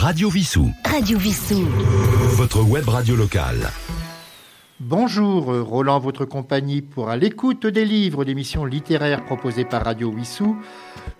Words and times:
Radio 0.00 0.30
Vissou. 0.30 0.72
Radio 0.86 1.18
Vissou. 1.18 1.66
Votre 2.32 2.62
web 2.62 2.88
radio 2.88 3.16
locale. 3.16 3.68
Bonjour, 4.80 5.52
euh, 5.52 5.62
Roland, 5.62 5.98
votre 5.98 6.24
compagnie 6.24 6.80
pour 6.80 7.10
À 7.10 7.18
l'écoute 7.18 7.66
des 7.66 7.84
livres, 7.84 8.24
l'émission 8.24 8.64
littéraire 8.64 9.22
proposée 9.26 9.66
par 9.66 9.84
Radio 9.84 10.08
Wissou. 10.08 10.56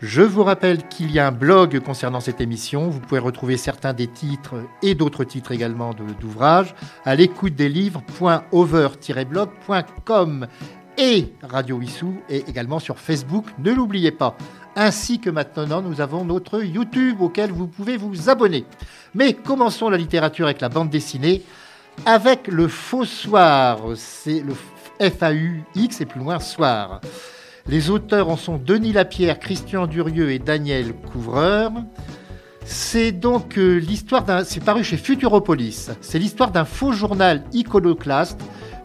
Je 0.00 0.22
vous 0.22 0.44
rappelle 0.44 0.88
qu'il 0.88 1.10
y 1.10 1.18
a 1.18 1.26
un 1.26 1.30
blog 1.30 1.78
concernant 1.80 2.20
cette 2.20 2.40
émission. 2.40 2.88
Vous 2.88 3.00
pouvez 3.00 3.20
retrouver 3.20 3.58
certains 3.58 3.92
des 3.92 4.06
titres 4.06 4.54
et 4.82 4.94
d'autres 4.94 5.24
titres 5.24 5.52
également 5.52 5.94
d'ouvrages 6.18 6.74
à 7.04 7.14
l'écoute 7.14 7.54
des 7.54 7.68
livres.over-blog.com 7.68 10.46
et 11.00 11.32
Radio 11.42 11.76
Wissou 11.76 12.14
est 12.28 12.48
également 12.48 12.78
sur 12.78 12.98
Facebook, 12.98 13.46
ne 13.58 13.72
l'oubliez 13.72 14.10
pas. 14.10 14.36
Ainsi 14.76 15.18
que 15.18 15.30
maintenant, 15.30 15.82
nous 15.82 16.00
avons 16.00 16.24
notre 16.24 16.62
YouTube 16.62 17.20
auquel 17.20 17.50
vous 17.50 17.66
pouvez 17.66 17.96
vous 17.96 18.30
abonner. 18.30 18.64
Mais 19.14 19.32
commençons 19.32 19.90
la 19.90 19.96
littérature 19.96 20.46
avec 20.46 20.60
la 20.60 20.68
bande 20.68 20.90
dessinée, 20.90 21.42
avec 22.06 22.46
le 22.46 22.68
faux 22.68 23.04
soir. 23.04 23.80
C'est 23.96 24.40
le 24.40 24.54
F-A-U-X 25.00 26.00
et 26.00 26.06
plus 26.06 26.20
loin 26.20 26.38
soir. 26.38 27.00
Les 27.66 27.90
auteurs 27.90 28.28
en 28.28 28.36
sont 28.36 28.58
Denis 28.58 28.92
Lapierre, 28.92 29.38
Christian 29.38 29.86
Durieux 29.86 30.30
et 30.30 30.38
Daniel 30.38 30.92
Couvreur. 30.92 31.72
C'est 32.64 33.12
donc 33.12 33.58
euh, 33.58 33.78
l'histoire 33.78 34.24
d'un. 34.24 34.44
C'est 34.44 34.62
paru 34.62 34.84
chez 34.84 34.96
Futuropolis. 34.96 35.90
C'est 36.00 36.18
l'histoire 36.18 36.52
d'un 36.52 36.64
faux 36.64 36.92
journal 36.92 37.42
iconoclaste 37.52 38.40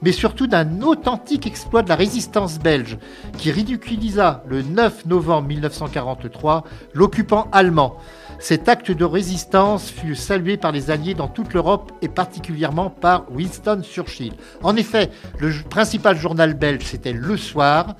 mais 0.05 0.12
surtout 0.12 0.45
d'un 0.45 0.84
authentique 0.84 1.48
exploit 1.48 1.82
de 1.82 1.90
la 1.90 1.95
résistance 1.95 2.59
belge 2.59 3.00
qui 3.40 3.50
ridiculisa 3.52 4.44
le 4.48 4.62
9 4.62 5.08
novembre 5.08 5.48
1943 5.48 6.64
l'occupant 6.94 7.48
allemand. 7.52 7.98
Cet 8.38 8.70
acte 8.70 8.91
de 8.91 9.04
résistance 9.04 9.90
fut 9.90 10.16
salué 10.16 10.58
par 10.58 10.72
les 10.72 10.91
Alliés 10.91 11.16
dans 11.16 11.28
toute 11.28 11.55
l'Europe 11.55 11.91
et 12.04 12.08
particulièrement 12.08 12.91
par 12.91 13.26
Winston 13.31 13.81
Churchill. 13.81 14.34
En 14.62 14.75
effet, 14.75 15.09
le 15.39 15.52
principal 15.70 16.16
journal 16.16 16.53
belge, 16.53 16.84
c'était 16.84 17.14
Le 17.14 17.36
Soir. 17.36 17.95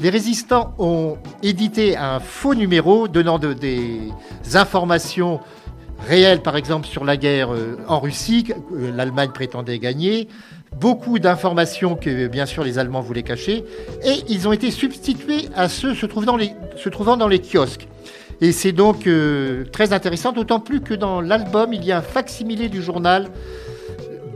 Les 0.00 0.10
résistants 0.10 0.74
ont 0.78 1.18
édité 1.44 1.96
un 1.96 2.18
faux 2.18 2.56
numéro 2.56 3.06
donnant 3.06 3.38
des 3.38 4.10
informations 4.54 5.38
réelles, 6.06 6.42
par 6.42 6.56
exemple, 6.56 6.86
sur 6.86 7.04
la 7.04 7.16
guerre 7.16 7.52
euh, 7.52 7.76
en 7.88 8.00
Russie, 8.00 8.44
que 8.44 8.52
euh, 8.52 8.90
l'Allemagne 8.94 9.30
prétendait 9.32 9.78
gagner, 9.78 10.28
beaucoup 10.80 11.18
d'informations 11.18 11.96
que 11.96 12.26
bien 12.26 12.46
sûr 12.46 12.64
les 12.64 12.78
Allemands 12.78 13.00
voulaient 13.00 13.22
cacher, 13.22 13.64
et 14.04 14.24
ils 14.28 14.48
ont 14.48 14.52
été 14.52 14.70
substitués 14.70 15.48
à 15.54 15.68
ceux 15.68 15.94
se 15.94 16.06
trouvant 16.06 17.16
dans 17.16 17.28
les, 17.28 17.40
kiosques. 17.40 17.88
Et 18.40 18.52
c'est 18.52 18.72
donc 18.72 19.06
euh, 19.06 19.64
très 19.70 19.92
intéressant, 19.92 20.32
d'autant 20.32 20.60
plus 20.60 20.80
que 20.80 20.94
dans 20.94 21.20
l'album, 21.20 21.72
il 21.72 21.84
y 21.84 21.92
a 21.92 21.98
un 21.98 22.02
facsimilé 22.02 22.68
du 22.68 22.82
journal 22.82 23.28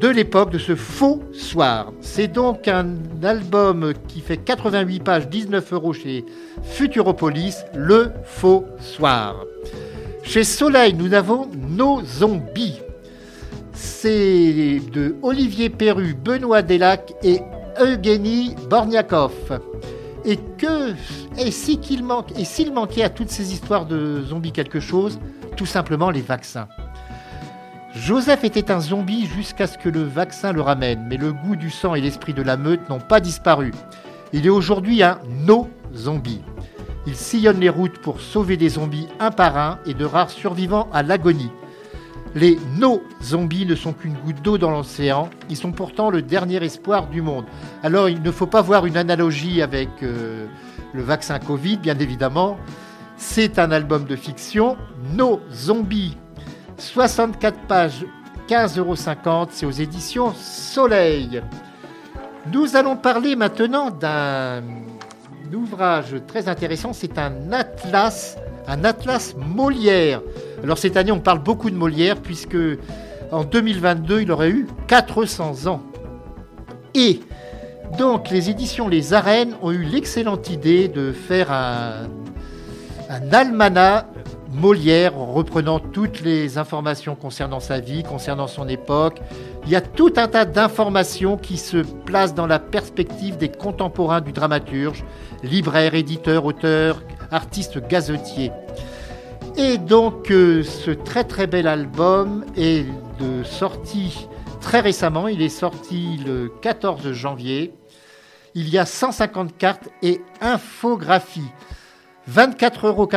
de 0.01 0.09
l'époque 0.09 0.51
de 0.51 0.59
ce 0.59 0.77
faux 0.77 1.23
soir. 1.33 1.93
C'est 2.01 2.29
donc 2.29 2.69
un 2.69 2.95
album 3.23 3.93
qui 4.07 4.21
fait 4.21 4.37
88 4.37 5.01
pages, 5.01 5.29
19 5.29 5.73
euros 5.73 5.93
chez 5.93 6.25
Futuropolis, 6.63 7.65
Le 7.75 8.13
Faux 8.25 8.65
Soir. 8.81 9.45
Chez 10.23 10.45
Soleil, 10.45 10.95
nous 10.95 11.15
avons 11.15 11.49
Nos 11.69 12.03
Zombies 12.05 12.81
c'est 14.01 14.81
de 14.93 15.17
Olivier 15.23 15.71
Perru, 15.71 16.15
Benoît 16.15 16.63
Delac 16.63 17.15
et 17.25 17.41
Eugénie 17.81 18.55
Borniakov. 18.71 19.61
Et 20.25 20.37
que, 20.37 20.95
et 21.37 21.51
s'il 21.51 22.05
manquait 22.05 23.03
à 23.03 23.09
toutes 23.09 23.31
ces 23.31 23.53
histoires 23.53 23.87
de 23.87 24.23
zombies 24.23 24.53
quelque 24.53 24.79
chose, 24.79 25.19
tout 25.57 25.67
simplement 25.67 26.11
les 26.11 26.21
vaccins. 26.21 26.69
Joseph 27.93 28.45
était 28.45 28.71
un 28.71 28.79
zombie 28.79 29.27
jusqu'à 29.27 29.67
ce 29.67 29.77
que 29.77 29.89
le 29.89 30.05
vaccin 30.05 30.53
le 30.53 30.61
ramène, 30.61 31.05
mais 31.09 31.17
le 31.17 31.33
goût 31.33 31.57
du 31.57 31.71
sang 31.71 31.97
et 31.97 32.01
l'esprit 32.01 32.35
de 32.35 32.43
la 32.43 32.57
meute 32.57 32.89
n'ont 32.89 33.01
pas 33.01 33.19
disparu. 33.19 33.73
Il 34.33 34.47
est 34.47 34.51
aujourd'hui 34.51 35.03
un 35.03 35.19
no-zombie. 35.45 36.43
Il 37.09 37.17
sillonne 37.17 37.59
les 37.59 37.69
routes 37.69 37.99
pour 37.99 38.21
sauver 38.21 38.57
des 38.57 38.69
zombies 38.69 39.09
un 39.19 39.33
par 39.33 39.57
un 39.57 39.81
et 39.87 39.95
de 39.95 40.05
rares 40.05 40.31
survivants 40.31 40.89
à 40.93 41.03
l'agonie. 41.03 41.51
Les 42.35 42.59
no-zombies 42.77 43.67
ne 43.67 43.75
sont 43.75 43.93
qu'une 43.93 44.15
goutte 44.15 44.43
d'eau 44.43 44.59
dans 44.59 44.71
l'océan, 44.71 45.31
ils 45.49 45.57
sont 45.57 45.73
pourtant 45.73 46.11
le 46.11 46.23
dernier 46.23 46.63
espoir 46.63 47.09
du 47.09 47.23
monde. 47.23 47.45
Alors 47.83 48.09
il 48.09 48.23
ne 48.23 48.31
faut 48.31 48.47
pas 48.47 48.63
voir 48.63 48.87
une 48.87 48.97
analogie 48.97 49.63
avec 49.63 49.89
euh, 50.03 50.47
le 50.93 51.03
vaccin 51.03 51.39
Covid, 51.39 51.79
bien 51.79 51.99
évidemment. 51.99 52.59
C'est 53.17 53.59
un 53.59 53.71
album 53.73 54.05
de 54.05 54.15
fiction, 54.15 54.77
No 55.15 55.41
Zombies, 55.53 56.17
64 56.77 57.59
pages, 57.67 58.07
15,50 58.49 58.79
euros, 58.79 58.97
c'est 59.51 59.67
aux 59.67 59.71
éditions 59.71 60.33
Soleil. 60.35 61.43
Nous 62.53 62.77
allons 62.77 62.97
parler 62.97 63.37
maintenant 63.37 63.91
d'un 63.91 64.63
ouvrage 65.53 66.15
très 66.27 66.49
intéressant, 66.49 66.93
c'est 66.93 67.19
un 67.19 67.53
atlas 67.53 68.37
un 68.69 68.85
atlas 68.85 69.35
Molière. 69.37 70.21
Alors 70.63 70.79
cette 70.79 70.97
année, 70.97 71.11
on 71.11 71.21
parle 71.21 71.43
beaucoup 71.43 71.71
de 71.71 71.77
Molière 71.77 72.17
puisque 72.21 72.57
en 73.33 73.45
2022, 73.45 74.23
il 74.23 74.31
aurait 74.31 74.51
eu 74.51 74.67
400 74.87 75.67
ans. 75.67 75.83
Et 76.95 77.21
donc 77.99 78.31
les 78.31 78.51
éditions 78.51 78.89
Les 78.89 79.15
Arènes 79.15 79.55
ont 79.63 79.73
eu 79.73 79.83
l'excellente 79.83 80.51
idée 80.51 80.89
de 80.89 81.13
faire 81.13 81.51
un, 81.51 82.09
almanach 83.33 84.07
Molière 84.51 85.19
en 85.19 85.27
reprenant 85.27 85.79
toutes 85.79 86.23
les 86.23 86.57
informations 86.57 87.15
concernant 87.15 87.61
sa 87.61 87.81
vie, 87.81 88.03
concernant 88.03 88.47
son 88.47 88.67
époque. 88.67 89.21
Il 89.65 89.71
y 89.71 89.77
a 89.77 89.83
tout 89.83 90.13
un 90.17 90.27
tas 90.27 90.47
d'informations 90.47 91.37
qui 91.37 91.59
se 91.59 91.77
placent 91.77 92.35
dans 92.35 92.47
la 92.47 92.59
perspective 92.59 93.37
des 93.37 93.51
contemporains 93.51 94.23
du 94.23 94.33
dramaturge, 94.33 95.05
libraire, 95.43 95.95
éditeur, 95.95 96.47
auteur, 96.47 97.03
artiste 97.31 97.79
gazetier. 97.89 98.53
Et 99.57 99.79
donc 99.79 100.31
euh, 100.31 100.63
ce 100.63 100.91
très 100.91 101.25
très 101.25 101.47
bel 101.47 101.67
album 101.67 102.45
est 102.57 102.87
de 103.21 103.43
sortie 103.43 104.29
très 104.61 104.81
récemment, 104.81 105.29
il 105.29 105.43
est 105.43 105.49
sorti 105.49 106.19
le 106.19 106.53
14 106.61 107.13
janvier. 107.13 107.73
Il 108.55 108.69
y 108.69 108.79
a 108.79 108.87
150 108.87 109.57
cartes 109.57 109.89
et 110.03 110.21
infographies. 110.41 111.51
24,90 112.31 112.87
euros 112.87 113.09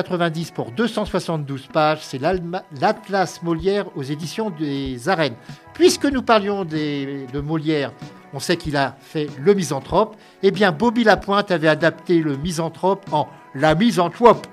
pour 0.55 0.71
272 0.71 1.67
pages, 1.67 1.99
c'est 2.01 2.19
l'Atlas 2.19 3.41
Molière 3.43 3.85
aux 3.97 4.03
éditions 4.03 4.49
des 4.49 5.09
Arènes. 5.09 5.35
Puisque 5.73 6.05
nous 6.05 6.21
parlions 6.21 6.63
de 6.63 7.39
Molière, 7.41 7.91
on 8.33 8.39
sait 8.39 8.55
qu'il 8.55 8.77
a 8.77 8.95
fait 9.01 9.27
le 9.37 9.53
misanthrope, 9.53 10.15
eh 10.43 10.51
bien 10.51 10.71
Bobby 10.71 11.03
Lapointe 11.03 11.51
avait 11.51 11.67
adapté 11.67 12.19
le 12.19 12.37
misanthrope 12.37 13.05
en 13.11 13.27
la 13.53 13.75
misanthrope. 13.75 14.47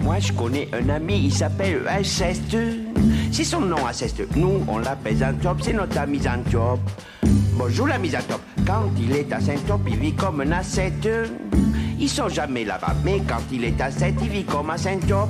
Moi 0.00 0.18
je 0.20 0.32
connais 0.32 0.68
un 0.72 0.88
ami, 0.88 1.24
il 1.24 1.32
s'appelle 1.32 1.82
Alceste. 1.88 2.56
C'est 3.32 3.44
son 3.44 3.60
nom 3.60 3.84
Alceste. 3.86 4.22
Nous 4.36 4.62
on 4.68 4.78
l'appelle 4.78 5.16
Zantop, 5.16 5.58
c'est 5.62 5.72
notre 5.72 6.06
misanthrope. 6.06 6.80
Bonjour 7.54 7.88
la 7.88 7.98
misanthrope. 7.98 8.42
Quand 8.66 8.84
il 8.98 9.12
est 9.16 9.32
à 9.32 9.40
Saint-Top, 9.40 9.80
il 9.88 9.96
vit 9.96 10.14
comme 10.14 10.40
un 10.42 10.52
ascète. 10.52 11.08
Ils 11.98 12.08
sont 12.08 12.28
jamais 12.28 12.64
là-bas, 12.64 12.94
mais 13.04 13.20
quand 13.26 13.42
il 13.50 13.64
est 13.64 13.80
à 13.80 13.90
7, 13.90 14.14
il 14.22 14.28
vit 14.28 14.44
comme 14.44 14.70
à 14.70 14.78
Saint-Job. 14.78 15.28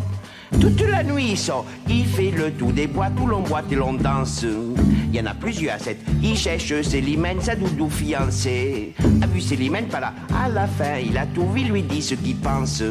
Toute 0.61 0.81
la 0.81 1.05
nuit 1.05 1.31
il 1.31 1.39
sort, 1.39 1.67
il 1.89 2.07
fait 2.07 2.31
le 2.31 2.51
tour 2.53 2.73
des 2.73 2.87
boîtes 2.87 3.13
où 3.21 3.27
l'on 3.27 3.43
boite 3.43 3.71
et 3.71 3.75
l'on 3.75 3.93
danse. 3.93 4.45
Il 4.45 5.17
y 5.17 5.21
en 5.21 5.27
a 5.27 5.35
plusieurs 5.35 5.75
à 5.75 5.79
7, 5.79 5.99
il 6.23 6.37
cherche 6.37 6.81
Célimène, 6.83 7.41
sa 7.41 7.55
doudou 7.55 7.89
fiancée. 7.91 8.95
A 9.23 9.27
vu 9.27 9.41
Célimène 9.41 9.87
pas 9.87 10.01
là, 10.01 10.15
à 10.35 10.49
la 10.49 10.67
fin 10.67 10.97
il 11.05 11.17
a 11.17 11.27
tout 11.27 11.47
vu, 11.51 11.63
lui 11.65 11.83
dit 11.83 12.03
ce 12.03 12.15
qu'il 12.15 12.37
pense. 12.37 12.83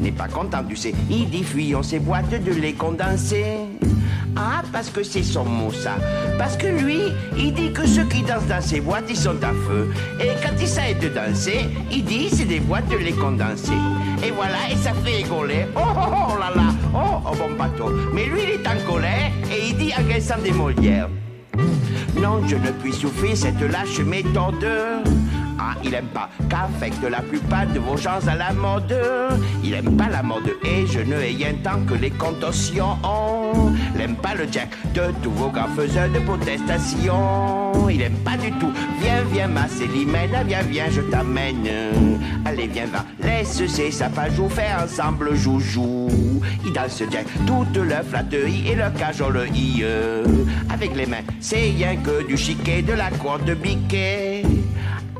N'est 0.00 0.12
pas 0.12 0.28
content, 0.28 0.62
tu 0.68 0.76
sais, 0.76 0.94
il 1.10 1.30
dit 1.30 1.44
fuyons 1.44 1.82
ces 1.82 1.98
boîtes 1.98 2.30
de 2.30 2.52
lait 2.52 2.72
condensé. 2.72 3.44
Ah, 4.34 4.62
parce 4.72 4.88
que 4.88 5.02
c'est 5.02 5.22
son 5.22 5.44
mot, 5.44 5.70
ça. 5.70 5.96
Parce 6.38 6.56
que 6.56 6.66
lui, 6.66 6.98
il 7.36 7.52
dit 7.52 7.72
que 7.72 7.86
ceux 7.86 8.04
qui 8.04 8.22
dansent 8.22 8.46
dans 8.48 8.62
ces 8.62 8.80
boîtes, 8.80 9.04
ils 9.10 9.16
sont 9.16 9.36
à 9.42 9.52
feu. 9.52 9.92
Et 10.20 10.28
quand 10.42 10.54
il 10.58 10.66
s'arrête 10.66 11.00
de 11.00 11.08
danser, 11.08 11.66
il 11.90 12.04
dit 12.04 12.28
c'est 12.30 12.46
des 12.46 12.60
boîtes 12.60 12.88
de 12.88 12.96
lait 12.96 13.12
condensé. 13.12 13.72
Et 14.24 14.30
voilà, 14.30 14.70
et 14.70 14.76
ça 14.76 14.92
fait 15.04 15.16
rigoler. 15.16 15.66
Oh, 15.76 15.80
oh, 15.84 15.98
oh, 15.98 16.14
oh 16.30 16.38
là 16.38 16.50
là, 16.54 16.70
oh, 16.94 17.20
oh 17.26 17.34
bon 17.36 17.54
bateau. 17.56 17.90
Mais 18.12 18.26
lui, 18.26 18.42
il 18.44 18.50
est 18.50 18.66
en 18.66 18.90
colère 18.90 19.30
et 19.50 19.68
il 19.68 19.76
dit 19.76 19.92
agressant 19.92 20.38
des 20.42 20.52
Molières. 20.52 21.08
Non, 22.20 22.46
je 22.46 22.56
ne 22.56 22.70
puis 22.70 22.92
souffrir 22.92 23.36
cette 23.36 23.60
lâche 23.60 24.00
méthode. 24.00 24.66
Il 25.84 25.94
aime 25.94 26.06
pas 26.06 26.28
qu'affecte 26.48 27.02
la 27.08 27.20
plupart 27.20 27.66
de 27.66 27.78
vos 27.78 27.96
gens 27.96 28.26
à 28.26 28.34
la 28.34 28.52
mode. 28.52 28.94
Il 29.62 29.74
aime 29.74 29.96
pas 29.96 30.08
la 30.08 30.22
mode 30.22 30.50
et 30.64 30.86
je 30.86 31.00
ne 31.00 31.16
rien 31.16 31.54
tant 31.62 31.80
que 31.86 31.94
les 31.94 32.10
contorsions. 32.10 32.96
L'aime 33.96 34.16
pas 34.16 34.34
le 34.34 34.46
jack 34.50 34.70
de 34.94 35.02
tous 35.22 35.30
vos 35.30 35.48
grands 35.48 35.68
faiseurs 35.76 36.08
de 36.10 36.18
protestation. 36.20 37.88
Il 37.90 38.02
aime 38.02 38.18
pas 38.24 38.36
du 38.36 38.50
tout. 38.52 38.72
Viens, 39.00 39.22
viens, 39.32 39.48
ma 39.48 39.68
Célimène, 39.68 40.30
viens, 40.46 40.62
viens, 40.62 40.90
je 40.90 41.00
t'amène. 41.02 41.68
Allez, 42.44 42.66
viens, 42.66 42.86
va, 42.86 43.04
laisse 43.22 43.66
ces 43.66 43.90
sapajou 43.90 44.48
faire 44.48 44.82
ensemble 44.84 45.34
joujou. 45.34 46.08
Il 46.64 46.72
danse 46.72 47.02
jack 47.10 47.26
toute 47.46 47.76
leur 47.76 48.04
flatterie 48.04 48.68
et 48.68 48.74
leur 48.74 48.92
cajole 48.94 49.48
i. 49.54 49.84
Avec 50.70 50.96
les 50.96 51.06
mains, 51.06 51.24
c'est 51.40 51.56
rien 51.56 51.96
que 51.96 52.26
du 52.26 52.36
chiquet 52.36 52.82
de 52.82 52.92
la 52.92 53.10
cour 53.10 53.38
de 53.38 53.54
biquet. 53.54 54.42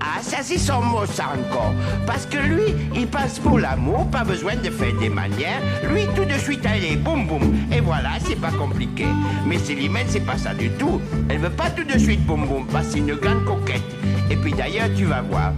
Ah, 0.04 0.20
ça 0.20 0.38
c'est 0.42 0.58
son 0.58 0.82
mot, 0.82 1.06
ça 1.06 1.26
encore. 1.28 1.72
Parce 2.06 2.26
que 2.26 2.36
lui, 2.36 2.74
il 2.92 3.06
passe 3.06 3.38
pour 3.38 3.60
l'amour, 3.60 4.10
pas 4.10 4.24
besoin 4.24 4.56
de 4.56 4.68
faire 4.68 4.92
des 4.98 5.08
manières. 5.08 5.60
Lui, 5.88 6.02
tout 6.16 6.24
de 6.24 6.36
suite, 6.38 6.66
allez, 6.66 6.96
boum 6.96 7.28
boum. 7.28 7.54
Et 7.72 7.80
voilà, 7.80 8.10
c'est 8.24 8.40
pas 8.40 8.50
compliqué. 8.50 9.06
Mais 9.46 9.58
Célimène, 9.58 10.06
c'est 10.08 10.26
pas 10.26 10.36
ça 10.36 10.54
du 10.54 10.70
tout. 10.70 11.00
Elle 11.28 11.38
veut 11.38 11.50
pas 11.50 11.70
tout 11.70 11.84
de 11.84 11.96
suite 11.98 12.26
boum 12.26 12.46
boum, 12.46 12.66
parce 12.66 12.96
une 12.96 13.14
grande 13.14 13.44
coquette. 13.44 13.82
Et 14.28 14.36
puis 14.36 14.52
d'ailleurs, 14.52 14.88
tu 14.96 15.04
vas 15.04 15.22
voir. 15.22 15.52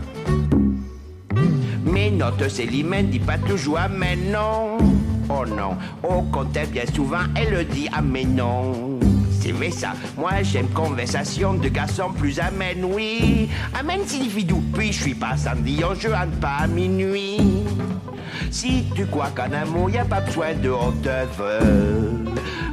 Mais 1.83 2.11
notre 2.11 2.49
Célimène 2.49 3.09
dit 3.09 3.21
pas 3.21 3.39
toujours 3.39 3.79
ah 3.79 3.89
mais 3.89 4.17
non. 4.17 4.77
Oh 5.31 5.47
non, 5.47 5.79
au 6.03 6.21
contraire, 6.23 6.67
bien 6.67 6.85
souvent, 6.95 7.25
elle 7.35 7.51
le 7.51 7.65
dit 7.65 7.89
ah 7.95 8.03
mais 8.03 8.25
non. 8.25 8.94
C'est 9.45 9.71
ça, 9.73 9.93
moi 10.17 10.43
j'aime 10.43 10.69
conversation 10.69 11.53
de 11.53 11.69
garçons 11.69 12.11
plus 12.17 12.41
amène, 12.41 12.83
oui. 12.83 13.51
Amène 13.79 14.07
signifie 14.07 14.43
doux, 14.43 14.63
puis 14.73 14.91
je 14.91 15.03
suis 15.03 15.15
pas 15.15 15.37
Cendillon, 15.37 15.95
je 16.01 16.09
rentre 16.09 16.41
pas 16.41 16.61
à 16.61 16.67
minuit. 16.67 17.43
Si 18.51 18.85
tu 18.95 19.05
crois 19.05 19.29
qu'en 19.37 19.53
amour 19.53 19.91
y 19.91 19.99
a 19.99 20.07
pas 20.07 20.23
besoin 20.23 20.55
de 20.55 20.71
haute 20.71 21.09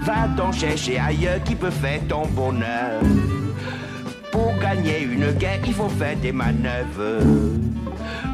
va 0.04 0.28
donc 0.30 0.54
chercher 0.54 0.98
ailleurs 0.98 1.44
qui 1.44 1.56
peut 1.56 1.72
faire 1.72 2.00
ton 2.08 2.26
bonheur. 2.28 3.02
Pour 4.32 4.58
gagner 4.60 5.02
une 5.02 5.30
guerre, 5.34 5.60
il 5.68 5.74
faut 5.74 5.90
faire 5.90 6.16
des 6.16 6.32
manœuvres. 6.32 7.26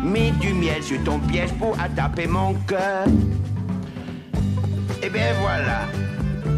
Mets 0.04 0.30
du 0.40 0.54
miel 0.54 0.83
sur 0.83 1.04
ton 1.04 1.18
piège 1.18 1.54
pour 1.54 1.75
attaper 1.80 2.28
mon 2.28 2.54
cœur. 2.68 3.07
Et 5.01 5.10
bien 5.10 5.33
voilà. 5.42 6.06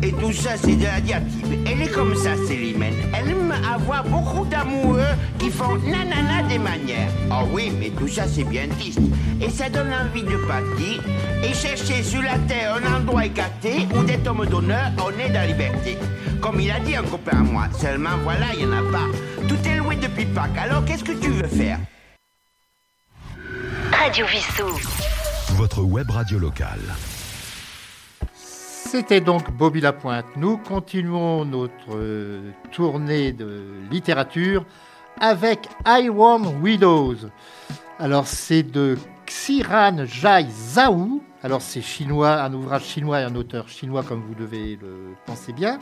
Et 0.01 0.11
tout 0.13 0.31
ça, 0.31 0.51
c'est 0.55 0.75
de 0.75 0.83
la 0.83 1.01
diatribe. 1.01 1.67
Elle 1.67 1.81
est 1.81 1.91
comme 1.91 2.15
ça, 2.15 2.35
Célimène. 2.47 2.93
Elle 3.13 3.31
aime 3.31 3.53
avoir 3.73 4.03
beaucoup 4.03 4.45
d'amoureux 4.45 5.03
qui 5.37 5.49
font 5.49 5.75
nanana 5.77 6.43
des 6.47 6.57
manières. 6.57 7.11
Oh 7.31 7.47
oui, 7.51 7.71
mais 7.77 7.89
tout 7.89 8.07
ça, 8.07 8.27
c'est 8.27 8.45
bien 8.45 8.67
triste. 8.69 8.99
Et 9.41 9.49
ça 9.49 9.69
donne 9.69 9.91
envie 9.93 10.23
de 10.23 10.37
partir 10.47 11.03
et 11.43 11.53
chercher 11.53 12.01
sur 12.03 12.21
la 12.21 12.37
terre 12.39 12.75
un 12.75 13.01
endroit 13.01 13.25
écarté 13.25 13.87
où 13.95 14.03
d'être 14.03 14.27
homme 14.27 14.45
d'honneur, 14.45 14.91
on 14.97 15.11
est 15.19 15.29
dans 15.29 15.33
la 15.33 15.47
liberté. 15.47 15.97
Comme 16.41 16.59
il 16.61 16.71
a 16.71 16.79
dit 16.79 16.95
un 16.95 17.03
copain 17.03 17.39
à 17.39 17.43
moi, 17.43 17.67
seulement 17.77 18.17
voilà, 18.23 18.47
il 18.53 18.65
n'y 18.65 18.73
en 18.73 18.77
a 18.77 18.91
pas. 18.91 19.07
Tout 19.47 19.67
est 19.67 19.77
loué 19.77 19.97
depuis 19.97 20.25
Pâques, 20.25 20.57
alors 20.57 20.85
qu'est-ce 20.85 21.03
que 21.03 21.11
tu 21.11 21.29
veux 21.29 21.47
faire? 21.47 21.79
Radio 23.91 24.25
Vissou. 24.27 24.79
Votre 25.55 25.81
web 25.81 26.09
radio 26.09 26.39
locale. 26.39 26.79
C'était 28.91 29.21
donc 29.21 29.51
Bobby 29.51 29.81
Lapointe. 29.81 30.25
Nous 30.36 30.57
continuons 30.57 31.45
notre 31.45 31.94
euh, 31.94 32.50
tournée 32.71 33.31
de 33.31 33.62
littérature 33.91 34.65
avec 35.21 35.69
Iron 35.86 36.56
Widows. 36.59 37.18
Alors 38.00 38.25
c'est 38.25 38.63
de 38.63 38.97
Xiran 39.27 40.06
Jai 40.07 40.47
Zhao. 40.50 41.21
Alors 41.44 41.62
c'est 41.62 41.83
chinois, 41.83 42.41
un 42.41 42.51
ouvrage 42.51 42.86
chinois 42.86 43.21
et 43.21 43.24
un 43.25 43.36
auteur 43.36 43.69
chinois 43.69 44.01
comme 44.01 44.24
vous 44.24 44.33
devez 44.33 44.80
le 44.81 45.13
penser 45.27 45.53
bien. 45.53 45.77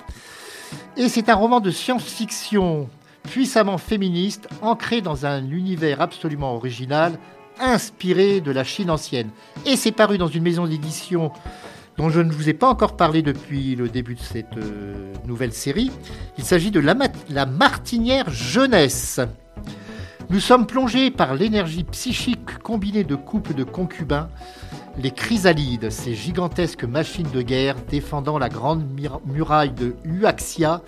Et 0.98 1.08
c'est 1.08 1.30
un 1.30 1.36
roman 1.36 1.62
de 1.62 1.72
science-fiction 1.72 2.90
puissamment 3.24 3.78
féministe, 3.78 4.50
ancré 4.62 5.00
dans 5.00 5.26
un 5.26 5.50
univers 5.50 6.02
absolument 6.02 6.56
original, 6.56 7.18
inspiré 7.58 8.42
de 8.42 8.52
la 8.52 8.66
Chine 8.66 8.90
ancienne. 8.90 9.30
Et 9.66 9.78
c'est 9.78 9.94
paru 9.94 10.18
dans 10.18 10.28
une 10.28 10.44
maison 10.44 10.68
d'édition 10.68 11.32
dont 11.98 12.10
je 12.10 12.22
ne 12.22 12.32
vous 12.32 12.48
ai 12.48 12.54
pas 12.54 12.68
encore 12.70 12.96
parlé 12.96 13.22
depuis 13.22 13.76
le 13.76 13.90
début 13.90 14.16
de 14.16 14.22
cette 14.22 14.58
euh, 14.58 15.14
nouvelle 15.26 15.54
série. 15.54 15.92
Il 16.38 16.44
s'agit 16.44 16.72
de 16.72 16.80
la, 16.80 17.46
Martinière 17.46 18.30
Jeunesse. 18.30 19.20
Nous 20.30 20.40
sommes 20.40 20.68
plongés 20.68 21.10
par 21.10 21.34
l'énergie 21.36 21.84
psychique 21.84 22.60
combinée 22.60 23.04
de 23.04 23.16
couples 23.16 23.54
de 23.54 23.64
concubins, 23.64 24.30
les 25.02 25.12
chrysalides, 25.12 25.90
ces 25.90 26.14
gigantesques 26.14 26.84
machines 26.84 27.30
de 27.34 27.42
guerre 27.42 27.76
défendant 27.90 28.38
la 28.38 28.50
grande 28.50 28.84
muraille 29.26 29.72
de 29.72 29.96
Huaxia 30.04 30.82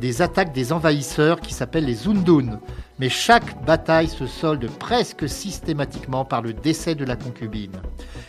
des 0.00 0.22
attaques 0.22 0.52
des 0.52 0.72
envahisseurs 0.72 1.40
qui 1.40 1.54
s'appellent 1.54 1.84
les 1.84 2.08
Undun. 2.08 2.60
Mais 2.98 3.08
chaque 3.08 3.64
bataille 3.64 4.08
se 4.08 4.26
solde 4.26 4.68
presque 4.78 5.28
systématiquement 5.28 6.24
par 6.24 6.42
le 6.42 6.52
décès 6.52 6.94
de 6.94 7.04
la 7.04 7.16
concubine. 7.16 7.80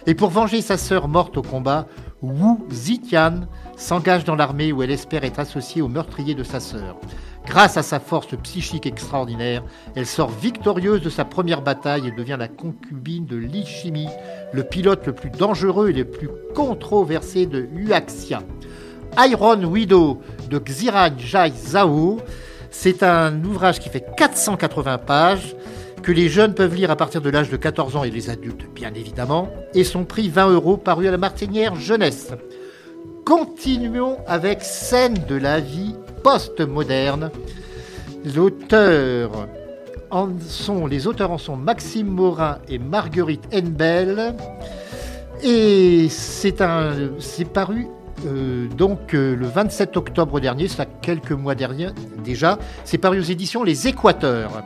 Et 0.05 0.13
pour 0.13 0.29
venger 0.29 0.61
sa 0.61 0.77
sœur 0.77 1.07
morte 1.07 1.37
au 1.37 1.41
combat, 1.41 1.87
Wu 2.21 2.57
Zitian 2.71 3.41
s'engage 3.77 4.23
dans 4.23 4.35
l'armée 4.35 4.71
où 4.71 4.83
elle 4.83 4.91
espère 4.91 5.23
être 5.23 5.39
associée 5.39 5.81
au 5.81 5.87
meurtrier 5.87 6.35
de 6.35 6.43
sa 6.43 6.59
sœur. 6.59 6.97
Grâce 7.45 7.77
à 7.77 7.83
sa 7.83 8.01
force 8.01 8.35
psychique 8.43 8.85
extraordinaire, 8.85 9.63
elle 9.95 10.05
sort 10.05 10.29
victorieuse 10.29 11.01
de 11.01 11.09
sa 11.09 11.23
première 11.23 11.61
bataille 11.61 12.07
et 12.07 12.11
devient 12.11 12.35
la 12.37 12.49
concubine 12.49 13.25
de 13.25 13.37
Li 13.37 13.65
Shimi, 13.65 14.07
le 14.51 14.63
pilote 14.63 15.07
le 15.07 15.13
plus 15.13 15.29
dangereux 15.29 15.89
et 15.89 15.93
le 15.93 16.03
plus 16.03 16.29
controversé 16.53 17.45
de 17.45 17.59
Huaxia. 17.73 18.41
Iron 19.17 19.63
Widow 19.63 20.21
de 20.49 20.59
Xiran 20.59 21.09
Jai 21.17 21.51
Zhao, 21.51 22.19
c'est 22.69 23.03
un 23.03 23.43
ouvrage 23.43 23.79
qui 23.79 23.89
fait 23.89 24.05
480 24.15 24.97
pages 24.99 25.55
que 26.03 26.11
les 26.11 26.29
jeunes 26.29 26.53
peuvent 26.53 26.75
lire 26.75 26.91
à 26.91 26.95
partir 26.95 27.21
de 27.21 27.29
l'âge 27.29 27.49
de 27.49 27.57
14 27.57 27.95
ans 27.95 28.03
et 28.03 28.11
les 28.11 28.29
adultes 28.29 28.65
bien 28.73 28.93
évidemment, 28.93 29.49
et 29.73 29.83
son 29.83 30.05
prix 30.05 30.29
20 30.29 30.51
euros 30.51 30.77
paru 30.77 31.07
à 31.07 31.11
la 31.11 31.17
Martinière 31.17 31.75
Jeunesse. 31.75 32.31
Continuons 33.25 34.17
avec 34.27 34.61
Scène 34.61 35.15
de 35.27 35.35
la 35.35 35.59
vie 35.59 35.95
post-moderne. 36.23 37.31
L'auteur 38.35 39.47
les 40.89 41.07
auteurs 41.07 41.31
en 41.31 41.37
sont 41.37 41.57
Maxime 41.57 42.07
Morin 42.07 42.59
et 42.69 42.79
Marguerite 42.79 43.47
Henbel. 43.53 44.35
Et 45.43 46.07
c'est 46.09 46.61
un, 46.61 46.93
c'est 47.19 47.45
paru 47.45 47.87
euh, 48.25 48.67
donc 48.67 49.13
euh, 49.13 49.35
le 49.35 49.45
27 49.45 49.95
octobre 49.97 50.39
dernier, 50.39 50.67
cela 50.67 50.85
quelques 51.01 51.31
mois 51.31 51.55
déjà. 51.55 52.57
C'est 52.83 52.97
paru 52.97 53.19
aux 53.19 53.23
éditions 53.23 53.63
Les 53.63 53.87
Équateurs. 53.87 54.63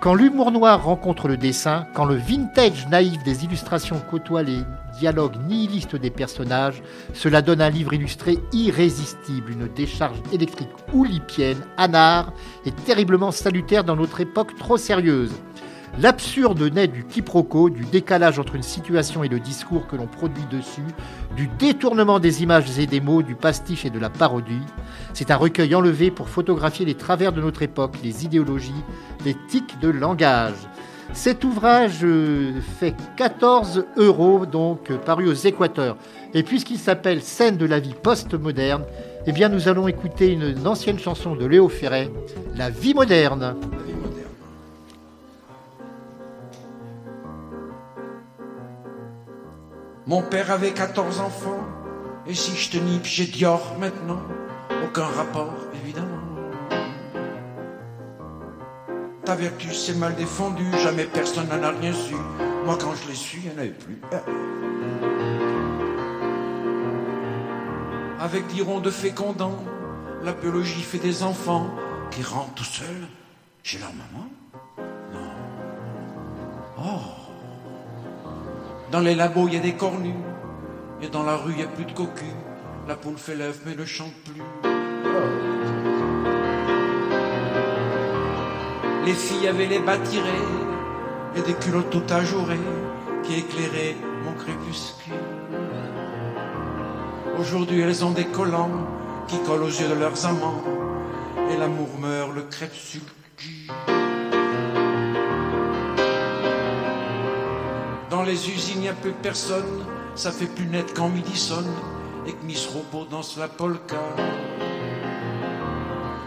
Quand 0.00 0.14
l'humour 0.14 0.52
noir 0.52 0.84
rencontre 0.84 1.26
le 1.26 1.36
dessin, 1.36 1.86
quand 1.94 2.04
le 2.04 2.16
vintage 2.16 2.86
naïf 2.88 3.22
des 3.24 3.44
illustrations 3.44 3.98
côtoie 4.10 4.42
les 4.42 4.60
dialogues 4.98 5.36
nihilistes 5.48 5.96
des 5.96 6.10
personnages, 6.10 6.82
cela 7.14 7.40
donne 7.40 7.62
un 7.62 7.70
livre 7.70 7.94
illustré 7.94 8.38
irrésistible, 8.52 9.52
une 9.52 9.68
décharge 9.68 10.18
électrique 10.32 10.68
oulipienne, 10.92 11.58
anard 11.78 12.32
et 12.66 12.72
terriblement 12.72 13.30
salutaire 13.30 13.84
dans 13.84 13.96
notre 13.96 14.20
époque 14.20 14.54
trop 14.58 14.76
sérieuse. 14.76 15.32
L'absurde 15.98 16.60
naît 16.74 16.88
du 16.88 17.04
quiproquo, 17.04 17.70
du 17.70 17.84
décalage 17.84 18.38
entre 18.38 18.54
une 18.54 18.62
situation 18.62 19.24
et 19.24 19.28
le 19.28 19.40
discours 19.40 19.86
que 19.86 19.96
l'on 19.96 20.06
produit 20.06 20.44
dessus, 20.50 20.84
du 21.36 21.48
détournement 21.58 22.18
des 22.18 22.42
images 22.42 22.78
et 22.78 22.86
des 22.86 23.00
mots, 23.00 23.22
du 23.22 23.34
pastiche 23.34 23.86
et 23.86 23.90
de 23.90 23.98
la 23.98 24.10
parodie. 24.10 24.60
C'est 25.14 25.30
un 25.30 25.36
recueil 25.36 25.74
enlevé 25.74 26.10
pour 26.10 26.28
photographier 26.28 26.84
les 26.84 26.96
travers 26.96 27.32
de 27.32 27.40
notre 27.40 27.62
époque, 27.62 27.96
les 28.04 28.26
idéologies, 28.26 28.84
les 29.24 29.34
tics 29.48 29.80
de 29.80 29.88
langage. 29.88 30.56
Cet 31.14 31.44
ouvrage 31.44 32.00
euh, 32.02 32.60
fait 32.78 32.94
14 33.16 33.86
euros, 33.96 34.44
donc 34.44 34.90
euh, 34.90 34.98
paru 34.98 35.28
aux 35.28 35.32
Équateurs. 35.32 35.96
Et 36.34 36.42
puisqu'il 36.42 36.78
s'appelle 36.78 37.22
Scène 37.22 37.56
de 37.56 37.64
la 37.64 37.80
vie 37.80 37.94
post-moderne, 37.94 38.84
eh 39.26 39.32
bien 39.32 39.48
nous 39.48 39.68
allons 39.68 39.88
écouter 39.88 40.32
une 40.32 40.66
ancienne 40.66 40.98
chanson 40.98 41.36
de 41.36 41.46
Léo 41.46 41.70
Ferret, 41.70 42.10
La 42.54 42.68
vie 42.68 42.92
moderne. 42.92 43.54
Mon 50.06 50.22
père 50.22 50.52
avait 50.52 50.72
14 50.72 51.18
enfants, 51.18 51.66
et 52.28 52.34
si 52.34 52.54
je 52.54 52.70
te 52.70 52.76
nipe, 52.76 53.04
j'ai 53.04 53.26
Dior 53.26 53.74
maintenant. 53.80 54.22
Aucun 54.84 55.06
rapport, 55.06 55.52
évidemment. 55.82 56.20
Ta 59.24 59.34
vertu 59.34 59.74
s'est 59.74 59.94
mal 59.94 60.14
défendue, 60.14 60.70
jamais 60.80 61.06
personne 61.06 61.48
n'en 61.48 61.60
a 61.60 61.70
rien 61.70 61.92
su. 61.92 62.14
Moi, 62.64 62.78
quand 62.80 62.94
je 62.94 63.08
l'ai 63.08 63.16
su, 63.16 63.38
il 63.38 63.50
n'y 63.50 63.56
en 63.56 63.58
avait 63.58 63.70
plus. 63.70 64.00
Avec 68.20 68.46
dirons 68.46 68.78
de 68.78 68.90
fécondants, 68.90 69.58
la 70.22 70.32
biologie 70.32 70.82
fait 70.82 70.98
des 70.98 71.24
enfants 71.24 71.68
qui 72.12 72.22
rentrent 72.22 72.54
tout 72.54 72.62
seuls 72.64 73.08
chez 73.64 73.78
leur 73.78 73.92
maman. 73.92 74.28
Non. 76.78 77.15
Dans 78.92 79.00
les 79.00 79.14
labos, 79.14 79.48
il 79.48 79.54
y 79.54 79.56
a 79.56 79.60
des 79.60 79.74
cornus. 79.74 80.14
Et 81.02 81.08
dans 81.08 81.24
la 81.24 81.36
rue, 81.36 81.52
il 81.52 81.58
n'y 81.58 81.62
a 81.62 81.68
plus 81.68 81.84
de 81.84 81.92
cocu. 81.92 82.24
La 82.86 82.94
poule 82.94 83.18
fait 83.18 83.34
l'œuf, 83.34 83.60
mais 83.66 83.74
ne 83.74 83.84
chante 83.84 84.14
plus. 84.24 84.42
Les 89.04 89.12
filles 89.12 89.48
avaient 89.48 89.66
les 89.66 89.80
bas 89.80 89.98
tirés 89.98 90.26
et 91.36 91.42
des 91.42 91.54
culottes 91.54 91.90
tout 91.90 92.02
ajourées 92.12 92.60
qui 93.24 93.38
éclairaient 93.38 93.96
mon 94.24 94.32
crépuscule. 94.32 95.14
Aujourd'hui, 97.38 97.80
elles 97.80 98.04
ont 98.04 98.12
des 98.12 98.24
collants 98.24 98.86
qui 99.28 99.38
collent 99.40 99.62
aux 99.62 99.66
yeux 99.66 99.88
de 99.88 99.94
leurs 99.94 100.26
amants 100.26 100.62
et 101.50 101.56
l'amour 101.56 101.88
meurt, 102.00 102.32
le 102.34 102.42
crêpe 102.42 102.74
sur 102.74 103.02
le 103.02 103.36
cul. 103.36 103.95
Les 108.26 108.50
usines, 108.50 108.76
il 108.76 108.80
n'y 108.82 108.88
a 108.88 108.92
plus 108.92 109.12
personne, 109.12 109.84
ça 110.16 110.32
fait 110.32 110.46
plus 110.46 110.66
net 110.66 110.92
quand 110.94 111.08
midi 111.08 111.38
sonne 111.38 111.72
et 112.26 112.32
que 112.32 112.44
Miss 112.44 112.66
Robot 112.66 113.06
danse 113.08 113.36
la 113.38 113.46
polka. 113.46 113.96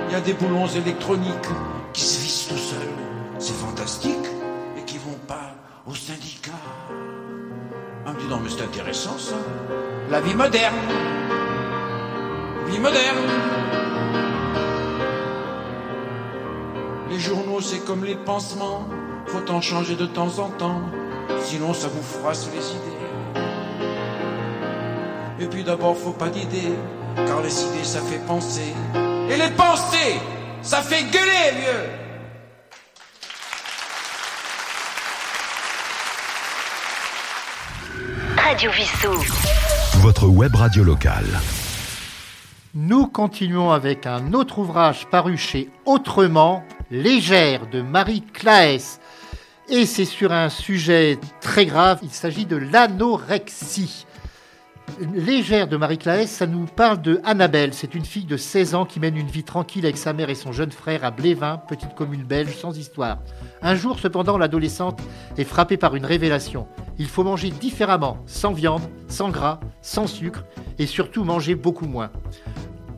Il 0.08 0.14
y 0.14 0.16
a 0.16 0.22
des 0.22 0.34
boulons 0.34 0.68
électroniques 0.68 1.50
qui 1.94 2.02
se 2.02 2.22
vissent 2.22 2.48
tout 2.48 2.58
seuls, 2.58 2.96
c'est 3.38 3.54
fantastique, 3.54 4.16
et 4.78 4.84
qui 4.84 4.98
vont 4.98 5.20
pas 5.28 5.54
au 5.86 5.94
syndicat. 5.94 6.52
Ah, 8.06 8.14
me 8.14 8.30
non, 8.30 8.40
mais 8.42 8.50
c'est 8.50 8.64
intéressant 8.64 9.18
ça. 9.18 9.36
La 10.10 10.22
vie 10.22 10.34
moderne. 10.34 10.76
Vie 12.68 12.80
moderne. 12.80 13.18
Les 17.10 17.20
journaux, 17.20 17.60
c'est 17.62 17.84
comme 17.86 18.06
les 18.06 18.16
pansements, 18.16 18.88
faut 19.28 19.52
en 19.52 19.62
changer 19.62 19.96
de 19.96 20.06
temps 20.06 20.40
en 20.40 20.50
temps, 20.50 20.82
sinon 21.44 21.74
ça 21.74 21.88
vous 21.88 22.02
froisse 22.02 22.48
les 22.54 22.72
idées. 22.72 23.00
Et 25.42 25.48
puis 25.48 25.64
d'abord, 25.64 25.98
faut 25.98 26.12
pas 26.12 26.30
d'idées, 26.30 26.74
car 27.16 27.42
les 27.42 27.64
idées, 27.64 27.84
ça 27.84 28.02
fait 28.02 28.26
penser. 28.28 28.74
Et 29.30 29.38
les 29.38 29.50
pensées, 29.52 30.20
ça 30.62 30.82
fait 30.82 31.04
gueuler, 31.04 31.52
vieux. 31.56 31.90
Radio 38.38 38.72
Vissou. 38.72 39.14
Votre 40.02 40.28
web 40.28 40.56
radio 40.56 40.84
locale. 40.84 41.40
Nous 42.76 43.08
continuons 43.08 43.72
avec 43.72 44.06
un 44.06 44.34
autre 44.34 44.60
ouvrage 44.60 45.06
paru 45.10 45.38
chez 45.38 45.70
Autrement, 45.86 46.64
Légère 46.92 47.68
de 47.68 47.82
Marie 47.82 48.24
Claes. 48.34 49.00
Et 49.72 49.86
c'est 49.86 50.06
sur 50.06 50.32
un 50.32 50.50
sujet 50.50 51.20
très 51.42 51.68
grave, 51.68 52.00
il 52.02 52.10
s'agit 52.10 52.48
de 52.48 52.56
l'anorexie. 52.56 54.08
Légère 55.14 55.68
de 55.68 55.78
Marie 55.78 56.00
Claes, 56.00 56.26
ça 56.26 56.48
nous 56.48 56.66
parle 56.66 57.04
de 57.04 57.22
Annabelle. 57.24 57.76
C'est 57.76 57.94
une 57.94 58.04
fille 58.04 58.26
de 58.26 58.36
16 58.36 58.74
ans 58.74 58.86
qui 58.86 59.00
mène 59.00 59.16
une 59.16 59.28
vie 59.28 59.44
tranquille 59.44 59.86
avec 59.86 59.98
sa 59.98 60.12
mère 60.12 60.32
et 60.32 60.36
son 60.36 60.52
jeune 60.52 60.72
frère 60.72 61.06
à 61.06 61.12
Blévin, 61.12 61.58
petite 61.58 61.94
commune 61.94 62.24
belge 62.24 62.58
sans 62.58 62.80
histoire. 62.80 63.20
Un 63.62 63.76
jour, 63.76 64.00
cependant, 64.00 64.40
l'adolescente 64.40 65.02
est 65.38 65.44
frappée 65.44 65.78
par 65.78 65.96
une 65.96 66.06
révélation. 66.06 66.68
Il 66.98 67.08
faut 67.08 67.24
manger 67.24 67.52
différemment, 67.52 68.18
sans 68.26 68.54
viande, 68.54 68.90
sans 69.08 69.30
gras, 69.30 69.60
sans 69.84 70.08
sucre, 70.08 70.46
et 70.80 70.88
surtout 70.88 71.24
manger 71.24 71.54
beaucoup 71.54 71.86
moins. 71.86 72.10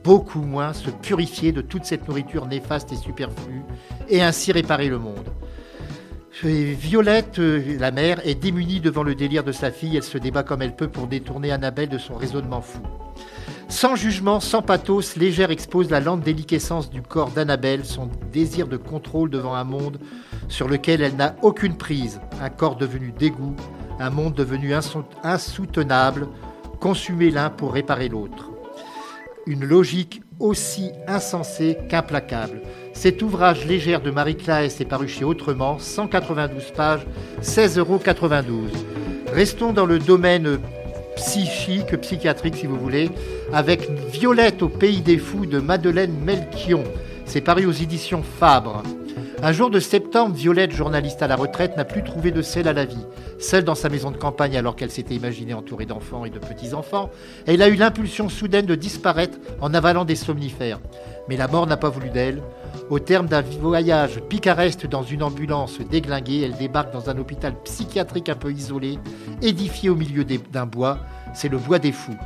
Beaucoup 0.05 0.41
moins, 0.41 0.71
se 0.71 0.89
purifier 0.89 1.51
de 1.51 1.61
toute 1.61 1.83
cette 1.83 2.07
nourriture 2.07 2.45
néfaste 2.45 2.93
et 2.93 2.95
superflue, 2.95 3.61
et 4.07 4.21
ainsi 4.21 4.53
réparer 4.53 4.87
le 4.87 4.99
monde. 4.99 5.27
Violette, 6.39 7.39
euh, 7.39 7.77
la 7.77 7.91
mère, 7.91 8.25
est 8.25 8.35
démunie 8.35 8.79
devant 8.79 9.03
le 9.03 9.15
délire 9.15 9.43
de 9.43 9.51
sa 9.51 9.69
fille. 9.69 9.97
Elle 9.97 10.03
se 10.03 10.17
débat 10.17 10.43
comme 10.43 10.61
elle 10.61 10.75
peut 10.75 10.87
pour 10.87 11.07
détourner 11.07 11.51
Annabelle 11.51 11.89
de 11.89 11.97
son 11.97 12.15
raisonnement 12.15 12.61
fou. 12.61 12.79
Sans 13.67 13.95
jugement, 13.95 14.39
sans 14.39 14.61
pathos, 14.61 15.15
Légère 15.15 15.51
expose 15.51 15.89
la 15.89 15.99
lente 15.99 16.21
déliquescence 16.21 16.89
du 16.89 17.01
corps 17.01 17.31
d'Annabelle, 17.31 17.85
son 17.85 18.09
désir 18.31 18.67
de 18.67 18.77
contrôle 18.77 19.29
devant 19.29 19.55
un 19.55 19.63
monde 19.63 19.99
sur 20.49 20.67
lequel 20.67 21.01
elle 21.01 21.15
n'a 21.15 21.35
aucune 21.41 21.77
prise, 21.77 22.19
un 22.41 22.49
corps 22.49 22.75
devenu 22.75 23.13
dégoût, 23.17 23.55
un 23.99 24.09
monde 24.09 24.33
devenu 24.33 24.73
insoutenable, 25.23 26.27
consumé 26.79 27.29
l'un 27.29 27.49
pour 27.49 27.73
réparer 27.73 28.09
l'autre. 28.09 28.51
Une 29.47 29.63
logique 29.63 30.21
aussi 30.39 30.91
insensée 31.07 31.77
qu'implacable. 31.89 32.61
Cet 32.93 33.21
ouvrage 33.21 33.65
légère 33.65 34.01
de 34.01 34.11
Marie 34.11 34.35
Claes 34.35 34.77
est 34.79 34.85
paru 34.85 35.07
chez 35.07 35.23
Autrement, 35.23 35.79
192 35.79 36.71
pages, 36.75 37.05
16,92 37.41 37.79
euros. 37.79 37.99
Restons 39.33 39.73
dans 39.73 39.85
le 39.85 39.97
domaine 39.97 40.59
psychique, 41.15 41.95
psychiatrique 41.97 42.55
si 42.55 42.67
vous 42.67 42.77
voulez, 42.77 43.09
avec 43.53 43.89
Violette 44.11 44.61
au 44.61 44.69
pays 44.69 45.01
des 45.01 45.17
fous 45.17 45.45
de 45.45 45.59
Madeleine 45.59 46.13
Melchion. 46.23 46.83
C'est 47.25 47.41
paru 47.41 47.65
aux 47.65 47.71
éditions 47.71 48.23
Fabre. 48.39 48.83
Un 49.43 49.53
jour 49.53 49.71
de 49.71 49.79
septembre, 49.79 50.35
Violette, 50.35 50.71
journaliste 50.71 51.23
à 51.23 51.27
la 51.27 51.35
retraite, 51.35 51.75
n'a 51.75 51.83
plus 51.83 52.03
trouvé 52.03 52.29
de 52.29 52.43
sel 52.43 52.67
à 52.67 52.73
la 52.73 52.85
vie. 52.85 53.07
Seule 53.39 53.63
dans 53.63 53.73
sa 53.73 53.89
maison 53.89 54.11
de 54.11 54.17
campagne 54.17 54.55
alors 54.55 54.75
qu'elle 54.75 54.91
s'était 54.91 55.15
imaginée 55.15 55.55
entourée 55.55 55.87
d'enfants 55.87 56.25
et 56.25 56.29
de 56.29 56.37
petits-enfants, 56.37 57.09
elle 57.47 57.63
a 57.63 57.67
eu 57.67 57.73
l'impulsion 57.73 58.29
soudaine 58.29 58.67
de 58.67 58.75
disparaître 58.75 59.39
en 59.59 59.73
avalant 59.73 60.05
des 60.05 60.15
somnifères. 60.15 60.79
Mais 61.27 61.37
la 61.37 61.47
mort 61.47 61.65
n'a 61.65 61.77
pas 61.77 61.89
voulu 61.89 62.11
d'elle. 62.11 62.43
Au 62.91 62.99
terme 62.99 63.25
d'un 63.25 63.41
voyage 63.41 64.19
picaresque 64.29 64.87
dans 64.87 65.01
une 65.01 65.23
ambulance 65.23 65.79
déglinguée, 65.79 66.41
elle 66.41 66.55
débarque 66.55 66.93
dans 66.93 67.09
un 67.09 67.17
hôpital 67.17 67.55
psychiatrique 67.63 68.29
un 68.29 68.35
peu 68.35 68.51
isolé, 68.51 68.99
édifié 69.41 69.89
au 69.89 69.95
milieu 69.95 70.23
d'un 70.23 70.67
bois. 70.67 70.99
C'est 71.33 71.49
le 71.49 71.57
bois 71.57 71.79
des 71.79 71.91
fous. 71.91 72.17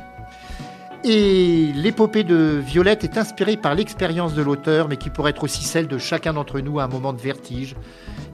Et 1.08 1.70
l'épopée 1.72 2.24
de 2.24 2.60
Violette 2.60 3.04
est 3.04 3.16
inspirée 3.16 3.56
par 3.56 3.76
l'expérience 3.76 4.34
de 4.34 4.42
l'auteur, 4.42 4.88
mais 4.88 4.96
qui 4.96 5.08
pourrait 5.08 5.30
être 5.30 5.44
aussi 5.44 5.62
celle 5.62 5.86
de 5.86 5.98
chacun 5.98 6.32
d'entre 6.32 6.58
nous 6.58 6.80
à 6.80 6.84
un 6.84 6.88
moment 6.88 7.12
de 7.12 7.20
vertige, 7.20 7.76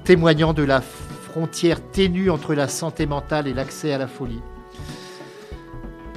témoignant 0.05 0.55
de 0.55 0.63
la 0.63 0.81
frontière 0.81 1.83
ténue 1.91 2.31
entre 2.31 2.55
la 2.55 2.69
santé 2.69 3.05
mentale 3.05 3.47
et 3.47 3.53
l'accès 3.53 3.93
à 3.93 3.99
la 3.99 4.07
folie. 4.07 4.41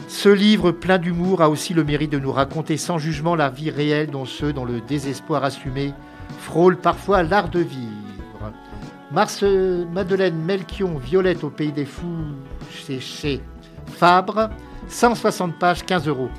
Ce 0.07 0.29
livre 0.29 0.71
plein 0.71 0.97
d'humour 0.97 1.41
a 1.41 1.49
aussi 1.49 1.73
le 1.73 1.83
mérite 1.83 2.13
de 2.13 2.19
nous 2.19 2.31
raconter 2.31 2.77
sans 2.77 2.99
jugement 2.99 3.35
la 3.35 3.49
vie 3.49 3.69
réelle 3.69 4.09
dont 4.09 4.23
ceux 4.23 4.53
dans 4.53 4.63
le 4.63 4.79
désespoir 4.79 5.43
assumé 5.43 5.93
frôlent 6.39 6.77
parfois 6.77 7.21
l'art 7.23 7.49
de 7.49 7.59
vivre. 7.59 8.53
Mars 9.11 9.43
Madeleine 9.91 10.37
Melchion, 10.37 10.99
Violette 10.99 11.43
au 11.43 11.49
pays 11.49 11.73
des 11.73 11.83
fous, 11.83 12.33
c'est 12.71 13.01
chez 13.01 13.41
Fabre. 13.87 14.49
160 14.87 15.57
pages, 15.57 15.85
15 15.85 16.07
euros. 16.07 16.29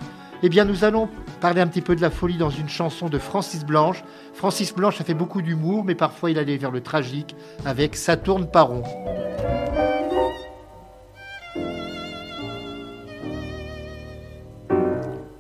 Eh 0.42 0.48
bien, 0.48 0.64
nous 0.64 0.84
allons 0.84 1.08
parler 1.40 1.60
un 1.60 1.66
petit 1.66 1.80
peu 1.80 1.96
de 1.96 2.00
la 2.00 2.10
folie 2.10 2.36
dans 2.36 2.50
une 2.50 2.68
chanson 2.68 3.08
de 3.08 3.18
Francis 3.18 3.64
Blanche. 3.64 4.04
Francis 4.34 4.74
Blanche 4.74 5.00
a 5.00 5.04
fait 5.04 5.14
beaucoup 5.14 5.42
d'humour, 5.42 5.84
mais 5.84 5.94
parfois 5.94 6.30
il 6.30 6.38
allait 6.38 6.56
vers 6.56 6.70
le 6.70 6.82
tragique 6.82 7.34
avec 7.64 7.96
Ça 7.96 8.16
tourne 8.16 8.48
rond. 8.54 8.82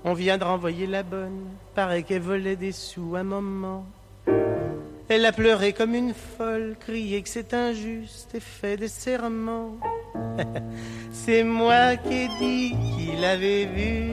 On 0.04 0.14
vient 0.14 0.38
de 0.38 0.44
renvoyer 0.44 0.86
la 0.86 1.02
bonne, 1.02 1.46
paraît 1.74 2.04
qu'elle 2.04 2.22
volait 2.22 2.56
des 2.56 2.72
sous 2.72 3.16
un 3.16 3.24
moment. 3.24 3.84
Elle 5.08 5.24
a 5.24 5.30
pleuré 5.30 5.72
comme 5.72 5.94
une 5.94 6.14
folle, 6.14 6.74
crié 6.80 7.22
que 7.22 7.28
c'est 7.28 7.54
injuste 7.54 8.34
et 8.34 8.40
fait 8.40 8.76
des 8.76 8.88
serments. 8.88 9.76
c'est 11.12 11.44
moi 11.44 11.96
qui 11.96 12.12
ai 12.12 12.28
dit 12.40 12.74
qu'il 12.96 13.24
avait 13.24 13.66
vu. 13.66 14.10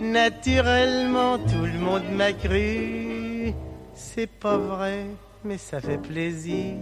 Naturellement, 0.00 1.38
tout 1.38 1.64
le 1.64 1.78
monde 1.78 2.10
m'a 2.16 2.32
cru. 2.32 3.52
C'est 3.94 4.28
pas 4.28 4.56
vrai, 4.56 5.06
mais 5.44 5.58
ça 5.58 5.80
fait 5.80 5.98
plaisir. 5.98 6.74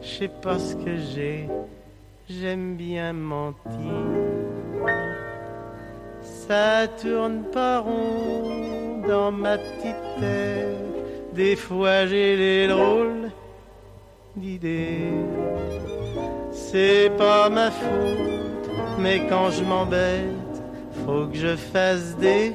Je 0.00 0.08
sais 0.08 0.28
pas 0.28 0.58
ce 0.58 0.74
que 0.76 0.96
j'ai, 0.96 1.48
j'aime 2.30 2.76
bien 2.76 3.12
mentir. 3.12 3.60
Ça 6.22 6.88
tourne 7.02 7.44
pas 7.52 7.80
rond 7.80 9.02
dans 9.06 9.30
ma 9.30 9.58
petite 9.58 10.18
tête 10.18 10.99
des 11.34 11.56
fois 11.56 12.06
j'ai 12.06 12.36
les 12.36 12.68
drôles 12.68 13.30
d'idées. 14.36 15.12
C'est 16.52 17.10
pas 17.16 17.48
ma 17.48 17.70
faute, 17.70 18.70
mais 18.98 19.26
quand 19.28 19.50
je 19.50 19.64
m'embête, 19.64 20.62
faut 21.04 21.26
que 21.26 21.36
je 21.36 21.56
fasse 21.56 22.16
des 22.16 22.52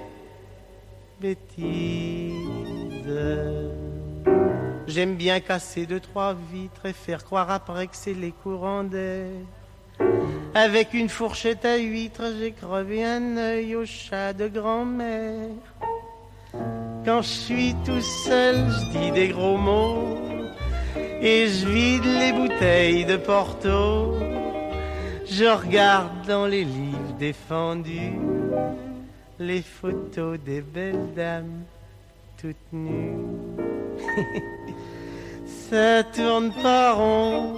bêtises. 1.20 2.36
J'aime 4.88 5.15
bien 5.15 5.39
casser 5.39 5.86
deux, 5.86 6.00
trois 6.00 6.36
vitres 6.51 6.86
et 6.86 6.94
faire 6.94 7.24
croire 7.24 7.50
après 7.50 7.88
que 7.88 7.96
c'est 7.96 8.13
les 8.13 8.32
courants 8.32 8.84
d'air. 8.84 9.29
Avec 10.53 10.94
une 10.94 11.10
fourchette 11.10 11.65
à 11.65 11.77
huîtres, 11.77 12.32
j'ai 12.39 12.51
crevé 12.51 13.03
un 13.03 13.38
œil 13.38 13.75
au 13.75 13.86
chat 13.86 14.34
de 14.34 14.48
grand-mère. 14.48 15.50
Quand 17.05 17.21
je 17.21 17.27
suis 17.27 17.75
tout 17.85 18.01
seul, 18.01 18.55
je 18.67 18.97
dis 18.97 19.12
des 19.12 19.27
gros 19.27 19.57
mots. 19.57 20.17
et 21.21 21.47
je 21.47 21.67
vide 21.67 22.05
les 22.05 22.33
bouteilles 22.33 23.05
de 23.05 23.17
Porto. 23.17 24.15
Je 25.27 25.45
regarde 25.45 26.25
dans 26.27 26.47
les 26.47 26.63
livres 26.63 27.13
défendus 27.19 28.19
les 29.38 29.62
photos 29.62 30.39
des 30.39 30.62
belles 30.62 31.13
dames 31.15 31.63
toutes 32.41 32.74
nues. 32.74 33.17
Ça 35.45 36.03
tourne 36.03 36.51
pas 36.62 36.93
rond 36.93 37.53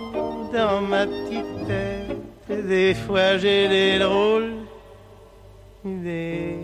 dans 0.52 0.82
ma 0.82 1.06
petite 1.06 1.68
tête. 1.68 2.68
Des 2.68 2.94
fois 2.94 3.38
j'ai 3.38 3.68
des 3.68 4.00
drôles 4.00 4.56
idées. 5.86 6.58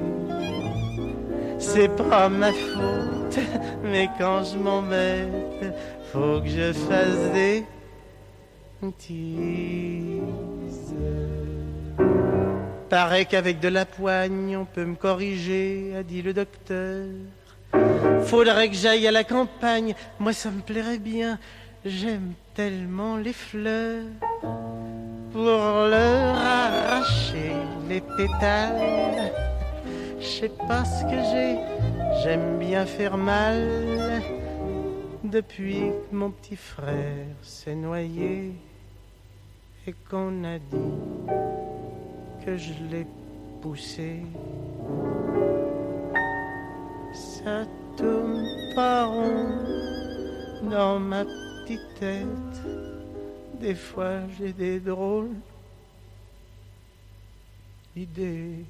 C'est 1.74 1.90
pas 1.96 2.30
ma 2.30 2.52
faute, 2.52 3.40
mais 3.84 4.08
quand 4.20 4.44
je 4.44 4.60
m'embête, 4.60 5.74
faut 6.12 6.40
que 6.40 6.48
je 6.48 6.72
fasse 6.72 7.32
des 7.34 7.66
teases. 9.00 10.94
Paraît 12.90 13.26
qu'avec 13.26 13.60
de 13.60 13.70
la 13.70 13.86
poigne, 13.86 14.56
on 14.56 14.66
peut 14.66 14.86
me 14.86 14.94
corriger, 14.94 15.96
a 15.98 16.04
dit 16.04 16.22
le 16.22 16.34
docteur. 16.34 17.08
Faudrait 18.26 18.70
que 18.70 18.76
j'aille 18.76 19.08
à 19.08 19.12
la 19.12 19.24
campagne, 19.24 19.96
moi 20.20 20.32
ça 20.32 20.52
me 20.52 20.62
plairait 20.62 21.00
bien. 21.00 21.40
J'aime 21.86 22.34
tellement 22.54 23.18
les 23.18 23.34
fleurs 23.34 24.06
pour 25.32 25.42
leur 25.44 26.36
arracher 26.38 27.54
les 27.90 28.02
pétales. 28.16 29.53
Je 30.24 30.30
sais 30.30 30.52
pas 30.70 30.86
ce 30.86 31.04
que 31.04 31.22
j'ai, 31.32 31.58
j'aime 32.24 32.58
bien 32.58 32.86
faire 32.86 33.18
mal. 33.18 34.22
Depuis 35.22 35.92
que 36.10 36.16
mon 36.16 36.32
petit 36.32 36.56
frère 36.56 37.26
s'est 37.42 37.76
noyé 37.76 38.54
et 39.86 39.94
qu'on 40.10 40.46
a 40.46 40.60
dit 40.60 41.28
que 42.46 42.56
je 42.56 42.72
l'ai 42.90 43.06
poussé. 43.62 44.22
Ça 47.14 47.66
tourne 47.98 48.48
pas 48.76 49.06
rond 49.06 49.50
dans 50.72 51.00
ma 51.00 51.26
petite 51.26 52.00
tête. 52.00 52.62
Des 53.60 53.76
fois 53.76 54.20
j'ai 54.38 54.54
des 54.54 54.80
drôles 54.80 55.36
d'idées. 57.94 58.64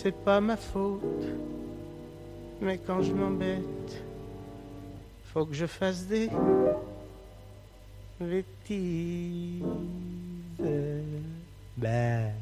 C'est 0.00 0.14
pas 0.14 0.40
ma 0.40 0.56
faute, 0.56 1.02
mais 2.60 2.78
quand 2.78 3.02
je 3.02 3.12
m'embête, 3.12 4.04
faut 5.32 5.44
que 5.44 5.54
je 5.54 5.66
fasse 5.66 6.06
des 6.06 6.30
bêtises. 8.20 9.64
Ben. 11.76 12.32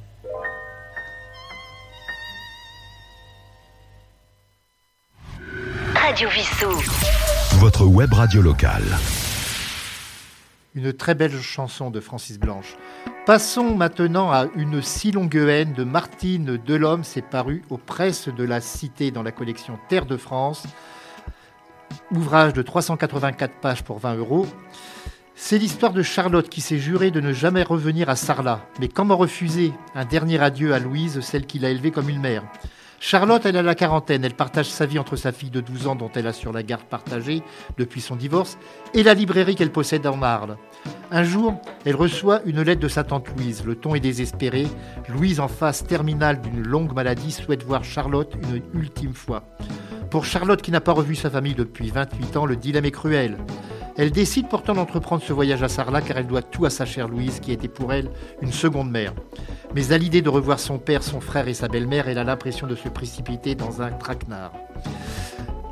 Radio 5.94 6.28
Vissou. 6.28 6.72
Votre 7.58 7.86
web 7.86 8.12
radio 8.12 8.42
locale. 8.42 8.84
Une 10.74 10.92
très 10.92 11.14
belle 11.14 11.40
chanson 11.40 11.90
de 11.90 12.00
Francis 12.00 12.38
Blanche. 12.38 12.76
Passons 13.26 13.74
maintenant 13.74 14.30
à 14.30 14.46
Une 14.54 14.80
si 14.80 15.10
longue 15.10 15.34
haine 15.34 15.72
de 15.72 15.82
Martine 15.82 16.58
Delhomme. 16.64 17.02
C'est 17.02 17.28
paru 17.28 17.64
aux 17.70 17.76
presses 17.76 18.28
de 18.28 18.44
la 18.44 18.60
Cité 18.60 19.10
dans 19.10 19.24
la 19.24 19.32
collection 19.32 19.80
Terre 19.88 20.06
de 20.06 20.16
France. 20.16 20.62
Ouvrage 22.12 22.52
de 22.52 22.62
384 22.62 23.54
pages 23.54 23.82
pour 23.82 23.98
20 23.98 24.14
euros. 24.14 24.46
C'est 25.34 25.58
l'histoire 25.58 25.92
de 25.92 26.02
Charlotte 26.02 26.48
qui 26.48 26.60
s'est 26.60 26.78
jurée 26.78 27.10
de 27.10 27.20
ne 27.20 27.32
jamais 27.32 27.64
revenir 27.64 28.08
à 28.08 28.14
Sarlat. 28.14 28.64
Mais 28.78 28.86
comment 28.86 29.16
refuser 29.16 29.72
un 29.96 30.04
dernier 30.04 30.40
adieu 30.40 30.72
à 30.72 30.78
Louise, 30.78 31.18
celle 31.18 31.46
qu'il 31.46 31.64
a 31.64 31.70
élevée 31.70 31.90
comme 31.90 32.08
une 32.08 32.20
mère? 32.20 32.44
Charlotte, 32.98 33.44
elle 33.44 33.56
a 33.56 33.62
la 33.62 33.74
quarantaine, 33.74 34.24
elle 34.24 34.34
partage 34.34 34.68
sa 34.68 34.86
vie 34.86 34.98
entre 34.98 35.16
sa 35.16 35.30
fille 35.30 35.50
de 35.50 35.60
12 35.60 35.86
ans 35.86 35.94
dont 35.94 36.10
elle 36.14 36.26
assure 36.26 36.52
la 36.52 36.62
garde 36.62 36.84
partagée 36.84 37.42
depuis 37.76 38.00
son 38.00 38.16
divorce 38.16 38.58
et 38.94 39.02
la 39.02 39.14
librairie 39.14 39.54
qu'elle 39.54 39.70
possède 39.70 40.06
en 40.06 40.16
Marle. 40.16 40.56
Un 41.10 41.22
jour, 41.22 41.60
elle 41.84 41.94
reçoit 41.94 42.40
une 42.46 42.62
lettre 42.62 42.80
de 42.80 42.88
sa 42.88 43.04
tante 43.04 43.28
Louise. 43.36 43.64
Le 43.64 43.76
ton 43.76 43.94
est 43.94 44.00
désespéré. 44.00 44.66
Louise, 45.08 45.40
en 45.40 45.48
phase 45.48 45.84
terminale 45.84 46.40
d'une 46.40 46.66
longue 46.66 46.94
maladie, 46.94 47.32
souhaite 47.32 47.62
voir 47.62 47.84
Charlotte 47.84 48.34
une 48.42 48.62
ultime 48.80 49.14
fois. 49.14 49.44
Pour 50.10 50.24
Charlotte 50.24 50.62
qui 50.62 50.70
n'a 50.70 50.80
pas 50.80 50.92
revu 50.92 51.14
sa 51.14 51.30
famille 51.30 51.54
depuis 51.54 51.90
28 51.90 52.36
ans, 52.36 52.46
le 52.46 52.56
dilemme 52.56 52.86
est 52.86 52.90
cruel. 52.90 53.36
Elle 53.98 54.10
décide 54.10 54.48
pourtant 54.48 54.74
d'entreprendre 54.74 55.22
ce 55.22 55.32
voyage 55.32 55.62
à 55.62 55.68
Sarlat 55.68 56.02
car 56.02 56.18
elle 56.18 56.26
doit 56.26 56.42
tout 56.42 56.66
à 56.66 56.70
sa 56.70 56.84
chère 56.84 57.08
Louise 57.08 57.40
qui 57.40 57.52
était 57.52 57.68
pour 57.68 57.94
elle 57.94 58.10
une 58.42 58.52
seconde 58.52 58.90
mère. 58.90 59.14
Mais 59.74 59.92
à 59.92 59.98
l'idée 59.98 60.20
de 60.20 60.28
revoir 60.28 60.60
son 60.60 60.78
père, 60.78 61.02
son 61.02 61.20
frère 61.20 61.48
et 61.48 61.54
sa 61.54 61.68
belle-mère, 61.68 62.08
elle 62.08 62.18
a 62.18 62.24
l'impression 62.24 62.66
de 62.66 62.74
se 62.74 62.90
précipiter 62.90 63.54
dans 63.54 63.80
un 63.80 63.90
traquenard. 63.90 64.52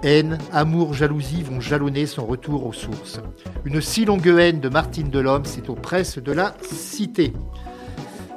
Haine, 0.03 0.39
amour, 0.53 0.95
jalousie 0.95 1.43
vont 1.43 1.61
jalonner 1.61 2.07
son 2.07 2.25
retour 2.25 2.67
aux 2.67 2.73
sources. 2.73 3.21
Une 3.65 3.81
si 3.81 4.05
longue 4.05 4.27
haine 4.27 4.61
de 4.61 4.69
Martine 4.69 5.11
Delhomme, 5.11 5.45
c'est 5.45 5.69
aux 5.69 5.75
presses 5.75 6.19
de 6.19 6.33
la 6.33 6.55
Cité. 6.63 7.33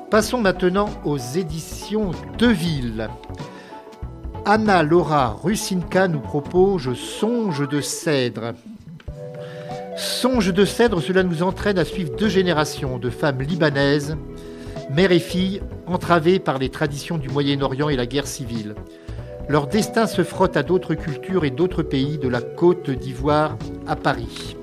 Passons 0.10 0.42
maintenant 0.42 0.90
aux 1.04 1.18
éditions 1.18 2.12
Deville. 2.38 3.10
Anna 4.46 4.84
Laura 4.84 5.38
Rusinka 5.44 6.08
nous 6.08 6.22
propose 6.22 6.94
Songe 6.94 7.68
de 7.68 7.82
cèdre. 7.82 8.54
Songe 9.98 10.54
de 10.54 10.64
cèdre, 10.64 11.02
cela 11.02 11.24
nous 11.24 11.42
entraîne 11.42 11.80
à 11.80 11.84
suivre 11.84 12.16
deux 12.16 12.30
générations 12.30 13.00
de 13.00 13.10
femmes 13.10 13.42
libanaises, 13.42 14.16
mères 14.92 15.12
et 15.12 15.18
filles, 15.18 15.60
entravées 15.88 16.38
par 16.38 16.60
les 16.60 16.70
traditions 16.70 17.18
du 17.18 17.30
Moyen-Orient 17.30 17.90
et 17.90 17.96
la 17.96 18.06
guerre 18.06 18.28
civile. 18.28 18.76
Leur 19.50 19.66
destin 19.66 20.06
se 20.06 20.24
frotte 20.24 20.56
à 20.56 20.62
d'autres 20.62 20.94
cultures 20.94 21.46
et 21.46 21.50
d'autres 21.50 21.82
pays, 21.82 22.20
de 22.20 22.28
la 22.28 22.42
côte 22.42 22.92
d'Ivoire 22.92 23.58
à 23.88 23.96
Paris. 23.96 24.56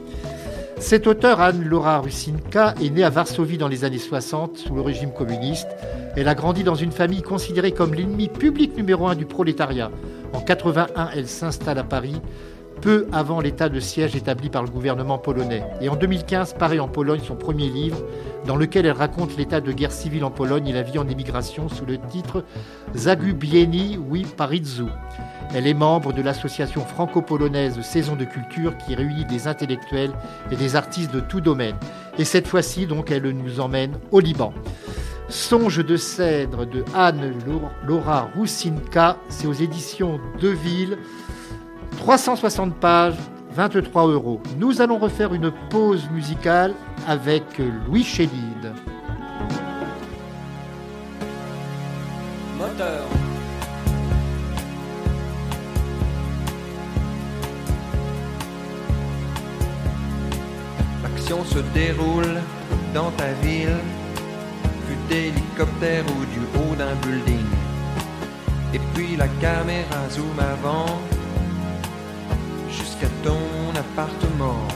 Cet 0.79 1.09
auteur, 1.09 1.41
Anne-Laura 1.41 1.99
Rusinka, 1.99 2.75
est 2.81 2.91
née 2.91 3.03
à 3.03 3.11
Varsovie 3.11 3.59
dans 3.59 3.69
les 3.69 3.85
années 3.85 3.99
60, 3.99 4.59
sous 4.59 4.75
le 4.77 4.83
régime 4.83 5.13
communiste. 5.13 5.69
Elle 6.15 6.29
a 6.29 6.37
grandi 6.37 6.63
dans 6.63 6.77
une 6.77 6.93
famille 6.93 7.23
considérée 7.23 7.73
comme 7.73 7.95
l'ennemi 7.95 8.29
public 8.29 8.77
numéro 8.77 9.09
un 9.09 9.17
du 9.17 9.27
prolétariat. 9.27 9.91
En 10.33 10.41
81, 10.41 11.11
elle 11.17 11.27
s'installe 11.27 11.79
à 11.79 11.85
Paris, 11.85 12.21
peu 12.85 13.07
avant 13.13 13.41
l'état 13.41 13.71
de 13.71 13.81
siège 13.81 14.15
établi 14.15 14.51
par 14.51 14.63
le 14.63 14.69
gouvernement 14.69 15.17
polonais. 15.17 15.63
Et 15.81 15.89
en 15.89 15.97
2015 15.97 16.53
paraît 16.53 16.81
en 16.81 16.87
Pologne 16.87 17.23
son 17.27 17.35
premier 17.35 17.71
livre, 17.71 17.97
dans 18.47 18.57
lequel 18.57 18.85
elle 18.85 18.93
raconte 18.93 19.39
l'état 19.39 19.63
de 19.63 19.73
guerre 19.73 19.91
civile 19.91 20.23
en 20.23 20.31
Pologne 20.31 20.69
et 20.69 20.73
la 20.75 20.83
vie 20.83 20.99
en 20.99 21.09
émigration 21.09 21.71
sous 21.71 21.87
le 21.87 21.97
titre 21.97 22.45
Zagubieni 22.95 23.97
wi 23.97 24.27
Parizzu. 24.37 24.85
Elle 25.55 25.67
est 25.67 25.73
membre 25.73 26.13
de 26.13 26.21
l'association 26.21 26.83
franco-polonaise 26.83 27.81
Saison 27.81 28.17
de 28.17 28.27
culture 28.27 28.77
qui 28.77 28.95
réunit 28.95 29.25
des 29.25 29.49
intellectuels 29.49 30.13
et 30.51 30.57
des 30.57 30.77
artistes 30.77 31.11
de 31.11 31.21
tout 31.21 31.41
domaine. 31.41 31.77
Et 32.19 32.25
cette 32.25 32.47
fois-ci, 32.47 32.85
donc, 32.85 33.11
elle 33.11 33.31
nous 33.31 33.61
emmène 33.61 33.99
au 34.11 34.21
Liban. 34.21 34.53
Songe 35.31 35.83
de 35.83 35.97
cèdre 35.97 36.67
de 36.67 36.85
Anne 36.95 37.33
Laura 37.87 38.29
Roussinka, 38.37 39.17
c'est 39.31 39.47
aux 39.47 39.55
éditions 39.55 40.21
Deville. 40.39 40.99
360 41.99 42.75
pages, 42.75 43.15
23 43.53 44.09
euros. 44.09 44.41
Nous 44.59 44.81
allons 44.81 44.99
refaire 44.99 45.33
une 45.35 45.51
pause 45.71 46.09
musicale 46.11 46.75
avec 47.07 47.43
Louis 47.87 48.05
Chédid. 48.05 48.73
Moteur. 52.59 53.05
L'action 61.03 61.45
se 61.45 61.59
déroule 61.75 62.41
dans 62.95 63.11
ta 63.13 63.33
ville, 63.43 63.77
plus 64.87 64.97
d'hélicoptère 65.09 66.05
ou 66.07 66.25
du 66.27 66.41
haut 66.59 66.75
d'un 66.77 66.95
building. 67.07 67.45
Et 68.73 68.81
puis 68.95 69.17
la 69.17 69.29
caméra 69.29 70.09
zoom 70.11 70.39
avant 70.39 71.01
jusqu'à 73.05 73.09
ton 73.23 73.79
appartement. 73.79 74.69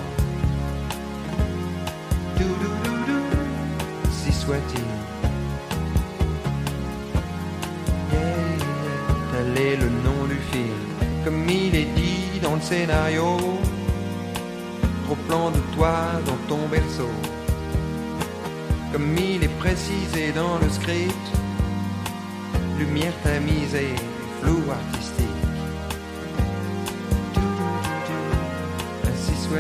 si 4.11 4.33
soit-il. 4.33 4.85
tel 9.33 9.65
est 9.65 9.77
le 9.77 9.89
nom 9.89 10.27
du 10.29 10.37
film, 10.51 10.75
comme 11.25 11.49
il 11.49 11.75
est 11.75 11.93
dit 11.97 12.41
dans 12.43 12.55
le 12.55 12.61
scénario. 12.61 13.37
Trop 15.05 15.17
plan 15.27 15.51
de 15.51 15.61
toi 15.75 15.97
dans 16.27 16.37
ton 16.49 16.69
berceau, 16.69 17.09
comme 18.93 19.17
il 19.17 19.43
est 19.43 19.59
précisé 19.59 20.33
dans 20.33 20.59
le 20.59 20.69
script. 20.69 21.27
Lumière 22.79 23.15
tamisée, 23.25 23.95
flou 24.41 24.59
artistique. 24.71 24.98
Ah, 29.51 29.57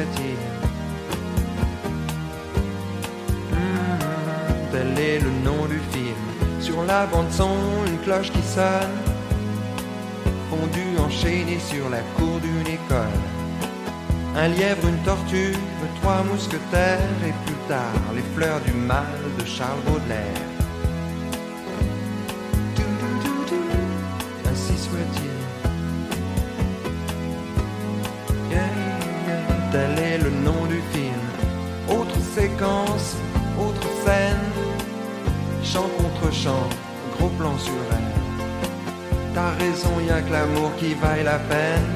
tel 4.71 4.99
est 4.99 5.19
le 5.21 5.31
nom 5.43 5.65
du 5.67 5.79
film. 5.93 6.15
Sur 6.61 6.83
la 6.85 7.07
bande-son, 7.07 7.57
une 7.87 7.99
cloche 8.01 8.31
qui 8.31 8.43
sonne. 8.43 8.99
Fondue, 10.51 10.99
enchaînée 10.99 11.59
sur 11.59 11.89
la 11.89 12.01
cour 12.17 12.39
d'une 12.41 12.67
école. 12.67 13.19
Un 14.37 14.49
lièvre, 14.49 14.87
une 14.89 15.03
tortue, 15.05 15.57
trois 16.01 16.23
mousquetaires 16.23 16.99
et 17.27 17.33
plus 17.47 17.59
tard 17.67 18.03
les 18.15 18.23
fleurs 18.35 18.61
du 18.61 18.73
mal 18.73 19.07
de 19.39 19.45
Charles 19.47 19.81
Baudelaire. 19.87 20.48
Qui 40.79 40.95
vaille 40.95 41.25
la 41.25 41.39
peine. 41.39 41.89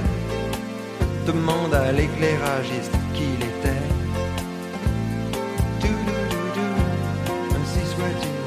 Demande 1.27 1.75
à 1.75 1.92
l'éclairagiste 1.92 2.92
qui 3.14 3.25
il 3.37 3.42
était. 3.53 3.85
Ainsi 7.57 7.85
soit-il. 7.95 8.40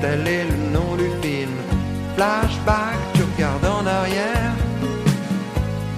Tel 0.00 0.28
est 0.28 0.44
le 0.44 0.56
nom 0.76 0.96
du 0.96 1.08
film. 1.22 1.54
Flashback, 2.16 2.98
tu 3.14 3.22
regardes 3.22 3.64
en 3.64 3.86
arrière. 3.86 4.52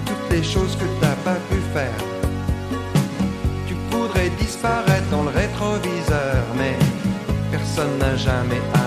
Toutes 0.05 0.31
les 0.31 0.43
choses 0.43 0.75
que 0.77 0.85
t'as 1.01 1.17
pas 1.27 1.39
pu 1.49 1.59
faire. 1.73 2.01
Tu 3.67 3.75
voudrais 3.91 4.29
disparaître 4.39 5.09
dans 5.11 5.23
le 5.23 5.29
rétroviseur, 5.29 6.43
mais 6.57 6.75
personne 7.51 7.97
n'a 7.99 8.15
jamais 8.15 8.61
arrêté 8.73 8.86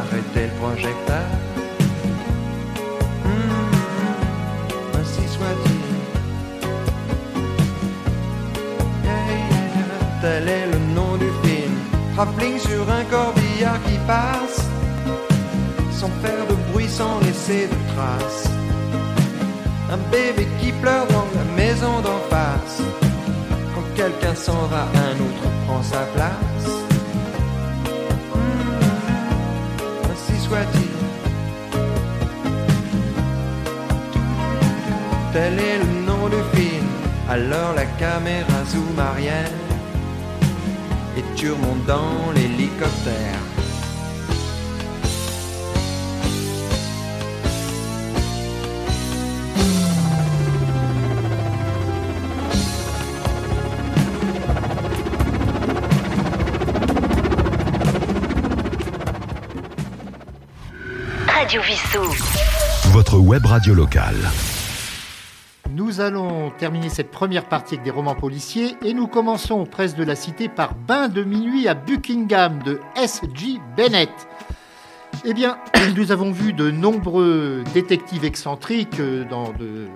Hmm, 3.25 3.73
ainsi 5.01 5.27
soit-il. 5.29 5.81
Yeah. 9.05 9.51
Tel 10.21 10.49
est 10.49 10.67
le 10.67 10.79
nom 10.95 11.17
du 11.17 11.27
film. 11.43 11.75
Travelling 12.15 12.59
sur 12.59 12.89
un 12.91 13.05
corbillard 13.05 13.83
qui 13.85 13.99
passe, 14.07 14.69
sans 15.93 16.11
faire 16.23 16.47
de 16.49 16.55
bruit, 16.71 16.89
sans 16.89 17.19
laisser 17.21 17.67
de 17.67 17.77
traces. 17.95 18.49
Un 19.91 19.99
bébé 20.11 20.47
qui 20.61 20.73
pleure 20.73 21.07
dans 21.09 21.27
la 21.35 21.45
maison 21.57 22.01
d'en 22.01 22.21
face. 22.29 22.83
Quand 23.75 23.95
quelqu'un 23.97 24.35
s'en 24.35 24.67
va, 24.67 24.87
un 24.95 25.17
autre 25.27 25.49
prend 25.67 25.83
sa 25.83 26.03
place. 26.15 26.80
Soit-il. 30.51 30.91
Tel 35.33 35.55
est 35.59 35.79
le 35.79 35.91
nom 36.09 36.23
du 36.35 36.43
film. 36.55 36.87
Alors 37.29 37.73
la 37.81 37.87
caméra 38.03 38.59
zoom 38.71 38.99
arrière 38.99 39.53
et 41.17 41.25
tu 41.37 41.53
remontes 41.53 41.87
dans 41.87 42.33
l'hélicoptère. 42.35 43.40
Radio 61.51 61.63
Vissou. 61.63 62.05
Votre 62.93 63.19
web 63.19 63.45
radio 63.45 63.75
locale. 63.75 64.15
Nous 65.69 66.01
allons 66.01 66.51
terminer 66.51 66.89
cette 66.89 67.11
première 67.11 67.47
partie 67.47 67.75
avec 67.75 67.85
des 67.85 67.91
romans 67.91 68.15
policiers 68.15 68.77
et 68.85 68.95
nous 68.95 69.09
commençons 69.09 69.57
aux 69.57 69.67
presses 69.67 69.97
de 69.97 70.05
la 70.05 70.15
cité 70.15 70.49
par 70.49 70.77
Bain 70.77 71.09
de 71.09 71.25
minuit 71.25 71.67
à 71.67 71.75
Buckingham 71.75 72.63
de 72.63 72.79
S.G. 72.95 73.59
Bennett. 73.77 74.13
Eh 75.25 75.35
bien, 75.35 75.59
nous 75.97 76.13
avons 76.13 76.31
vu 76.31 76.53
de 76.53 76.71
nombreux 76.71 77.65
détectives 77.75 78.25
excentriques 78.25 79.01
euh, 79.01 79.25
dans 79.29 79.51
de, 79.51 79.89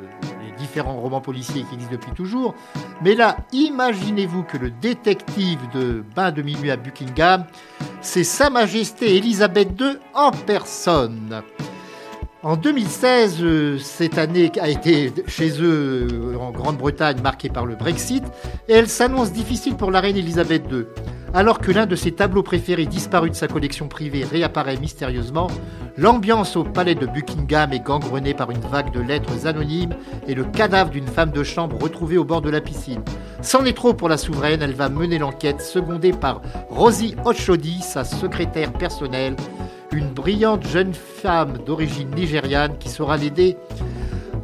différents 0.54 1.00
romans 1.00 1.20
policiers 1.20 1.62
qui 1.62 1.74
existent 1.74 1.92
depuis 1.92 2.12
toujours. 2.12 2.54
Mais 3.02 3.14
là, 3.14 3.36
imaginez-vous 3.52 4.42
que 4.44 4.56
le 4.56 4.70
détective 4.70 5.60
de 5.74 6.04
Bain 6.14 6.32
de 6.32 6.42
minuit 6.42 6.70
à 6.70 6.76
Buckingham, 6.76 7.44
c'est 8.00 8.24
Sa 8.24 8.50
Majesté 8.50 9.16
Elisabeth 9.16 9.80
II 9.80 9.98
en 10.14 10.30
personne. 10.30 11.42
En 12.44 12.56
2016, 12.56 13.38
euh, 13.40 13.78
cette 13.78 14.18
année 14.18 14.52
a 14.60 14.68
été 14.68 15.10
chez 15.26 15.62
eux 15.62 16.06
euh, 16.12 16.36
en 16.36 16.50
Grande-Bretagne 16.50 17.22
marquée 17.22 17.48
par 17.48 17.64
le 17.64 17.74
Brexit 17.74 18.22
et 18.68 18.74
elle 18.74 18.88
s'annonce 18.88 19.32
difficile 19.32 19.76
pour 19.76 19.90
la 19.90 20.00
reine 20.00 20.18
Elisabeth 20.18 20.64
II. 20.70 20.84
Alors 21.34 21.58
que 21.58 21.72
l'un 21.72 21.86
de 21.86 21.96
ses 21.96 22.12
tableaux 22.12 22.44
préférés 22.44 22.86
disparu 22.86 23.28
de 23.28 23.34
sa 23.34 23.48
collection 23.48 23.88
privée 23.88 24.22
réapparaît 24.22 24.76
mystérieusement, 24.76 25.48
l'ambiance 25.98 26.54
au 26.54 26.62
palais 26.62 26.94
de 26.94 27.06
Buckingham 27.06 27.72
est 27.72 27.84
gangrenée 27.84 28.34
par 28.34 28.52
une 28.52 28.60
vague 28.60 28.92
de 28.92 29.00
lettres 29.00 29.48
anonymes 29.48 29.96
et 30.28 30.34
le 30.34 30.44
cadavre 30.44 30.90
d'une 30.90 31.08
femme 31.08 31.32
de 31.32 31.42
chambre 31.42 31.76
retrouvée 31.82 32.18
au 32.18 32.24
bord 32.24 32.40
de 32.40 32.50
la 32.50 32.60
piscine. 32.60 33.02
C'en 33.42 33.64
est 33.64 33.76
trop 33.76 33.94
pour 33.94 34.08
la 34.08 34.16
souveraine, 34.16 34.62
elle 34.62 34.74
va 34.74 34.88
mener 34.88 35.18
l'enquête, 35.18 35.60
secondée 35.60 36.12
par 36.12 36.40
Rosie 36.70 37.16
Ochodi, 37.24 37.80
sa 37.80 38.04
secrétaire 38.04 38.72
personnelle, 38.72 39.34
une 39.90 40.10
brillante 40.10 40.64
jeune 40.64 40.94
femme 40.94 41.58
d'origine 41.66 42.14
nigériane 42.14 42.78
qui 42.78 42.88
saura 42.88 43.16
l'aider 43.16 43.56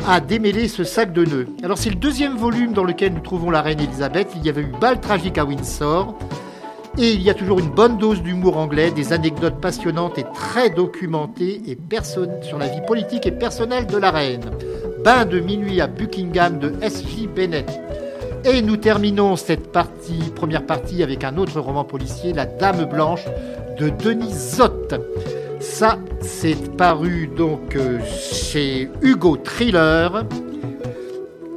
à 0.08 0.18
démêler 0.18 0.66
ce 0.66 0.82
sac 0.82 1.12
de 1.12 1.24
nœuds. 1.24 1.46
Alors 1.62 1.78
c'est 1.78 1.90
le 1.90 1.96
deuxième 1.96 2.36
volume 2.36 2.72
dans 2.72 2.84
lequel 2.84 3.14
nous 3.14 3.20
trouvons 3.20 3.50
la 3.50 3.62
reine 3.62 3.78
Elisabeth. 3.78 4.32
Il 4.34 4.44
y 4.44 4.48
avait 4.48 4.62
eu 4.62 4.72
Bal 4.80 5.00
tragique 5.00 5.38
à 5.38 5.44
Windsor. 5.44 6.18
Et 7.02 7.14
il 7.14 7.22
y 7.22 7.30
a 7.30 7.34
toujours 7.34 7.60
une 7.60 7.70
bonne 7.70 7.96
dose 7.96 8.20
d'humour 8.20 8.58
anglais, 8.58 8.90
des 8.90 9.14
anecdotes 9.14 9.58
passionnantes 9.58 10.18
et 10.18 10.26
très 10.34 10.68
documentées 10.68 11.62
et 11.66 11.78
sur 12.42 12.58
la 12.58 12.68
vie 12.68 12.82
politique 12.86 13.24
et 13.24 13.32
personnelle 13.32 13.86
de 13.86 13.96
la 13.96 14.10
reine. 14.10 14.44
Bain 15.02 15.24
de 15.24 15.40
minuit 15.40 15.80
à 15.80 15.86
Buckingham 15.86 16.58
de 16.58 16.74
S.J. 16.82 17.26
Bennett. 17.34 17.70
Et 18.44 18.60
nous 18.60 18.76
terminons 18.76 19.36
cette 19.36 19.72
première 20.34 20.66
partie 20.66 21.02
avec 21.02 21.24
un 21.24 21.38
autre 21.38 21.58
roman 21.58 21.84
policier, 21.84 22.34
La 22.34 22.44
Dame 22.44 22.84
Blanche 22.84 23.24
de 23.78 23.88
Denis 23.88 24.34
Zott. 24.34 24.94
Ça, 25.58 25.98
c'est 26.20 26.76
paru 26.76 27.30
donc 27.34 27.76
euh, 27.76 27.98
chez 28.04 28.90
Hugo 29.00 29.38
Thriller. 29.38 30.26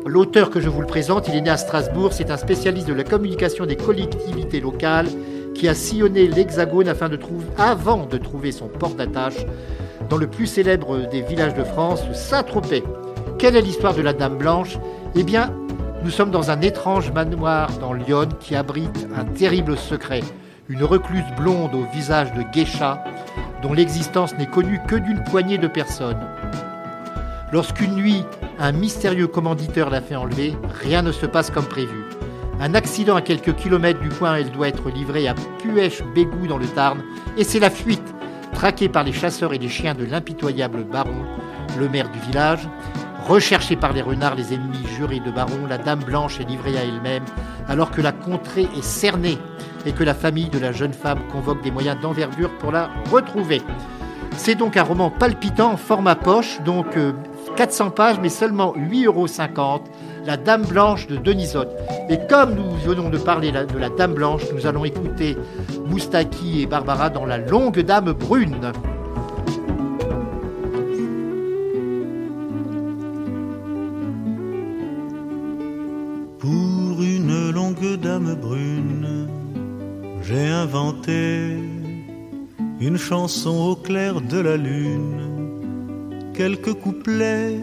L'auteur 0.06 0.50
que 0.50 0.62
je 0.62 0.70
vous 0.70 0.82
le 0.82 0.88
présente, 0.88 1.28
il 1.28 1.36
est 1.36 1.42
né 1.42 1.50
à 1.50 1.58
Strasbourg, 1.58 2.14
c'est 2.14 2.32
un 2.32 2.38
spécialiste 2.38 2.88
de 2.88 2.94
la 2.94 3.04
communication 3.04 3.66
des 3.66 3.78
collectivités 3.78 4.62
locales 4.62 5.08
qui 5.54 5.68
a 5.68 5.76
sillonné 5.76 6.28
l'Hexagone 6.28 6.88
afin 6.88 7.10
de 7.10 7.16
trouver, 7.16 7.46
avant 7.58 8.06
de 8.06 8.18
trouver 8.18 8.52
son 8.52 8.68
port 8.68 8.96
d'attache 8.96 9.46
dans 10.10 10.18
le 10.18 10.28
plus 10.28 10.48
célèbre 10.48 11.10
des 11.10 11.22
villages 11.22 11.54
de 11.54 11.64
France, 11.64 12.02
Saint-Tropez. 12.14 12.84
Quelle 13.38 13.56
est 13.56 13.62
l'histoire 13.62 13.94
de 13.94 14.02
la 14.02 14.14
Dame 14.14 14.38
Blanche? 14.38 14.78
Eh 15.16 15.24
bien, 15.24 15.54
nous 16.04 16.12
sommes 16.12 16.32
dans 16.32 16.52
un 16.52 16.62
étrange 16.62 17.12
manoir 17.12 17.70
dans 17.80 17.94
Lyon 17.94 18.30
qui 18.40 18.56
abrite 18.56 19.08
un 19.16 19.26
terrible 19.26 19.78
secret. 19.78 20.22
Une 20.70 20.84
recluse 20.84 21.24
blonde 21.38 21.76
au 21.76 21.86
visage 21.94 22.34
de 22.34 22.44
geisha 22.54 23.04
dont 23.62 23.74
l'existence 23.74 24.38
n'est 24.38 24.46
connue 24.46 24.80
que 24.88 24.96
d'une 24.96 25.24
poignée 25.24 25.58
de 25.58 25.68
personnes. 25.68 26.20
Lorsqu'une 27.52 27.96
nuit, 27.96 28.24
un 28.60 28.72
mystérieux 28.72 29.28
commanditeur 29.28 29.90
la 29.90 30.02
fait 30.02 30.16
enlever, 30.16 30.56
rien 30.82 31.02
ne 31.02 31.12
se 31.12 31.26
passe 31.26 31.50
comme 31.50 31.66
prévu. 31.66 32.06
Un 32.60 32.76
accident 32.76 33.16
à 33.16 33.22
quelques 33.22 33.56
kilomètres 33.56 34.00
du 34.00 34.10
point 34.10 34.36
elle 34.36 34.52
doit 34.52 34.68
être 34.68 34.90
livrée 34.90 35.28
à 35.28 35.34
Puech-Bégou 35.34 36.48
dans 36.48 36.58
le 36.58 36.68
Tarn, 36.68 37.04
et 37.38 37.44
c'est 37.44 37.60
la 37.60 37.70
fuite, 37.70 38.14
traquée 38.54 38.90
par 38.90 39.04
les 39.04 39.12
chasseurs 39.12 39.54
et 39.54 39.58
les 39.58 39.70
chiens 39.70 39.96
de 39.96 40.06
l'impitoyable 40.06 40.84
baron, 40.84 41.26
le 41.78 41.90
maire 41.90 42.10
du 42.10 42.20
village. 42.20 42.68
Recherchée 43.28 43.78
par 43.78 43.94
les 43.94 44.02
renards, 44.02 44.36
les 44.36 44.54
ennemis 44.54 44.86
jurés 44.98 45.22
de 45.22 45.32
baron, 45.32 45.66
la 45.68 45.78
dame 45.78 46.04
blanche 46.04 46.40
est 46.40 46.44
livrée 46.44 46.78
à 46.78 46.84
elle-même, 46.84 47.24
alors 47.68 47.90
que 47.92 48.02
la 48.02 48.12
contrée 48.12 48.68
est 48.78 48.84
cernée 48.84 49.38
et 49.86 49.94
que 49.94 50.04
la 50.04 50.14
famille 50.14 50.50
de 50.50 50.60
la 50.60 50.72
jeune 50.72 50.94
femme 50.94 51.20
convoque 51.32 51.64
des 51.64 51.72
moyens 51.72 52.00
d'envergure 52.02 52.52
pour 52.60 52.72
la 52.72 52.90
retrouver. 53.12 53.62
C'est 54.36 54.56
donc 54.56 54.78
un 54.78 54.84
roman 54.84 55.10
palpitant, 55.10 55.78
format 55.78 56.16
poche, 56.16 56.60
donc 56.64 56.98
400 57.56 57.92
pages, 57.92 58.20
mais 58.22 58.30
seulement 58.30 58.74
8,50 58.74 59.06
euros. 59.06 59.28
La 60.26 60.38
Dame 60.38 60.66
Blanche 60.66 61.08
de 61.08 61.18
Denisot. 61.18 61.66
Et 62.10 62.18
comme 62.30 62.56
nous 62.56 62.72
venons 62.86 63.10
de 63.10 63.18
parler 63.18 63.52
de 63.52 63.78
la 63.78 63.90
Dame 63.90 64.14
Blanche, 64.14 64.44
nous 64.54 64.66
allons 64.66 64.86
écouter 64.86 65.36
Moustaki 65.86 66.62
et 66.62 66.66
Barbara 66.66 67.10
dans 67.10 67.26
La 67.26 67.38
Longue 67.38 67.80
Dame 67.82 68.14
Brune. 68.14 68.72
Pour 76.40 77.02
une 77.02 77.52
longue 77.52 78.00
dame 78.02 78.36
brune 78.36 79.28
j'ai 80.24 80.48
inventé 80.48 81.58
une 82.80 82.98
chanson 82.98 83.72
au 83.72 83.76
clair 83.76 84.22
de 84.22 84.40
la 84.40 84.58
lune, 84.58 86.32
quelques 86.34 86.74
couplets. 86.74 87.58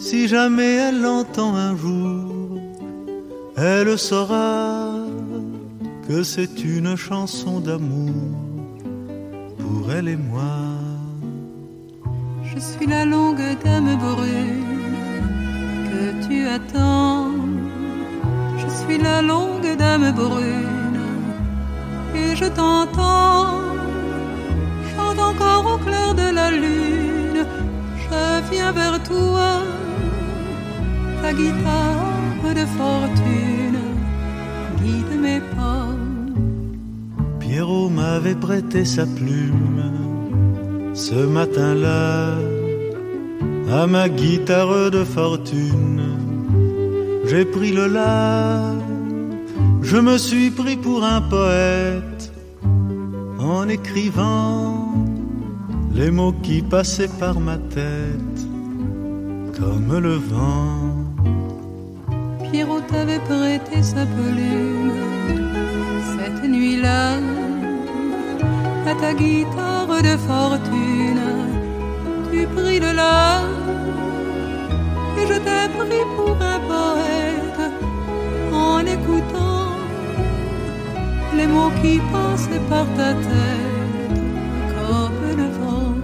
Si 0.00 0.28
jamais 0.28 0.76
elle 0.76 1.02
l'entend 1.02 1.54
un 1.54 1.76
jour, 1.76 2.58
elle 3.56 3.98
saura 3.98 4.94
que 6.08 6.22
c'est 6.22 6.64
une 6.64 6.96
chanson 6.96 7.60
d'amour 7.60 8.14
pour 9.58 9.92
elle 9.92 10.08
et 10.08 10.16
moi. 10.16 10.56
Je 12.42 12.58
suis 12.58 12.86
la 12.86 13.04
longue 13.04 13.42
dame 13.62 13.94
brune 13.96 14.64
que 15.90 16.26
tu 16.26 16.48
attends. 16.48 17.32
Je 18.56 18.68
suis 18.80 18.98
la 18.98 19.20
longue 19.20 19.76
dame 19.76 20.12
brune 20.12 21.00
et 22.16 22.34
je 22.34 22.46
t'entends. 22.46 23.60
Chante 24.96 25.20
encore 25.20 25.74
au 25.74 25.78
clair 25.78 26.14
de 26.14 26.34
la 26.34 26.50
lune. 26.50 27.44
Je 28.02 28.50
viens 28.50 28.72
vers 28.72 29.00
toi, 29.02 29.62
ta 31.30 31.36
guitare 31.36 32.54
de 32.54 32.66
fortune 32.78 33.80
guide 34.82 35.14
mes 35.20 35.40
pas. 35.54 35.94
Pierrot 37.38 37.88
m'avait 37.88 38.34
prêté 38.34 38.84
sa 38.84 39.06
plume 39.06 39.82
ce 40.92 41.14
matin-là 41.14 42.34
à 43.80 43.86
ma 43.86 44.08
guitare 44.08 44.90
de 44.90 45.04
fortune. 45.04 46.02
J'ai 47.26 47.44
pris 47.44 47.72
le 47.72 47.86
la, 47.86 48.74
je 49.82 49.98
me 49.98 50.18
suis 50.18 50.50
pris 50.50 50.76
pour 50.76 51.04
un 51.04 51.20
poète 51.20 52.32
en 53.38 53.68
écrivant 53.68 54.92
les 55.94 56.10
mots 56.10 56.34
qui 56.42 56.62
passaient 56.62 57.14
par 57.20 57.38
ma 57.38 57.58
tête 57.58 58.40
comme 59.56 59.96
le 59.98 60.16
vent. 60.16 60.89
Pierrot 62.50 62.80
t'avait 62.80 63.20
prêté 63.20 63.82
sa 63.82 64.04
plume 64.06 64.92
cette 66.16 66.42
nuit-là 66.50 67.12
à 68.86 68.94
ta 69.00 69.14
guitare 69.14 70.02
de 70.02 70.16
fortune. 70.28 71.28
Tu 72.32 72.46
pris 72.46 72.80
de 72.80 72.92
là 73.02 73.42
et 75.18 75.26
je 75.30 75.38
t'ai 75.46 75.64
pris 75.78 76.04
pour 76.16 76.36
un 76.54 76.60
poète 76.72 77.62
en 78.52 78.80
écoutant 78.80 79.70
les 81.36 81.46
mots 81.46 81.72
qui 81.80 82.00
passaient 82.12 82.66
par 82.68 82.86
ta 82.96 83.12
tête 83.14 84.20
comme 84.74 85.22
le 85.40 85.48
vent. 85.58 85.94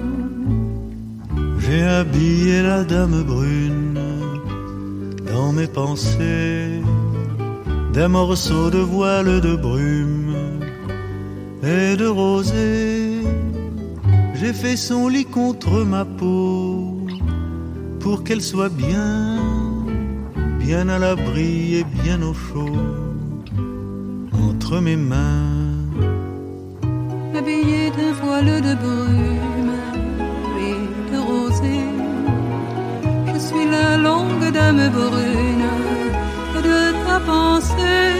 J'ai 1.59 1.82
habillé 1.82 2.62
la 2.62 2.85
dame 2.85 3.22
brune 3.22 4.15
dans 5.37 5.53
mes 5.53 5.66
pensées 5.66 6.81
des 7.92 8.09
morceaux 8.09 8.70
de 8.70 8.83
voile 8.94 9.40
de 9.49 9.55
brume 9.66 10.35
et 11.62 11.94
de 12.03 12.09
rosée. 12.22 13.20
J'ai 14.38 14.55
fait 14.62 14.79
son 14.88 15.03
lit 15.14 15.29
contre 15.40 15.75
ma 15.94 16.05
peau 16.20 17.07
pour 18.03 18.25
qu'elle 18.25 18.44
soit 18.53 18.75
bien, 18.87 19.37
bien 20.64 20.88
à 20.88 20.99
l'abri 21.05 21.77
et 21.81 21.87
bien 22.03 22.18
au 22.31 22.35
chaud 22.46 22.83
entre 24.49 24.75
mes 24.87 25.01
mains. 25.12 25.55
Habillé 27.38 27.83
d'un 27.96 28.12
voile 28.22 28.55
de 28.68 28.75
brume 28.85 29.36
dame 34.57 34.88
brune 34.99 35.69
de 36.69 36.79
ta 37.05 37.19
pensée. 37.31 38.14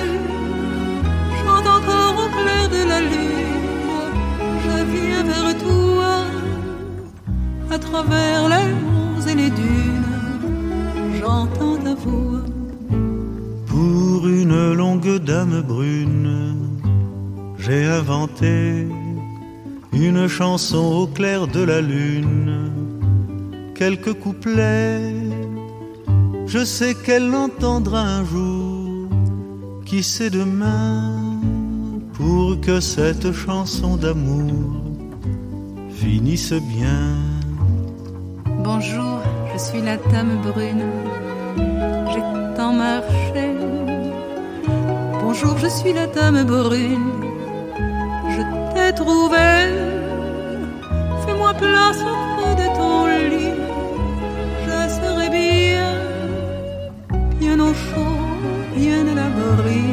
Chante 1.40 1.68
encore 1.79 2.14
au 2.25 2.29
clair 2.38 2.64
de 2.77 2.83
la 2.92 3.01
lune, 3.12 3.90
je 4.64 4.77
viens 4.92 5.25
vers 5.33 5.53
toi 5.66 6.12
à 7.75 7.79
travers 7.79 8.42
les 8.55 8.68
monts 8.85 9.22
et 9.31 9.35
les 9.42 9.53
dunes. 9.62 10.12
J'entends 11.20 11.79
ta 11.85 11.94
voix. 12.03 12.44
Pour 13.72 14.29
une 14.40 14.61
longue 14.83 15.14
dame 15.33 15.59
brune, 15.72 16.33
j'ai 17.59 17.85
inventé 18.01 18.55
une 19.92 20.29
chanson 20.29 20.85
au 21.03 21.07
clair 21.07 21.46
de 21.46 21.62
la 21.72 21.81
lune, 21.81 22.70
quelques 23.75 24.14
couplets. 24.25 25.15
Je 26.46 26.64
sais 26.64 26.94
qu'elle 26.94 27.28
l'entendra 27.28 28.00
un 28.00 28.24
jour, 28.24 29.09
qui 29.85 30.04
sait 30.04 30.30
demain, 30.30 31.40
pour 32.14 32.61
que 32.61 32.78
cette 32.80 33.32
chanson 33.32 33.96
d'amour 33.96 34.85
finisse 35.90 36.52
bien. 36.52 37.16
Bonjour, 38.62 39.20
je 39.52 39.59
suis 39.59 39.82
la 39.82 39.96
dame 39.96 40.40
brune. 40.42 40.87
J'ai 42.12 42.22
tant 42.56 42.72
marché. 42.72 43.46
Bonjour, 45.20 45.59
je 45.59 45.66
suis 45.66 45.92
la 45.92 46.06
dame 46.06 46.44
brune. 46.44 47.11
Je 48.35 48.42
t'ai 48.72 48.94
trouvé. 48.94 49.48
Fais-moi 51.26 51.54
place 51.54 52.04
bien 58.76 59.04
l'abri 59.04 59.84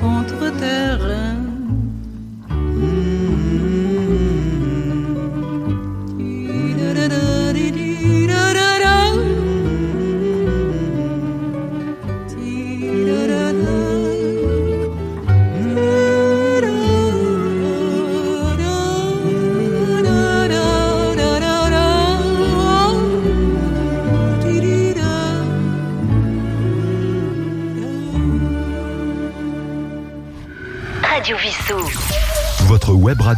contre 0.00 0.50
tes 0.60 0.88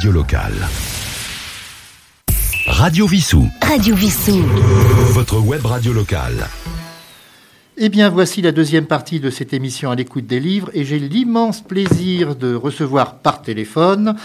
radio 0.01 0.13
locale. 0.13 0.67
Radio 2.67 3.07
Vissou. 3.07 3.47
Radio 3.61 3.95
Vissou. 3.95 4.43
Votre 5.13 5.39
web 5.41 5.67
radio 5.67 5.93
locale. 5.93 6.49
Eh 7.77 7.91
bien, 7.91 8.09
voici 8.09 8.41
la 8.41 8.51
deuxième 8.51 8.87
partie 8.87 9.21
de 9.21 9.29
cette 9.29 9.53
émission 9.53 9.91
à 9.91 9.95
l'écoute 9.95 10.27
des 10.27 10.41
livres 10.41 10.71
et 10.73 10.87
j'ai 10.87 10.99
l'immense 10.99 11.61
plaisir 11.61 12.35
de 12.35 12.55
recevoir 12.55 13.17
par 13.17 13.43
téléphone 13.43 14.17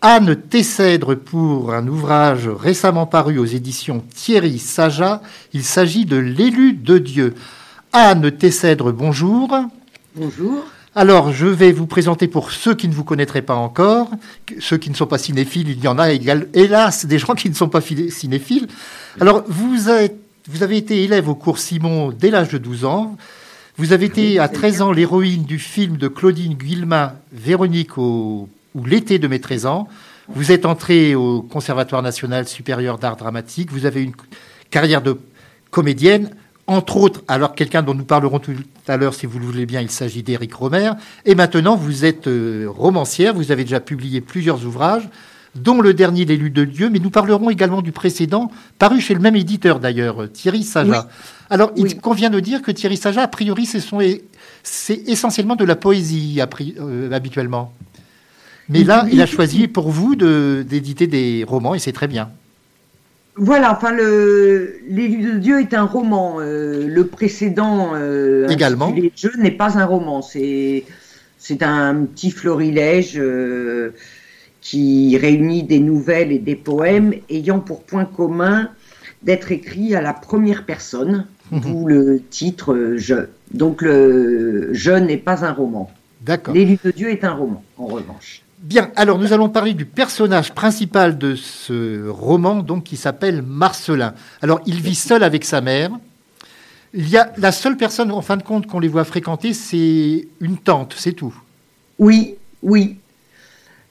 Anne 0.00 0.34
Tessèdre 0.34 1.14
pour 1.14 1.74
un 1.74 1.86
ouvrage 1.86 2.48
récemment 2.48 3.06
paru 3.06 3.38
aux 3.38 3.44
éditions 3.44 4.02
Thierry 4.12 4.58
Saja. 4.58 5.22
Il 5.52 5.62
s'agit 5.62 6.06
de 6.06 6.16
L'élu 6.16 6.72
de 6.72 6.98
Dieu. 6.98 7.36
Anne 7.92 8.32
Tessèdre, 8.32 8.92
bonjour. 8.92 9.56
Bonjour. 10.16 10.64
Alors, 10.96 11.32
je 11.32 11.46
vais 11.46 11.70
vous 11.70 11.86
présenter 11.86 12.26
pour 12.26 12.50
ceux 12.50 12.74
qui 12.74 12.88
ne 12.88 12.92
vous 12.92 13.04
connaîtraient 13.04 13.42
pas 13.42 13.54
encore, 13.54 14.10
ceux 14.58 14.76
qui 14.76 14.90
ne 14.90 14.96
sont 14.96 15.06
pas 15.06 15.18
cinéphiles, 15.18 15.68
il 15.68 15.80
y 15.80 15.86
en 15.86 16.00
a 16.00 16.10
hélas 16.10 17.06
des 17.06 17.18
gens 17.18 17.34
qui 17.34 17.48
ne 17.48 17.54
sont 17.54 17.68
pas 17.68 17.80
cinéphiles. 17.80 18.66
Alors, 19.20 19.44
vous, 19.46 19.88
avez 19.88 20.76
été 20.76 21.04
élève 21.04 21.28
au 21.28 21.36
cours 21.36 21.58
Simon 21.58 22.10
dès 22.10 22.30
l'âge 22.30 22.48
de 22.48 22.58
12 22.58 22.84
ans. 22.86 23.16
Vous 23.76 23.92
avez 23.92 24.06
été 24.06 24.40
à 24.40 24.48
13 24.48 24.82
ans 24.82 24.92
l'héroïne 24.92 25.44
du 25.44 25.60
film 25.60 25.96
de 25.96 26.08
Claudine 26.08 26.54
Guillemin, 26.54 27.12
Véronique 27.32 27.96
ou 27.96 28.48
l'été 28.84 29.20
de 29.20 29.28
mes 29.28 29.40
13 29.40 29.66
ans. 29.66 29.86
Vous 30.28 30.50
êtes 30.50 30.66
entrée 30.66 31.14
au 31.14 31.40
Conservatoire 31.40 32.02
national 32.02 32.48
supérieur 32.48 32.98
d'art 32.98 33.16
dramatique. 33.16 33.70
Vous 33.70 33.86
avez 33.86 34.02
une 34.02 34.12
carrière 34.70 35.02
de 35.02 35.18
comédienne 35.70 36.30
entre 36.70 36.98
autres, 36.98 37.22
alors 37.26 37.56
quelqu'un 37.56 37.82
dont 37.82 37.94
nous 37.94 38.04
parlerons 38.04 38.38
tout 38.38 38.54
à 38.86 38.96
l'heure, 38.96 39.12
si 39.12 39.26
vous 39.26 39.40
le 39.40 39.44
voulez 39.44 39.66
bien, 39.66 39.80
il 39.80 39.90
s'agit 39.90 40.22
d'Éric 40.22 40.54
Romer. 40.54 40.92
Et 41.26 41.34
maintenant, 41.34 41.74
vous 41.74 42.04
êtes 42.04 42.28
euh, 42.28 42.66
romancière, 42.68 43.34
vous 43.34 43.50
avez 43.50 43.64
déjà 43.64 43.80
publié 43.80 44.20
plusieurs 44.20 44.64
ouvrages, 44.64 45.08
dont 45.56 45.80
le 45.80 45.94
dernier 45.94 46.24
L'élu 46.24 46.48
de 46.48 46.64
Dieu, 46.64 46.88
mais 46.88 47.00
nous 47.00 47.10
parlerons 47.10 47.50
également 47.50 47.82
du 47.82 47.90
précédent, 47.90 48.52
paru 48.78 49.00
chez 49.00 49.14
le 49.14 49.20
même 49.20 49.34
éditeur 49.34 49.80
d'ailleurs, 49.80 50.30
Thierry 50.32 50.62
Saja. 50.62 51.08
Alors, 51.50 51.72
il 51.74 52.00
convient 52.00 52.30
de 52.30 52.38
dire 52.38 52.62
que 52.62 52.70
Thierry 52.70 52.96
Saja, 52.96 53.22
a 53.22 53.28
priori, 53.28 53.66
c'est 54.62 55.08
essentiellement 55.08 55.56
de 55.56 55.64
la 55.64 55.74
poésie 55.74 56.40
euh, 56.78 57.10
habituellement. 57.10 57.74
Mais 58.68 58.84
là, 58.84 59.06
il 59.10 59.20
a 59.20 59.26
choisi 59.26 59.66
pour 59.66 59.90
vous 59.90 60.14
d'éditer 60.14 61.08
des 61.08 61.44
romans 61.44 61.74
et 61.74 61.80
c'est 61.80 61.90
très 61.90 62.06
bien. 62.06 62.30
Voilà, 63.40 63.72
enfin, 63.72 63.90
le 63.90 64.80
L'élu 64.86 65.32
de 65.32 65.38
Dieu 65.38 65.60
est 65.60 65.72
un 65.72 65.84
roman. 65.84 66.36
Euh, 66.40 66.86
le 66.86 67.06
précédent, 67.06 67.92
euh, 67.94 68.46
également, 68.48 68.92
Les 68.92 69.10
Jeux 69.16 69.32
n'est 69.38 69.50
pas 69.50 69.78
un 69.78 69.86
roman. 69.86 70.20
C'est 70.20 70.84
c'est 71.38 71.62
un 71.62 72.04
petit 72.04 72.30
florilège 72.30 73.14
euh, 73.16 73.94
qui 74.60 75.16
réunit 75.16 75.62
des 75.62 75.80
nouvelles 75.80 76.32
et 76.32 76.38
des 76.38 76.54
poèmes 76.54 77.14
ayant 77.30 77.60
pour 77.60 77.82
point 77.82 78.04
commun 78.04 78.68
d'être 79.22 79.52
écrits 79.52 79.94
à 79.94 80.02
la 80.02 80.12
première 80.12 80.66
personne, 80.66 81.26
mhm. 81.50 81.60
d'où 81.60 81.86
le 81.86 82.20
titre 82.28 82.94
Je. 82.96 83.14
Donc 83.54 83.80
le 83.80 84.68
Je 84.74 84.92
n'est 84.92 85.16
pas 85.16 85.46
un 85.46 85.52
roman. 85.52 85.90
D'accord. 86.20 86.52
L'élu 86.52 86.78
de 86.84 86.90
Dieu 86.90 87.08
est 87.08 87.24
un 87.24 87.32
roman, 87.32 87.64
en 87.78 87.86
revanche. 87.86 88.42
Bien, 88.62 88.90
alors 88.94 89.18
nous 89.18 89.32
allons 89.32 89.48
parler 89.48 89.72
du 89.72 89.86
personnage 89.86 90.52
principal 90.52 91.16
de 91.16 91.34
ce 91.34 92.06
roman, 92.06 92.56
donc 92.56 92.84
qui 92.84 92.98
s'appelle 92.98 93.40
Marcelin. 93.40 94.12
Alors 94.42 94.60
il 94.66 94.82
vit 94.82 94.94
seul 94.94 95.22
avec 95.22 95.46
sa 95.46 95.62
mère. 95.62 95.90
Il 96.92 97.08
y 97.08 97.16
a 97.16 97.32
la 97.38 97.52
seule 97.52 97.78
personne, 97.78 98.12
en 98.12 98.20
fin 98.20 98.36
de 98.36 98.42
compte, 98.42 98.66
qu'on 98.66 98.78
les 98.78 98.88
voit 98.88 99.04
fréquenter, 99.04 99.54
c'est 99.54 100.28
une 100.42 100.58
tante, 100.58 100.94
c'est 100.94 101.14
tout. 101.14 101.34
Oui, 101.98 102.34
oui. 102.62 102.98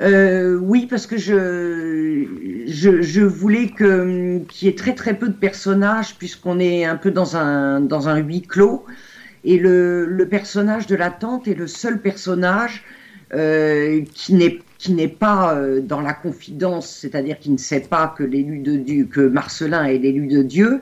Euh, 0.01 0.55
oui, 0.61 0.85
parce 0.87 1.07
que 1.07 1.17
je, 1.17 2.27
je, 2.67 3.21
voulais 3.21 3.71
qu'il 3.71 4.67
y 4.67 4.69
ait 4.69 4.75
très 4.75 4.93
très 4.93 5.15
peu 5.15 5.29
de 5.29 5.33
personnages, 5.33 6.15
puisqu'on 6.15 6.59
est 6.59 6.85
un 6.85 6.95
peu 6.95 7.09
dans 7.09 7.35
un, 7.35 7.79
dans 7.79 8.07
un 8.07 8.17
huis 8.17 8.43
clos. 8.43 8.85
Et 9.43 9.57
le, 9.57 10.05
le 10.05 10.27
personnage 10.27 10.85
de 10.85 10.95
la 10.95 11.09
tante 11.09 11.47
est 11.47 11.55
le 11.55 11.65
seul 11.65 11.99
personnage 11.99 12.83
euh, 13.33 14.01
qui 14.13 14.33
n'est 14.33 14.59
qui 14.79 14.93
n'est 14.93 15.09
pas 15.09 15.55
euh, 15.55 15.81
dans 15.81 15.99
la 15.99 16.13
confidence, 16.13 16.87
c'est-à-dire 16.87 17.37
qui 17.37 17.51
ne 17.51 17.57
sait 17.57 17.81
pas 17.81 18.07
que 18.17 18.23
l'élu 18.23 18.59
de 18.59 18.77
Dieu, 18.77 19.05
que 19.11 19.19
Marcelin 19.19 19.83
est 19.83 19.97
l'élu 19.97 20.25
de 20.27 20.41
Dieu, 20.41 20.81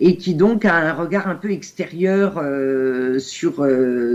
et 0.00 0.16
qui 0.16 0.34
donc 0.34 0.64
a 0.64 0.74
un 0.74 0.92
regard 0.92 1.28
un 1.28 1.36
peu 1.36 1.50
extérieur 1.50 2.34
euh, 2.36 3.18
sur 3.18 3.66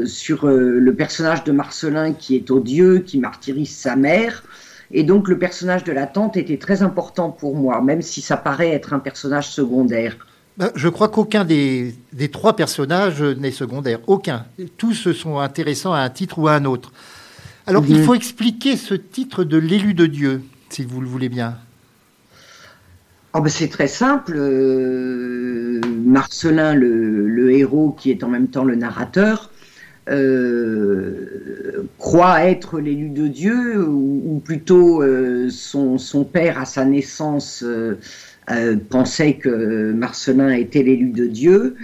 sur 0.05 0.45
le 0.45 0.93
personnage 0.93 1.43
de 1.45 1.51
Marcelin 1.51 2.13
qui 2.13 2.35
est 2.35 2.51
odieux, 2.51 2.99
qui 2.99 3.17
martyrise 3.17 3.75
sa 3.75 3.95
mère. 3.95 4.43
Et 4.91 5.03
donc 5.03 5.27
le 5.27 5.39
personnage 5.39 5.83
de 5.83 5.93
la 5.93 6.05
tante 6.05 6.37
était 6.37 6.57
très 6.57 6.83
important 6.83 7.31
pour 7.31 7.55
moi, 7.55 7.81
même 7.81 8.03
si 8.03 8.21
ça 8.21 8.37
paraît 8.37 8.69
être 8.69 8.93
un 8.93 8.99
personnage 8.99 9.49
secondaire. 9.49 10.15
Ben, 10.57 10.69
je 10.75 10.87
crois 10.87 11.07
qu'aucun 11.07 11.45
des, 11.45 11.95
des, 12.11 12.29
trois 12.29 12.55
personnages 12.55 13.23
n'est 13.23 13.49
secondaire. 13.49 13.99
Aucun. 14.05 14.45
Tous 14.77 15.11
sont 15.11 15.39
intéressants 15.39 15.93
à 15.93 16.01
un 16.01 16.09
titre 16.11 16.37
ou 16.37 16.47
à 16.47 16.53
un 16.53 16.65
autre. 16.65 16.91
Alors, 17.65 17.85
il 17.87 17.99
mhm. 17.99 18.03
faut 18.03 18.15
expliquer 18.15 18.75
ce 18.75 18.93
titre 18.93 19.43
de 19.43 19.57
l'élu 19.57 19.93
de 19.93 20.05
Dieu, 20.05 20.41
si 20.69 20.83
vous 20.83 20.99
le 20.99 21.07
voulez 21.07 21.29
bien. 21.29 21.57
Oh 23.33 23.41
ben 23.41 23.49
c'est 23.49 23.69
très 23.69 23.87
simple. 23.87 24.33
Euh, 24.35 25.81
Marcelin, 26.05 26.75
le, 26.75 27.51
héros 27.51 27.95
qui 27.97 28.11
est 28.11 28.23
en 28.23 28.29
même 28.29 28.47
temps 28.47 28.63
le 28.63 28.75
narrateur, 28.75 29.49
euh, 30.09 31.87
croit 31.97 32.43
être 32.45 32.79
l'élu 32.79 33.09
de 33.09 33.27
Dieu, 33.27 33.83
ou, 33.87 34.41
plutôt 34.43 35.01
euh, 35.01 35.49
son, 35.49 35.97
son, 35.97 36.25
père 36.25 36.59
à 36.59 36.65
sa 36.65 36.85
naissance 36.85 37.65
pensait 38.89 39.35
que 39.35 39.93
Marcelin 39.93 40.51
était 40.51 40.83
l'élu 40.83 41.09
de 41.11 41.25
Dieu. 41.25 41.75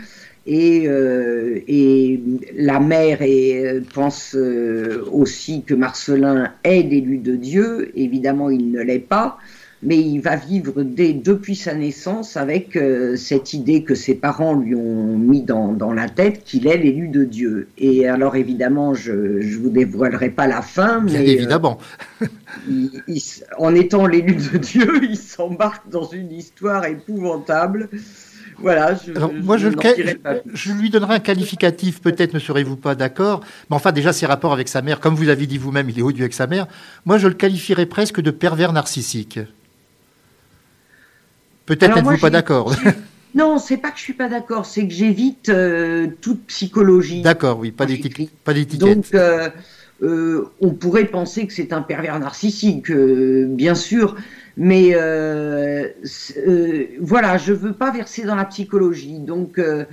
Euh, 0.47 1.59
et, 1.67 2.21
la 2.55 2.79
mère 2.79 3.19
euh, 3.21 3.81
pense 3.93 4.35
euh, 4.35 5.05
aussi 5.11 5.63
que 5.63 5.73
Marcelin 5.73 6.51
est 6.63 6.81
l'élu 6.83 7.17
de 7.17 7.35
Dieu. 7.35 7.91
Évidemment, 7.95 8.49
il 8.49 8.71
ne 8.71 8.81
l'est 8.81 8.99
pas, 8.99 9.37
mais 9.83 9.97
il 9.97 10.19
va 10.19 10.35
vivre 10.35 10.83
dès, 10.83 11.13
depuis 11.13 11.55
sa 11.55 11.73
naissance 11.73 12.35
avec 12.35 12.77
cette 13.15 13.53
idée 13.53 13.83
que 13.83 13.95
ses 13.95 14.15
parents 14.15 14.55
lui 14.55 14.75
ont 14.75 15.17
mis 15.17 15.41
dans, 15.41 15.93
la 15.93 16.09
tête 16.09 16.43
qu'il 16.43 16.67
est 16.67 16.77
l'élu 16.77 17.07
de 17.07 17.23
Dieu. 17.23 17.67
Et 17.77 18.07
alors, 18.07 18.35
évidemment, 18.35 18.93
je 18.93 19.13
ne 19.13 19.57
vous 19.57 19.69
dévoilerai 19.69 20.31
pas 20.31 20.47
la 20.47 20.61
fin, 20.61 20.99
mais... 20.99 21.27
évidemment. 21.27 21.77
en 23.57 23.75
étant 23.75 24.05
l'élu 24.05 24.35
de 24.35 24.57
Dieu, 24.57 25.03
il 25.09 25.17
s'embarque 25.17 25.89
dans 25.89 26.05
une 26.05 26.31
histoire 26.31 26.85
épouvantable 26.85 27.89
voilà, 28.61 28.95
je, 28.95 29.11
moi, 29.41 29.57
je, 29.57 29.69
je, 30.53 30.71
lui 30.73 30.89
donnerai 30.89 31.15
un 31.15 31.19
qualificatif, 31.19 32.01
peut-être 32.01 32.33
ne 32.33 32.39
serez-vous 32.39 32.75
pas 32.75 32.95
d'accord, 32.95 33.41
mais 33.69 33.75
enfin, 33.75 33.91
déjà, 33.91 34.13
ses 34.13 34.25
rapports 34.25 34.53
avec 34.53 34.67
sa 34.67 34.81
mère, 34.81 34.99
comme 34.99 35.15
vous 35.15 35.29
avez 35.29 35.47
dit 35.47 35.57
vous-même, 35.57 35.89
il 35.89 35.99
est 35.99 36.01
odieux 36.01 36.23
avec 36.23 36.33
sa 36.33 36.47
mère. 36.47 36.67
Moi, 37.05 37.17
je 37.17 37.27
le 37.27 37.33
qualifierais 37.33 37.85
presque 37.85 38.21
de 38.21 38.31
pervers 38.31 38.73
narcissique. 38.73 39.39
Peut-être 41.65 41.95
n'êtes-vous 41.95 42.17
pas 42.17 42.29
d'accord. 42.29 42.73
Non, 43.35 43.59
c'est 43.59 43.77
pas 43.77 43.91
que 43.91 43.99
je 43.99 44.03
suis 44.03 44.13
pas 44.13 44.27
d'accord, 44.27 44.65
c'est 44.65 44.87
que 44.87 44.93
j'évite 44.93 45.49
euh, 45.49 46.07
toute 46.19 46.47
psychologie. 46.47 47.21
D'accord, 47.21 47.59
oui, 47.59 47.71
pas 47.71 47.85
d'étiquette. 47.85 48.79
Donc, 48.79 49.05
euh, 49.13 49.49
euh, 50.01 50.45
on 50.61 50.71
pourrait 50.71 51.05
penser 51.05 51.45
que 51.47 51.53
c'est 51.53 51.73
un 51.73 51.81
pervers 51.81 52.19
narcissique, 52.19 52.91
bien 52.91 53.75
sûr, 53.75 54.15
mais 54.59 54.91
euh, 54.93 55.87
euh, 56.45 56.85
voilà, 56.99 57.37
je 57.37 57.53
veux 57.53 57.71
pas 57.71 57.91
verser 57.91 58.23
dans 58.23 58.35
la 58.35 58.43
psychologie. 58.43 59.19
Donc 59.19 59.57
euh, 59.57 59.85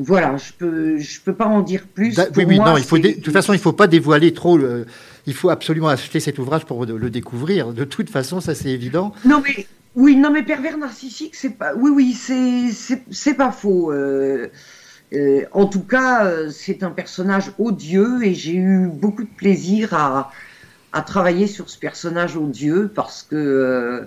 voilà, 0.00 0.38
je 0.38 0.52
peux, 0.54 0.98
je 0.98 1.20
peux 1.20 1.34
pas 1.34 1.44
en 1.46 1.60
dire 1.60 1.84
plus. 1.86 2.18
oui, 2.36 2.44
oui, 2.46 2.58
non, 2.58 2.78
il 2.78 2.84
faut 2.84 2.98
de 2.98 3.10
toute 3.12 3.32
façon, 3.32 3.52
il 3.52 3.58
faut 3.58 3.74
pas 3.74 3.86
dévoiler 3.86 4.32
trop. 4.32 4.58
il 5.26 5.34
faut 5.34 5.50
absolument 5.50 5.88
acheter 5.88 6.18
cet 6.18 6.38
ouvrage 6.38 6.64
pour 6.64 6.86
le 6.86 7.10
découvrir. 7.10 7.74
De 7.74 7.84
toute 7.84 8.08
façon, 8.08 8.40
ça 8.40 8.54
c'est 8.54 8.70
évident. 8.70 9.12
Non, 9.26 9.42
mais 9.46 9.66
oui, 9.94 10.16
non, 10.16 10.30
mais 10.30 10.42
pervers 10.42 10.78
narcissique, 10.78 11.34
c'est 11.34 11.58
pas. 11.58 11.74
Oui, 11.76 11.90
oui, 11.94 12.12
c'est 12.14 12.70
c'est 13.10 13.34
pas 13.34 13.52
faux. 13.52 13.92
En 15.52 15.66
tout 15.66 15.82
cas, 15.82 16.30
c'est 16.50 16.82
un 16.82 16.90
personnage 16.90 17.52
odieux 17.58 18.24
et 18.24 18.34
j'ai 18.34 18.56
eu 18.56 18.88
beaucoup 18.88 19.24
de 19.24 19.36
plaisir 19.36 19.94
à, 19.94 20.30
à 20.92 21.02
travailler 21.02 21.46
sur 21.46 21.68
ce 21.68 21.78
personnage 21.78 22.36
odieux 22.36 22.90
parce 22.94 23.22
que 23.22 23.36
euh, 23.36 24.00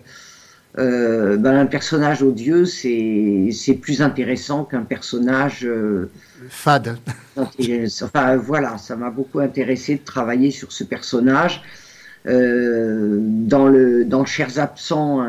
euh, 0.77 1.37
ben, 1.37 1.55
un 1.55 1.65
personnage 1.65 2.23
odieux, 2.23 2.65
c'est 2.65 3.79
plus 3.81 4.01
intéressant 4.01 4.63
qu'un 4.63 4.83
personnage 4.83 5.65
euh, 5.65 6.09
fade. 6.49 6.97
Enfin 8.01 8.37
voilà, 8.37 8.77
ça 8.77 8.95
m'a 8.95 9.09
beaucoup 9.09 9.39
intéressé 9.39 9.95
de 9.95 10.03
travailler 10.03 10.51
sur 10.51 10.71
ce 10.71 10.83
personnage. 10.83 11.61
Dans 12.25 13.67
le 13.67 14.05
dans 14.05 14.25
Chers 14.25 14.59
absents, 14.59 15.21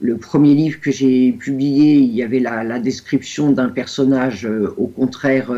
le 0.00 0.16
premier 0.16 0.54
livre 0.54 0.80
que 0.80 0.90
j'ai 0.90 1.32
publié, 1.32 1.94
il 1.94 2.14
y 2.14 2.22
avait 2.22 2.40
la, 2.40 2.64
la 2.64 2.78
description 2.78 3.52
d'un 3.52 3.68
personnage 3.68 4.48
au 4.76 4.86
contraire 4.86 5.52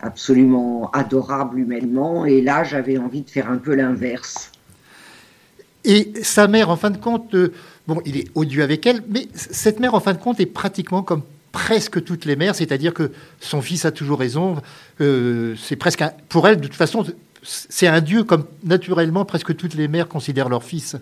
absolument 0.00 0.90
adorable 0.92 1.58
humainement, 1.58 2.24
et 2.24 2.40
là 2.40 2.62
j'avais 2.62 2.98
envie 2.98 3.22
de 3.22 3.30
faire 3.30 3.50
un 3.50 3.56
peu 3.56 3.74
l'inverse. 3.74 4.52
Et 5.84 6.12
sa 6.22 6.48
mère, 6.48 6.70
en 6.70 6.76
fin 6.76 6.90
de 6.90 6.98
compte, 6.98 7.34
euh, 7.34 7.52
bon, 7.86 8.00
il 8.04 8.16
est 8.16 8.28
odieux 8.34 8.62
avec 8.62 8.86
elle, 8.86 9.02
mais 9.08 9.28
cette 9.34 9.80
mère, 9.80 9.94
en 9.94 10.00
fin 10.00 10.12
de 10.12 10.18
compte, 10.18 10.38
est 10.40 10.46
pratiquement 10.46 11.02
comme 11.02 11.22
presque 11.50 12.04
toutes 12.04 12.26
les 12.26 12.36
mères, 12.36 12.54
c'est-à-dire 12.54 12.92
que 12.92 13.10
son 13.40 13.62
fils 13.62 13.84
a 13.84 13.90
toujours 13.90 14.18
raison. 14.18 14.56
Euh, 15.00 15.54
c'est 15.56 15.76
presque 15.76 16.04
pour 16.28 16.46
elle, 16.46 16.60
de 16.60 16.66
toute 16.66 16.76
façon, 16.76 17.06
c'est 17.42 17.86
un 17.86 18.00
dieu 18.00 18.24
comme 18.24 18.44
naturellement 18.64 19.24
presque 19.24 19.56
toutes 19.56 19.74
les 19.74 19.88
mères 19.88 20.08
considèrent 20.08 20.48
leur 20.48 20.62
fils. 20.62 20.96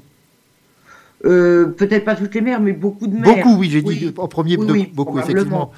Euh, 1.24 1.66
peut-être 1.66 2.04
pas 2.04 2.14
toutes 2.14 2.34
les 2.34 2.40
mères, 2.40 2.60
mais 2.60 2.72
beaucoup 2.72 3.06
de 3.06 3.16
mères. 3.16 3.36
Beaucoup, 3.36 3.56
oui, 3.56 3.70
j'ai 3.70 3.82
dit 3.82 4.12
en 4.16 4.28
premier, 4.28 4.56
beaucoup, 4.56 5.18
effectivement. 5.18 5.72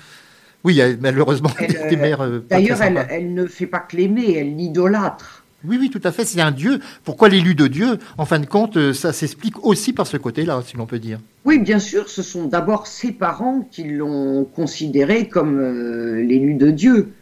Oui, 0.65 0.81
malheureusement 1.01 1.51
des 1.89 1.97
mères. 1.97 2.21
Euh, 2.21 2.45
d'ailleurs, 2.51 2.83
elle, 2.83 3.33
ne 3.33 3.47
fait 3.47 3.67
pas 3.67 3.79
que 3.79 3.97
l'aimer, 3.97 4.35
elle 4.37 4.57
l'idolâtre. 4.57 5.45
Oui, 5.65 5.77
oui, 5.81 5.91
tout 5.91 6.01
à 6.05 6.13
fait. 6.13 6.25
C'est 6.25 6.41
un 6.41 6.51
Dieu. 6.51 6.81
Pourquoi 7.05 7.29
l'élu 7.29 7.55
de 7.55 7.67
Dieu 7.67 7.99
En 8.17 8.25
fin 8.25 8.39
de 8.39 8.47
compte, 8.47 8.77
euh, 8.77 8.93
ça 8.93 9.13
s'explique 9.13 9.65
aussi 9.65 9.93
par 9.93 10.07
ce 10.07 10.17
côté-là, 10.17 10.63
si 10.65 10.77
l'on 10.77 10.87
peut 10.87 10.99
dire. 10.99 11.19
Oui, 11.45 11.59
bien 11.59 11.79
sûr. 11.79 12.09
Ce 12.09 12.23
sont 12.23 12.47
d'abord 12.47 12.87
ses 12.87 13.13
parents 13.13 13.67
qui 13.71 13.85
l'ont 13.85 14.45
considéré 14.45 15.29
comme 15.29 15.59
euh, 15.59 16.23
l'élu 16.23 16.55
de 16.55 16.71
Dieu. 16.71 17.13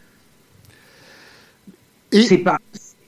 Et 2.11 2.21
c'est 2.21 2.37
pas 2.37 2.57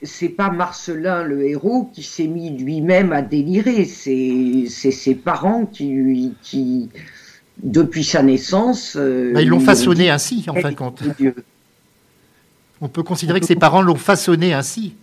c'est 0.04 0.30
pas 0.30 0.50
Marcelin 0.50 1.24
le 1.24 1.46
héros 1.48 1.90
qui 1.94 2.04
s'est 2.04 2.28
mis 2.28 2.50
lui-même 2.58 3.12
à 3.12 3.22
délirer. 3.22 3.86
C'est 3.86 4.68
ses 4.68 5.16
parents 5.16 5.66
qui 5.66 6.34
qui 6.42 6.90
depuis 7.62 8.04
sa 8.04 8.24
naissance. 8.24 8.96
Euh, 8.98 9.34
bah, 9.34 9.42
ils 9.42 9.50
l'ont 9.50 9.60
façonné 9.60 10.10
ainsi, 10.10 10.46
en 10.48 10.54
fin 10.56 10.72
de 10.72 10.76
compte. 10.76 11.04
On 12.82 12.88
peut 12.88 13.04
considérer 13.04 13.40
que 13.40 13.46
ses 13.46 13.56
parents 13.56 13.82
l'ont 13.82 13.96
façonné 13.96 14.54
ainsi. 14.54 14.96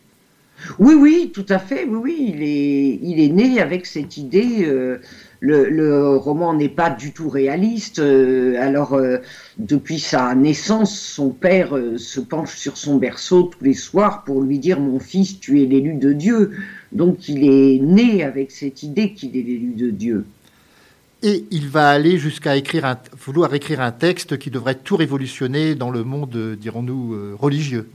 Oui, 0.79 0.95
oui, 0.95 1.31
tout 1.35 1.45
à 1.51 1.59
fait. 1.59 1.85
Oui, 1.85 1.99
oui, 2.03 2.33
il 2.35 2.43
est, 2.43 2.99
il 3.03 3.21
est 3.21 3.29
né 3.29 3.61
avec 3.61 3.85
cette 3.85 4.17
idée. 4.17 4.65
Euh, 4.65 5.01
le, 5.41 6.17
roman 6.17 6.55
n'est 6.55 6.69
pas 6.69 6.91
du 6.91 7.13
tout 7.13 7.29
réaliste. 7.29 7.99
Euh, 7.99 8.57
alors, 8.61 8.95
euh, 8.95 9.19
depuis 9.59 9.99
sa 9.99 10.35
naissance, 10.35 10.99
son 10.99 11.31
père 11.31 11.75
se 11.97 12.21
penche 12.21 12.57
sur 12.57 12.77
son 12.77 12.97
berceau 12.97 13.45
tous 13.45 13.65
les 13.65 13.75
soirs 13.75 14.25
pour 14.25 14.43
lui 14.43 14.59
dire 14.59 14.81
Mon 14.81 14.99
fils, 14.99 15.41
tu 15.41 15.63
es 15.63 15.67
l'élu 15.67 15.95
de 15.95 16.13
Dieu. 16.13 16.53
Donc, 16.93 17.29
il 17.29 17.45
est 17.45 17.79
né 17.81 18.25
avec 18.25 18.51
cette 18.51 18.83
idée 18.83 19.13
qu'il 19.13 19.37
est 19.37 19.43
l'élu 19.43 19.75
de 19.75 19.91
Dieu. 19.91 20.25
Et 21.23 21.45
il 21.51 21.69
va 21.69 21.91
aller 21.91 22.19
jusqu'à 22.19 22.57
écrire 22.57 22.85
un, 22.85 22.99
vouloir 23.25 23.55
écrire 23.55 23.81
un 23.81 23.93
texte 23.93 24.39
qui 24.39 24.51
devrait 24.51 24.75
tout 24.75 24.97
révolutionner 24.97 25.75
dans 25.75 25.91
le 25.91 26.05
monde, 26.05 26.57
dirons-nous, 26.61 27.37
religieux 27.39 27.89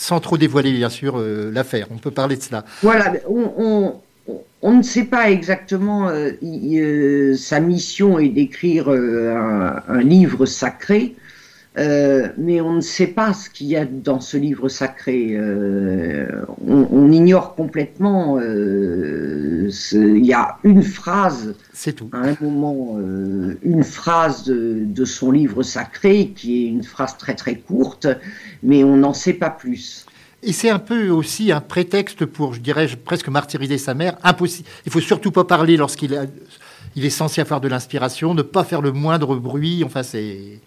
sans 0.00 0.20
trop 0.20 0.38
dévoiler 0.38 0.72
bien 0.72 0.88
sûr 0.88 1.18
euh, 1.18 1.50
l'affaire. 1.52 1.86
On 1.90 1.98
peut 1.98 2.10
parler 2.10 2.36
de 2.36 2.42
cela. 2.42 2.64
Voilà, 2.82 3.12
on, 3.28 3.94
ne 4.62 4.82
sait 4.82 5.04
pas 5.04 5.30
exactement, 5.30 6.08
euh, 6.08 6.32
euh, 6.42 7.34
sa 7.36 7.60
mission 7.60 8.18
est 8.18 8.28
d'écrire 8.28 8.88
un, 8.88 10.00
livre 10.00 10.46
sacré, 10.46 11.16
euh, 11.78 12.28
mais 12.36 12.60
on 12.60 12.72
ne 12.72 12.80
sait 12.80 13.06
pas 13.06 13.32
ce 13.32 13.48
qu'il 13.48 13.68
y 13.68 13.76
a 13.76 13.84
dans 13.84 14.20
ce 14.20 14.36
livre 14.36 14.68
sacré. 14.68 15.34
Euh, 15.34 16.26
on, 16.66 17.12
ignore 17.12 17.54
complètement. 17.54 18.38
Euh, 18.38 19.70
il 19.92 20.26
y 20.26 20.32
a 20.32 20.58
une 20.64 20.82
phrase, 20.82 21.54
c'est 21.72 21.92
tout. 21.92 22.10
À 22.12 22.18
un 22.18 22.36
moment, 22.40 22.98
une 23.62 23.84
phrase 23.84 24.44
de, 24.44 25.04
son 25.04 25.30
livre 25.30 25.62
sacré 25.62 26.32
qui 26.34 26.64
est 26.64 26.68
une 26.68 26.82
phrase 26.82 27.16
très 27.16 27.34
très 27.34 27.56
courte, 27.56 28.08
mais 28.62 28.82
on 28.82 28.96
n'en 28.96 29.14
sait 29.14 29.32
pas 29.32 29.50
plus. 29.50 30.06
Et 30.42 30.52
c'est 30.52 30.70
un 30.70 30.78
peu 30.78 31.10
aussi 31.10 31.52
un 31.52 31.60
prétexte 31.60 32.24
pour, 32.24 32.54
je 32.54 32.60
dirais, 32.60 32.88
presque 33.04 33.28
martyriser 33.28 33.76
sa 33.76 33.94
mère. 33.94 34.16
Impossible. 34.22 34.68
Il 34.86 34.92
faut 34.92 35.00
surtout 35.00 35.30
pas 35.30 35.44
parler 35.44 35.76
lorsqu'il 35.76 36.18
il 36.96 37.04
est 37.04 37.10
censé 37.10 37.40
avoir 37.40 37.60
de 37.60 37.68
l'inspiration, 37.68 38.34
ne 38.34 38.42
pas 38.42 38.64
faire 38.64 38.80
le 38.80 38.92
moindre 38.92 39.36
bruit. 39.36 39.84
Enfin, 39.84 40.02
c'est 40.02 40.60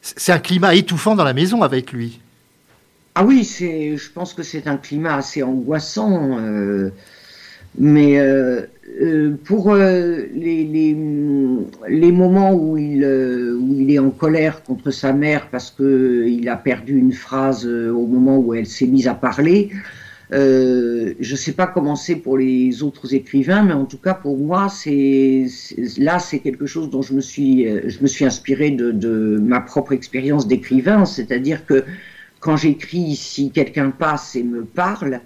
c'est 0.00 0.32
un 0.32 0.38
climat 0.38 0.74
étouffant 0.74 1.14
dans 1.16 1.24
la 1.24 1.32
maison 1.32 1.62
avec 1.62 1.92
lui. 1.92 2.20
Ah 3.14 3.24
oui, 3.24 3.44
je 3.44 4.10
pense 4.12 4.32
que 4.32 4.42
c'est 4.42 4.66
un 4.66 4.76
climat 4.76 5.16
assez 5.16 5.42
angoissant. 5.42 6.38
Euh, 6.38 6.92
mais 7.76 8.18
euh, 8.18 8.62
euh, 9.00 9.36
pour 9.44 9.74
les, 9.74 10.64
les, 10.64 12.12
moments 12.12 12.54
où 12.54 12.76
il, 12.76 13.04
où 13.04 13.74
il 13.80 13.90
est 13.90 13.98
en 13.98 14.10
colère 14.10 14.62
contre 14.62 14.90
sa 14.90 15.12
mère 15.12 15.48
parce 15.50 15.70
qu'il 15.70 16.48
a 16.48 16.56
perdu 16.56 16.98
une 16.98 17.12
phrase 17.12 17.66
au 17.66 18.06
moment 18.06 18.38
où 18.38 18.54
elle 18.54 18.66
s'est 18.66 18.86
mise 18.86 19.08
à 19.08 19.14
parler, 19.14 19.70
euh, 20.32 21.14
je 21.20 21.32
ne 21.32 21.36
sais 21.36 21.52
pas 21.52 21.66
comment 21.66 21.96
c'est 21.96 22.16
pour 22.16 22.36
les 22.36 22.82
autres 22.82 23.14
écrivains, 23.14 23.62
mais 23.62 23.72
en 23.72 23.86
tout 23.86 23.96
cas 23.96 24.14
pour 24.14 24.36
moi, 24.36 24.68
là 25.98 26.18
c'est 26.18 26.38
quelque 26.40 26.66
chose 26.66 26.90
dont 26.90 27.02
je 27.02 27.14
me 27.14 27.20
suis, 27.20 27.66
euh, 27.66 27.88
je 27.88 28.24
inspiré 28.24 28.70
de, 28.70 28.90
de 28.90 29.38
ma 29.40 29.60
propre 29.60 29.92
expérience 29.92 30.46
d'écrivain, 30.46 31.04
c'est-à-dire 31.06 31.64
que 31.64 31.84
quand 32.40 32.56
j'écris, 32.56 33.16
si 33.16 33.50
quelqu'un 33.50 33.90
passe 33.90 34.36
et 34.36 34.42
me 34.42 34.64
parle, 34.64 35.20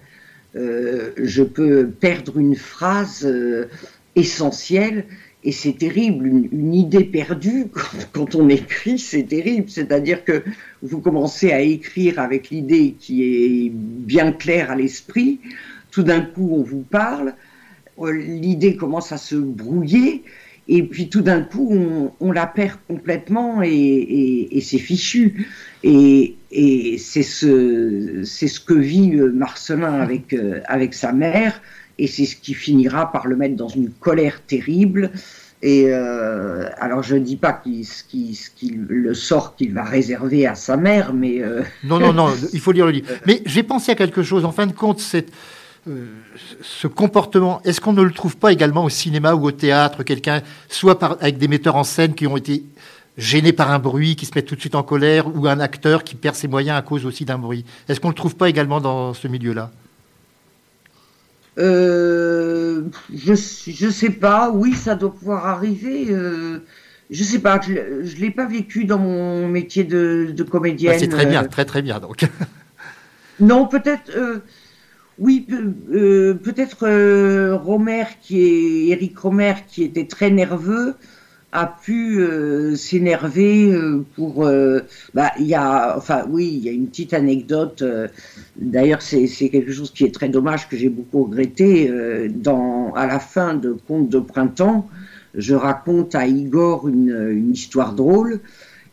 euh, 0.55 1.13
je 1.17 1.43
peux 1.43 1.89
perdre 1.89 2.39
une 2.39 2.57
phrase 2.57 3.25
euh, 3.25 3.69
essentielle 4.17 5.07
et 5.45 5.51
c'est 5.51 5.73
terrible, 5.73 6.27
une, 6.27 6.75
idée 6.75 7.05
perdue, 7.05 7.67
quand, 8.13 8.35
on 8.35 8.49
écrit, 8.49 8.99
c'est 8.99 9.25
terrible. 9.25 9.69
C'est-à-dire 9.69 10.25
que 10.25 10.43
vous 10.83 11.01
commencez 11.01 11.53
à 11.53 11.61
écrire 11.61 12.19
avec 12.19 12.51
l'idée 12.51 12.95
qui 12.99 13.23
est 13.25 13.71
bien 13.73 14.33
claire 14.33 14.71
à 14.71 14.77
l'esprit, 14.77 15.41
tout 15.91 16.03
d'un 16.05 16.21
coup 16.21 16.51
on 16.53 16.63
vous 16.63 16.83
parle, 16.83 17.35
euh, 17.99 18.13
l'idée 18.13 18.77
commence 18.77 19.11
à 19.11 19.19
se 19.19 19.35
brouiller, 19.35 20.23
et 20.69 20.83
puis 20.85 21.09
tout 21.09 21.23
d'un 21.23 21.43
coup 21.43 21.77
on, 22.21 22.33
la 22.33 22.47
perd 22.47 22.79
complètement 22.87 23.63
et, 23.63 24.61
c'est 24.63 24.79
fichu. 24.79 25.47
Et, 25.85 26.37
c'est 26.99 27.23
ce, 27.23 28.23
ce 28.25 28.61
que 28.61 28.75
vit 28.75 29.15
euh, 29.17 29.33
Marcelin 29.33 29.95
avec, 30.01 30.33
euh, 30.33 30.61
avec 30.67 30.93
sa 30.95 31.13
mère 31.13 31.61
et 31.99 32.07
c'est 32.07 32.27
ce 32.27 32.37
qui 32.37 32.55
finira 32.55 33.11
par 33.13 33.27
le 33.27 33.37
mettre 33.37 33.57
dans 33.57 33.69
une 33.69 33.91
colère 33.91 34.43
terrible. 34.47 35.11
Et 35.63 35.85
euh, 35.87 36.69
alors 36.79 37.05
je 37.05 37.15
ne 37.15 37.21
dis 37.21 37.37
pas 37.37 37.53
qu'il, 37.53 37.87
le 38.89 39.15
sort 39.15 39.55
qu'il 39.55 39.73
va 39.73 39.85
réserver 39.85 40.47
à 40.47 40.57
sa 40.57 40.77
mère, 40.77 41.15
mais 41.15 41.41
euh, 41.41 41.63
non, 41.85 42.01
non, 42.01 42.13
non, 42.13 42.31
il 42.53 42.61
faut 42.61 42.73
lire 42.73 42.87
le 42.87 42.93
livre. 42.93 43.09
Mais 43.27 43.43
j'ai 43.47 43.63
pensé 43.63 43.93
à 43.93 43.95
quelque 43.95 44.25
chose. 44.25 44.45
En 44.45 44.51
fin 44.51 44.67
de 44.67 44.73
compte, 44.73 45.01
euh, 45.89 46.07
ce 46.63 46.89
comportement, 46.89 47.63
est-ce 47.65 47.81
qu'on 47.81 47.93
ne 47.93 48.03
le 48.03 48.11
trouve 48.11 48.37
pas 48.37 48.53
également 48.53 48.85
au 48.85 48.89
cinéma 48.89 49.35
ou 49.35 49.47
au 49.47 49.53
théâtre 49.53 50.03
Quelqu'un, 50.03 50.43
soit 50.69 51.01
avec 51.23 51.39
des 51.39 51.47
metteurs 51.47 51.77
en 51.77 51.85
scène 51.85 52.15
qui 52.15 52.27
ont 52.27 52.37
été 52.37 52.65
gênés 53.17 53.53
par 53.53 53.71
un 53.71 53.79
bruit, 53.79 54.17
qui 54.17 54.27
se 54.27 54.33
mettent 54.35 54.47
tout 54.47 54.55
de 54.55 54.61
suite 54.61 54.75
en 54.75 54.83
colère, 54.83 55.35
ou 55.35 55.47
un 55.47 55.61
acteur 55.61 56.05
qui 56.05 56.15
perd 56.15 56.35
ses 56.35 56.49
moyens 56.49 56.79
à 56.79 56.83
cause 56.83 57.07
aussi 57.07 57.25
d'un 57.25 57.39
bruit. 57.39 57.65
Est-ce 57.89 58.01
qu'on 58.01 58.09
ne 58.09 58.13
le 58.13 58.17
trouve 58.17 58.37
pas 58.37 58.49
également 58.49 58.81
dans 58.81 59.15
ce 59.15 59.29
milieu-là? 59.29 59.71
Euh, 61.59 62.83
je 63.15 63.35
je 63.35 63.91
sais 63.91 64.11
pas. 64.11 64.51
Oui, 64.51 64.75
ça 64.75 64.95
doit 64.95 65.13
pouvoir 65.13 65.47
arriver. 65.47 66.07
Euh, 66.11 66.61
je 67.11 67.23
sais 67.23 67.41
pas. 67.41 67.61
Je, 67.61 67.73
ne 67.73 68.21
l'ai 68.21 68.31
pas 68.31 68.47
vécu 68.47 68.85
dans 68.85 68.99
mon 68.99 69.49
métier 69.49 69.85
de, 69.85 70.33
de 70.35 70.43
comédienne. 70.43 70.93
Bah, 70.93 70.99
c'est 70.99 71.09
très 71.09 71.27
bien, 71.27 71.45
euh. 71.45 71.49
très 71.49 71.65
très 71.65 71.83
bien 71.83 72.01
donc. 72.01 72.27
non, 73.41 73.67
peut-être. 73.67 74.11
Euh, 74.17 74.39
oui, 75.19 75.47
peut-être 75.47 76.87
Romer 77.55 78.05
qui 78.23 78.41
est 78.41 78.87
Eric 78.89 79.19
Romer 79.19 79.55
qui 79.69 79.85
était 79.85 80.07
très 80.07 80.31
nerveux 80.31 80.97
a 81.53 81.67
pu 81.67 82.19
euh, 82.19 82.75
s'énerver 82.77 83.71
euh, 83.71 84.05
pour 84.17 84.47
euh, 84.47 84.81
bah 85.13 85.33
il 85.39 85.47
y 85.47 85.55
a 85.55 85.97
enfin 85.97 86.25
oui 86.31 86.51
il 86.51 86.65
y 86.65 86.69
a 86.71 86.73
une 86.73 86.89
petite 86.89 87.13
anecdote 87.13 87.85
d'ailleurs 88.57 89.03
c'est 89.03 89.29
quelque 89.51 89.71
chose 89.71 89.91
qui 89.93 90.05
est 90.05 90.15
très 90.15 90.31
dommage 90.31 90.69
que 90.69 90.77
j'ai 90.77 90.89
beaucoup 90.89 91.25
regretté 91.25 91.91
dans 92.31 92.93
à 92.95 93.07
la 93.07 93.21
fin 93.21 93.55
de 93.55 93.77
Contes 93.87 94.09
de 94.09 94.19
printemps 94.19 94.89
je 95.35 95.55
raconte 95.55 96.15
à 96.15 96.27
Igor 96.27 96.89
une, 96.89 97.31
une 97.31 97.53
histoire 97.53 97.93
drôle 97.95 98.41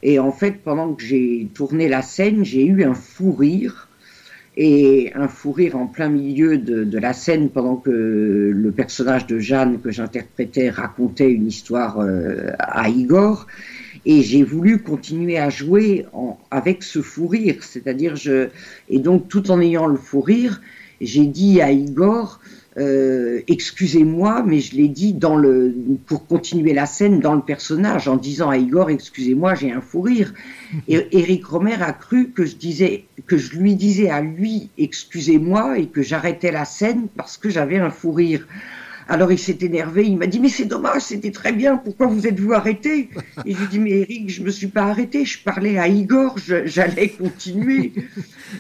et 0.04 0.20
en 0.20 0.32
fait 0.32 0.62
pendant 0.64 0.94
que 0.94 1.04
j'ai 1.04 1.50
tourné 1.54 1.88
la 1.88 2.02
scène 2.02 2.44
j'ai 2.44 2.66
eu 2.66 2.84
un 2.84 2.94
fou 2.94 3.32
rire 3.32 3.89
et 4.62 5.14
un 5.16 5.30
fou 5.30 5.54
rire 5.54 5.78
en 5.78 5.88
plein 5.88 6.10
milieu 6.10 6.58
de, 6.58 7.00
la 7.00 7.14
scène 7.14 7.50
pendant 7.50 7.78
que 7.78 7.90
le 8.54 8.72
personnage 8.74 9.26
de 9.26 9.40
Jeanne 9.40 9.80
que 9.80 9.90
j'interprétais 9.90 10.70
racontait 10.70 11.32
une 11.32 11.48
histoire 11.48 12.00
euh, 12.02 12.52
à 12.60 12.90
Igor. 12.90 13.48
Et 14.06 14.22
j'ai 14.22 14.44
voulu 14.44 14.80
continuer 14.80 15.40
à 15.40 15.50
jouer 15.50 16.06
avec 16.52 16.84
ce 16.84 17.02
fou 17.02 17.28
rire, 17.28 17.58
c'est-à-dire 17.62 18.18
je 18.18 18.50
et 18.90 19.00
donc 19.00 19.30
tout 19.30 19.50
en 19.50 19.62
ayant 19.62 19.88
le 19.88 19.96
fou 19.96 20.20
rire, 20.20 20.62
j'ai 21.00 21.26
dit 21.26 21.62
à 21.62 21.72
Igor 21.72 22.42
euh, 22.80 23.42
excusez-moi, 23.48 24.44
mais 24.46 24.60
je 24.60 24.76
l'ai 24.76 24.88
dit 24.88 25.14
dans 25.14 25.36
le, 25.36 25.76
pour 26.06 26.28
continuer 26.28 26.74
la 26.74 26.86
scène 26.86 27.20
dans 27.20 27.34
le 27.34 27.42
personnage, 27.42 28.08
en 28.08 28.16
disant 28.16 28.50
à 28.50 28.58
Igor, 28.58 28.90
excusez-moi, 28.90 29.56
j'ai 29.56 29.72
un 29.72 29.82
fou 29.82 30.02
rire. 30.02 30.34
Et 30.88 31.08
Eric 31.12 31.46
Romer 31.46 31.82
a 31.82 31.92
cru 31.92 32.30
que 32.30 32.46
je 32.46 32.56
disais, 32.56 33.06
que 33.28 33.38
je 33.38 33.58
lui 33.58 33.76
disais 33.76 34.10
à 34.10 34.22
lui, 34.22 34.70
excusez-moi, 34.78 35.78
et 35.78 35.88
que 35.88 36.02
j'arrêtais 36.02 36.52
la 36.52 36.66
scène 36.66 37.08
parce 37.16 37.38
que 37.38 37.50
j'avais 37.50 37.78
un 37.78 37.90
fou 37.90 38.12
rire. 38.12 38.48
Alors 39.10 39.32
il 39.32 39.40
s'est 39.40 39.58
énervé, 39.62 40.06
il 40.06 40.18
m'a 40.18 40.28
dit 40.28 40.40
mais 40.40 40.50
c'est 40.50 40.66
dommage, 40.66 41.02
c'était 41.02 41.32
très 41.32 41.52
bien, 41.52 41.78
pourquoi 41.78 42.06
vous 42.06 42.28
êtes-vous 42.28 42.54
arrêté? 42.54 43.10
Et 43.44 43.54
je 43.54 43.58
lui 43.58 43.64
ai 43.64 43.68
dit 43.68 43.80
mais 43.80 44.00
Eric, 44.02 44.30
je 44.30 44.44
me 44.44 44.52
suis 44.52 44.68
pas 44.68 44.84
arrêté, 44.84 45.26
je 45.26 45.42
parlais 45.44 45.80
à 45.80 45.88
Igor, 45.88 46.36
j'allais 46.66 47.10
continuer. 47.10 47.92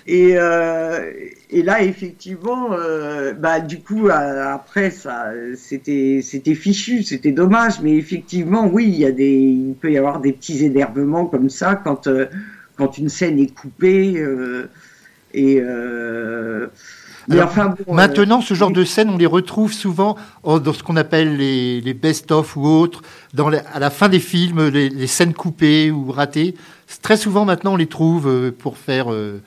Et, 0.07 0.37
euh, 0.37 1.11
et 1.49 1.63
là 1.63 1.81
effectivement, 1.81 2.73
euh, 2.73 3.33
bah 3.33 3.59
du 3.59 3.79
coup 3.79 4.07
euh, 4.07 4.53
après 4.53 4.91
ça, 4.91 5.31
c'était 5.55 6.19
c'était 6.21 6.53
fichu, 6.53 7.01
c'était 7.01 7.31
dommage, 7.31 7.81
mais 7.81 7.95
effectivement 7.97 8.67
oui, 8.67 8.85
il 8.87 8.99
y 8.99 9.05
a 9.05 9.11
des, 9.11 9.31
il 9.31 9.73
peut 9.73 9.91
y 9.91 9.97
avoir 9.97 10.19
des 10.19 10.31
petits 10.31 10.63
énervements 10.63 11.25
comme 11.25 11.49
ça 11.49 11.75
quand 11.75 12.05
euh, 12.05 12.27
quand 12.77 12.99
une 12.99 13.09
scène 13.09 13.39
est 13.39 13.53
coupée 13.53 14.23
et 15.33 15.61
euh, 17.31 17.45
maintenant, 17.87 18.41
ce 18.41 18.53
genre 18.53 18.71
de 18.71 18.83
scènes, 18.83 19.09
on 19.09 19.17
les 19.17 19.25
retrouve 19.25 19.73
souvent 19.73 20.15
dans 20.43 20.73
ce 20.73 20.83
qu'on 20.83 20.95
appelle 20.95 21.37
les, 21.37 21.93
best-of 21.93 22.55
ou 22.55 22.65
autres, 22.65 23.01
dans 23.33 23.47
à 23.51 23.79
la 23.79 23.89
fin 23.89 24.09
des 24.09 24.19
films, 24.19 24.67
les, 24.67 25.07
scènes 25.07 25.33
coupées 25.33 25.91
ou 25.91 26.11
ratées. 26.11 26.55
Très 27.01 27.17
souvent, 27.17 27.45
maintenant, 27.45 27.73
on 27.73 27.77
les 27.77 27.87
trouve 27.87 28.27
euh, 28.27 28.51
pour 28.51 28.77
faire 28.77 29.11
euh, 29.13 29.41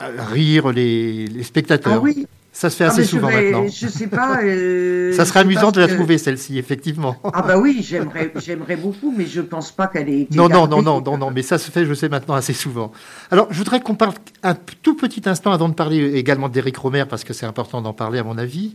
rire 0.00 0.72
les, 0.72 1.42
spectateurs. 1.42 1.94
Ah 1.96 2.00
oui, 2.00 2.26
Ça 2.60 2.68
se 2.68 2.76
fait 2.76 2.84
assez 2.84 3.00
Ah, 3.00 3.04
souvent 3.06 3.28
vais- 3.28 3.52
maintenant. 3.52 3.68
Je 3.74 3.86
sais 3.88 4.06
pas. 4.06 4.40
euh, 4.42 5.12
Ça 5.16 5.24
serait 5.24 5.40
amusant 5.40 5.70
de 5.72 5.80
la 5.80 5.88
que- 5.88 5.94
trouver, 5.94 6.18
celle-ci, 6.18 6.58
effectivement. 6.58 7.16
Ah 7.32 7.40
bah 7.40 7.56
oui, 7.58 7.80
j'aimerais, 7.82 8.30
j'aimerais 8.36 8.76
beaucoup, 8.76 9.14
mais 9.16 9.24
je 9.24 9.40
pense 9.40 9.72
pas 9.72 9.86
qu'elle 9.86 10.10
ait 10.10 10.20
été. 10.20 10.36
Non, 10.36 10.50
non, 10.50 10.68
non, 10.68 10.82
non, 10.82 11.00
non, 11.00 11.16
non, 11.16 11.30
mais 11.30 11.40
ça 11.40 11.56
se 11.56 11.70
fait, 11.70 11.86
je 11.86 11.94
sais 11.94 12.10
maintenant, 12.10 12.34
assez 12.34 12.52
souvent. 12.52 12.92
Alors, 13.30 13.46
je 13.50 13.56
voudrais 13.56 13.80
qu'on 13.80 13.94
parle 13.94 14.12
un 14.42 14.54
tout 14.82 14.94
petit 14.94 15.22
instant 15.26 15.52
avant 15.52 15.70
de 15.70 15.74
parler 15.74 16.18
également 16.18 16.50
d'Éric 16.50 16.76
Romer, 16.76 17.04
parce 17.08 17.24
que 17.24 17.32
c'est 17.32 17.46
important 17.46 17.80
d'en 17.80 17.94
parler, 17.94 18.18
à 18.18 18.24
mon 18.24 18.36
avis. 18.36 18.74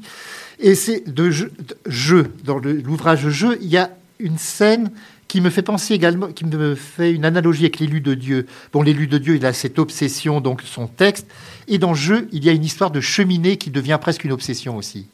Et 0.59 0.73
c'est 0.73 1.03
de 1.07 1.29
jeu, 1.29 1.51
de 1.59 1.77
jeu. 1.85 2.33
Dans 2.43 2.57
l'ouvrage 2.57 3.29
Jeu, 3.29 3.55
il 3.61 3.67
y 3.67 3.77
a 3.77 3.91
une 4.19 4.39
scène 4.39 4.89
qui 5.27 5.41
me 5.41 5.49
fait 5.49 5.61
penser 5.63 5.93
également, 5.93 6.27
qui 6.27 6.45
me 6.45 6.75
fait 6.75 7.11
une 7.11 7.25
analogie 7.25 7.63
avec 7.63 7.79
l'élu 7.79 7.99
de 8.01 8.13
Dieu. 8.13 8.45
Bon, 8.71 8.81
l'élu 8.81 9.07
de 9.07 9.17
Dieu, 9.17 9.35
il 9.35 9.45
a 9.45 9.53
cette 9.53 9.79
obsession, 9.79 10.39
donc 10.41 10.61
son 10.61 10.87
texte. 10.87 11.27
Et 11.67 11.77
dans 11.77 11.93
Jeu, 11.93 12.27
il 12.31 12.45
y 12.45 12.49
a 12.49 12.51
une 12.51 12.63
histoire 12.63 12.91
de 12.91 13.01
cheminée 13.01 13.57
qui 13.57 13.71
devient 13.71 13.97
presque 13.99 14.23
une 14.23 14.31
obsession 14.31 14.77
aussi. 14.77 15.07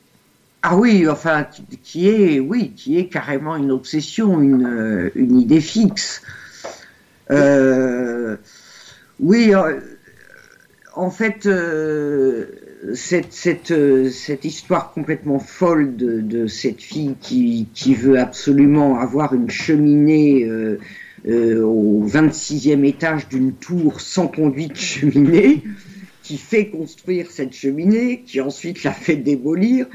Ah 0.64 0.76
oui, 0.76 1.07
enfin, 1.09 1.47
qui- 1.84 2.07
est, 2.07 2.39
oui, 2.39 2.72
qui 2.76 2.99
est 2.99 3.07
carrément 3.07 3.55
une 3.55 3.72
obsession, 3.72 4.41
une, 4.41 4.66
euh, 4.66 5.09
idée 5.16 5.62
fixe. 5.62 6.22
Euh, 7.32 8.36
oui, 9.20 9.55
euh, 9.55 9.80
en 10.95 11.09
fait, 11.09 11.47
cette, 12.93 13.32
cette, 13.32 13.71
euh, 13.71 14.09
cette 14.09 14.45
histoire 14.45 14.91
complètement 14.93 15.39
folle 15.39 15.95
de, 15.95 16.19
de 16.19 16.47
cette 16.47 16.82
fille 16.82 17.15
qui, 17.21 17.67
qui 17.73 17.93
veut 17.93 18.19
absolument 18.19 18.99
avoir 18.99 19.34
une 19.34 19.49
cheminée 19.49 20.43
euh, 20.43 20.79
euh, 21.27 21.63
au 21.63 22.03
26e 22.07 22.84
étage 22.84 23.27
d'une 23.29 23.53
tour 23.53 24.01
sans 24.01 24.27
conduite 24.27 24.75
cheminée, 24.75 25.63
qui 26.23 26.38
fait 26.38 26.69
construire 26.69 27.29
cette 27.29 27.53
cheminée, 27.53 28.23
qui 28.25 28.41
ensuite 28.41 28.84
la 28.84 28.91
fait 28.91 29.17
démolir. 29.17 29.86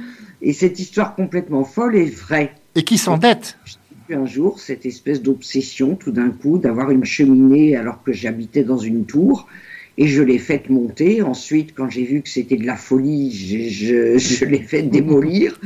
Et 0.42 0.52
cette 0.52 0.78
histoire 0.78 1.14
complètement 1.14 1.64
folle 1.64 1.96
est 1.96 2.14
vraie. 2.14 2.52
Et 2.74 2.84
qui 2.84 2.98
s'endette. 2.98 3.58
J'ai 3.64 4.14
eu 4.14 4.18
un 4.18 4.26
jour 4.26 4.60
cette 4.60 4.86
espèce 4.86 5.22
d'obsession, 5.22 5.96
tout 5.96 6.12
d'un 6.12 6.30
coup, 6.30 6.58
d'avoir 6.58 6.90
une 6.90 7.04
cheminée 7.04 7.76
alors 7.76 8.02
que 8.04 8.12
j'habitais 8.12 8.62
dans 8.62 8.78
une 8.78 9.04
tour. 9.06 9.48
Et 9.98 10.08
je 10.08 10.22
l'ai 10.22 10.38
faite 10.38 10.68
monter. 10.68 11.22
Ensuite, 11.22 11.74
quand 11.74 11.88
j'ai 11.88 12.04
vu 12.04 12.22
que 12.22 12.28
c'était 12.28 12.56
de 12.56 12.66
la 12.66 12.76
folie, 12.76 13.32
je, 13.32 14.44
l'ai 14.44 14.60
fait 14.60 14.82
démolir. 14.82 15.58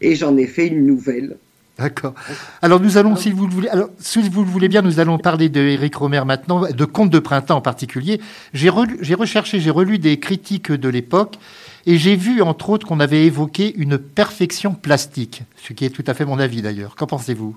Et 0.00 0.14
j'en 0.14 0.36
ai 0.36 0.46
fait 0.46 0.68
une 0.68 0.86
nouvelle. 0.86 1.36
D'accord. 1.78 2.14
Alors 2.60 2.80
nous 2.80 2.96
allons, 2.96 3.14
si 3.14 3.30
vous 3.30 3.46
le 3.46 3.52
voulez, 3.52 3.68
alors 3.68 3.88
si 4.00 4.20
vous 4.28 4.42
le 4.42 4.50
voulez 4.50 4.66
bien, 4.66 4.82
nous 4.82 4.98
allons 4.98 5.16
parler 5.16 5.48
de 5.48 5.96
Romer 5.96 6.22
maintenant, 6.26 6.68
de 6.68 6.84
Contes 6.84 7.10
de 7.10 7.20
printemps 7.20 7.58
en 7.58 7.60
particulier. 7.60 8.20
J'ai 8.52 8.68
recherché, 8.68 9.60
j'ai 9.60 9.70
relu 9.70 9.98
des 9.98 10.18
critiques 10.18 10.72
de 10.72 10.88
l'époque 10.88 11.38
et 11.86 11.96
j'ai 11.96 12.16
vu 12.16 12.42
entre 12.42 12.70
autres 12.70 12.84
qu'on 12.84 12.98
avait 12.98 13.24
évoqué 13.26 13.74
une 13.76 13.96
perfection 13.96 14.74
plastique, 14.74 15.44
ce 15.56 15.72
qui 15.72 15.84
est 15.84 15.90
tout 15.90 16.04
à 16.08 16.14
fait 16.14 16.24
mon 16.24 16.40
avis 16.40 16.62
d'ailleurs. 16.62 16.96
Qu'en 16.96 17.06
pensez-vous? 17.06 17.56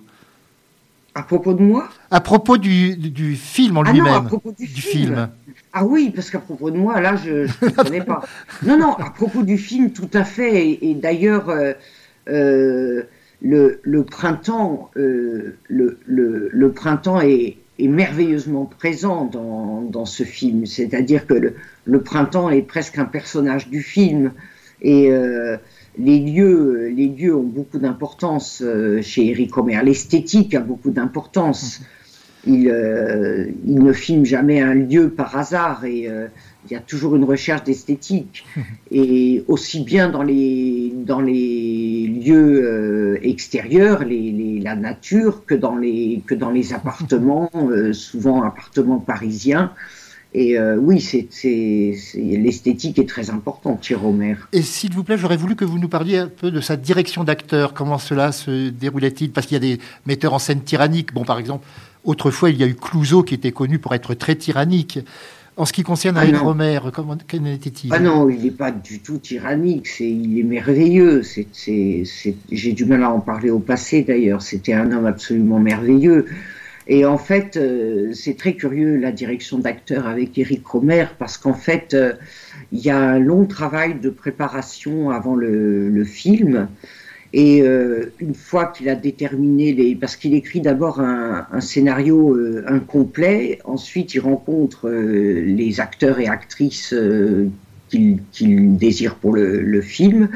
À 1.13 1.23
propos 1.23 1.53
de 1.53 1.61
moi 1.61 1.89
À 2.09 2.21
propos 2.21 2.57
du, 2.57 2.95
du 2.95 3.35
film 3.35 3.77
en 3.77 3.81
Ah 3.81 3.87
non, 3.87 3.93
lui-même, 3.93 4.13
à 4.13 4.21
propos 4.21 4.53
du, 4.57 4.65
film. 4.65 5.29
Ah 5.73 5.85
oui, 5.85 6.11
parce 6.13 6.29
qu'à 6.29 6.39
propos 6.39 6.71
de 6.71 6.77
moi, 6.77 7.01
là, 7.01 7.17
je 7.17 7.47
ne 7.65 7.69
connais 7.71 8.01
pas. 8.03 8.23
Non, 8.63 8.77
non, 8.77 8.93
à 8.93 9.09
propos 9.09 9.43
du 9.43 9.57
film, 9.57 9.91
tout 9.91 10.09
à 10.13 10.23
fait. 10.23 10.67
Et, 10.67 10.91
et 10.91 10.93
d'ailleurs, 10.95 11.49
euh, 11.49 11.73
euh, 12.29 13.03
le, 13.41 13.81
le 13.83 14.03
printemps, 14.05 14.89
euh, 14.95 15.57
le, 15.67 15.97
le, 16.05 16.49
le 16.51 16.71
printemps 16.71 17.19
est, 17.19 17.57
est 17.77 17.87
merveilleusement 17.87 18.65
présent 18.65 19.25
dans, 19.25 19.81
dans 19.81 20.05
ce 20.05 20.23
film. 20.23 20.65
C'est-à-dire 20.65 21.27
que 21.27 21.33
le, 21.33 21.55
le 21.83 22.01
printemps 22.01 22.49
est 22.49 22.61
presque 22.61 22.97
un 22.97 23.05
personnage 23.05 23.67
du 23.69 23.81
film. 23.81 24.31
Et 24.81 25.11
les 25.97 26.19
lieux, 26.19 26.87
les 26.95 27.07
lieux 27.07 27.35
ont 27.35 27.43
beaucoup 27.43 27.77
d'importance 27.79 28.61
euh, 28.65 29.01
chez 29.01 29.27
Eric 29.27 29.53
Romer. 29.53 29.79
L'esthétique 29.83 30.55
a 30.55 30.61
beaucoup 30.61 30.89
d'importance. 30.91 31.81
Il, 32.47 32.69
euh, 32.69 33.45
il 33.67 33.83
ne 33.83 33.93
filme 33.93 34.25
jamais 34.25 34.61
un 34.61 34.73
lieu 34.73 35.09
par 35.09 35.37
hasard 35.37 35.85
et 35.85 36.07
euh, 36.09 36.25
il 36.65 36.73
y 36.73 36.75
a 36.75 36.79
toujours 36.79 37.15
une 37.15 37.23
recherche 37.23 37.63
d'esthétique. 37.65 38.45
Et 38.89 39.43
aussi 39.47 39.83
bien 39.83 40.09
dans 40.09 40.23
les, 40.23 40.91
dans 40.95 41.21
les 41.21 42.07
lieux 42.07 42.61
euh, 42.63 43.19
extérieurs, 43.21 44.03
les, 44.05 44.31
les- 44.31 44.59
la 44.59 44.75
nature, 44.75 45.45
que 45.45 45.53
dans 45.55 45.75
les, 45.75 46.23
que 46.25 46.33
dans 46.33 46.49
les 46.51 46.73
appartements, 46.73 47.49
euh, 47.55 47.93
souvent 47.93 48.41
appartements 48.43 48.99
parisiens. 48.99 49.71
Et 50.33 50.57
euh, 50.57 50.77
oui, 50.77 51.01
c'est, 51.01 51.27
l'esthétique 52.15 52.97
est 52.99 53.09
très 53.09 53.29
importante 53.29 53.83
chez 53.83 53.95
Romer. 53.95 54.35
Et 54.53 54.61
s'il 54.61 54.93
vous 54.93 55.03
plaît, 55.03 55.17
j'aurais 55.17 55.35
voulu 55.35 55.55
que 55.55 55.65
vous 55.65 55.77
nous 55.77 55.89
parliez 55.89 56.19
un 56.19 56.27
peu 56.27 56.51
de 56.51 56.61
sa 56.61 56.77
direction 56.77 57.25
d'acteur. 57.25 57.73
Comment 57.73 57.97
cela 57.97 58.31
se 58.31 58.69
déroulait-il? 58.69 59.31
Parce 59.31 59.45
qu'il 59.45 59.55
y 59.55 59.57
a 59.57 59.75
des 59.75 59.81
metteurs 60.05 60.33
en 60.33 60.39
scène 60.39 60.61
tyranniques. 60.61 61.13
Bon, 61.13 61.25
par 61.25 61.37
exemple, 61.37 61.67
autrefois, 62.05 62.49
il 62.49 62.57
y 62.57 62.63
a 62.63 62.67
eu 62.67 62.75
Clouseau 62.75 63.23
qui 63.23 63.33
était 63.33 63.51
connu 63.51 63.77
pour 63.77 63.93
être 63.93 64.13
très 64.13 64.35
tyrannique. 64.35 64.99
En 65.57 65.65
ce 65.65 65.73
qui 65.73 65.83
concerne 65.83 66.15
Ah 66.17 66.23
Eric 66.23 66.35
non. 66.35 66.45
Romer, 66.45 66.79
comment 66.93 67.17
qu'en 67.29 67.45
était-il? 67.45 67.93
Ah 67.93 67.99
non, 67.99 68.29
il 68.29 68.41
n'est 68.41 68.51
pas 68.51 68.71
du 68.71 68.99
tout 68.99 69.17
tyrannique, 69.17 69.85
c'est, 69.85 70.09
il 70.09 70.39
est 70.39 70.43
merveilleux. 70.43 71.23
J'ai 71.67 72.71
du 72.71 72.85
mal 72.85 73.03
à 73.03 73.11
en 73.11 73.19
parler 73.19 73.49
au 73.49 73.59
passé 73.59 74.03
d'ailleurs, 74.03 74.41
c'était 74.41 74.73
un 74.73 74.89
homme 74.93 75.05
absolument 75.05 75.59
merveilleux. 75.59 76.25
Et 76.87 77.05
en 77.05 77.17
fait, 77.17 77.57
euh, 77.57 78.11
c'est 78.13 78.35
très 78.35 78.53
curieux 78.53 78.97
la 78.97 79.11
direction 79.11 79.59
d'acteur 79.59 80.07
avec 80.07 80.37
Eric 80.37 80.65
Romer, 80.65 81.05
parce 81.19 81.37
qu'en 81.37 81.53
fait, 81.53 81.93
euh, 81.93 82.13
il 82.71 82.79
y 82.79 82.89
a 82.89 82.97
un 82.97 83.19
long 83.19 83.45
travail 83.45 83.99
de 83.99 84.09
préparation 84.09 85.11
avant 85.11 85.35
le, 85.35 86.03
film. 86.03 86.67
Et 87.33 87.61
euh, 87.61 88.11
une 88.19 88.33
fois 88.33 88.65
qu'il 88.65 88.89
a 88.89 88.95
déterminé 88.95 89.73
les, 89.73 89.95
parce 89.95 90.15
qu'il 90.15 90.33
écrit 90.33 90.59
d'abord 90.59 90.99
un, 90.99 91.61
scénario 91.61 92.37
incomplet, 92.67 93.59
ensuite 93.63 94.15
il 94.15 94.19
rencontre 94.19 94.89
les 94.89 95.79
acteurs 95.79 96.19
et 96.19 96.27
actrices 96.27 96.93
qu'il 97.89 98.77
désire 98.77 99.15
pour 99.15 99.33
le 99.35 99.81
film, 99.81 100.29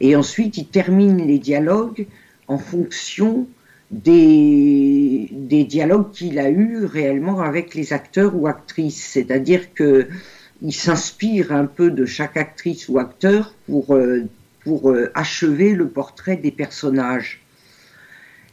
et 0.00 0.16
ensuite 0.16 0.56
il 0.56 0.66
termine 0.66 1.18
les 1.18 1.38
dialogues 1.38 2.06
en 2.48 2.58
fonction 2.58 3.46
des, 3.90 5.28
dialogues 5.68 6.10
qu'il 6.12 6.38
a 6.38 6.50
eus 6.50 6.84
réellement 6.84 7.40
avec 7.40 7.74
les 7.74 7.92
acteurs 7.92 8.34
ou 8.34 8.46
actrices. 8.46 9.04
C'est-à-dire 9.04 9.74
que 9.74 10.08
il 10.62 10.72
s'inspire 10.72 11.52
un 11.52 11.64
peu 11.64 11.90
de 11.90 12.04
chaque 12.04 12.36
actrice 12.36 12.88
ou 12.88 12.98
acteur 12.98 13.54
pour, 13.66 13.94
euh, 13.94 14.24
pour 14.62 14.90
euh, 14.90 15.10
achever 15.14 15.74
le 15.74 15.88
portrait 15.88 16.36
des 16.36 16.50
personnages. 16.50 17.40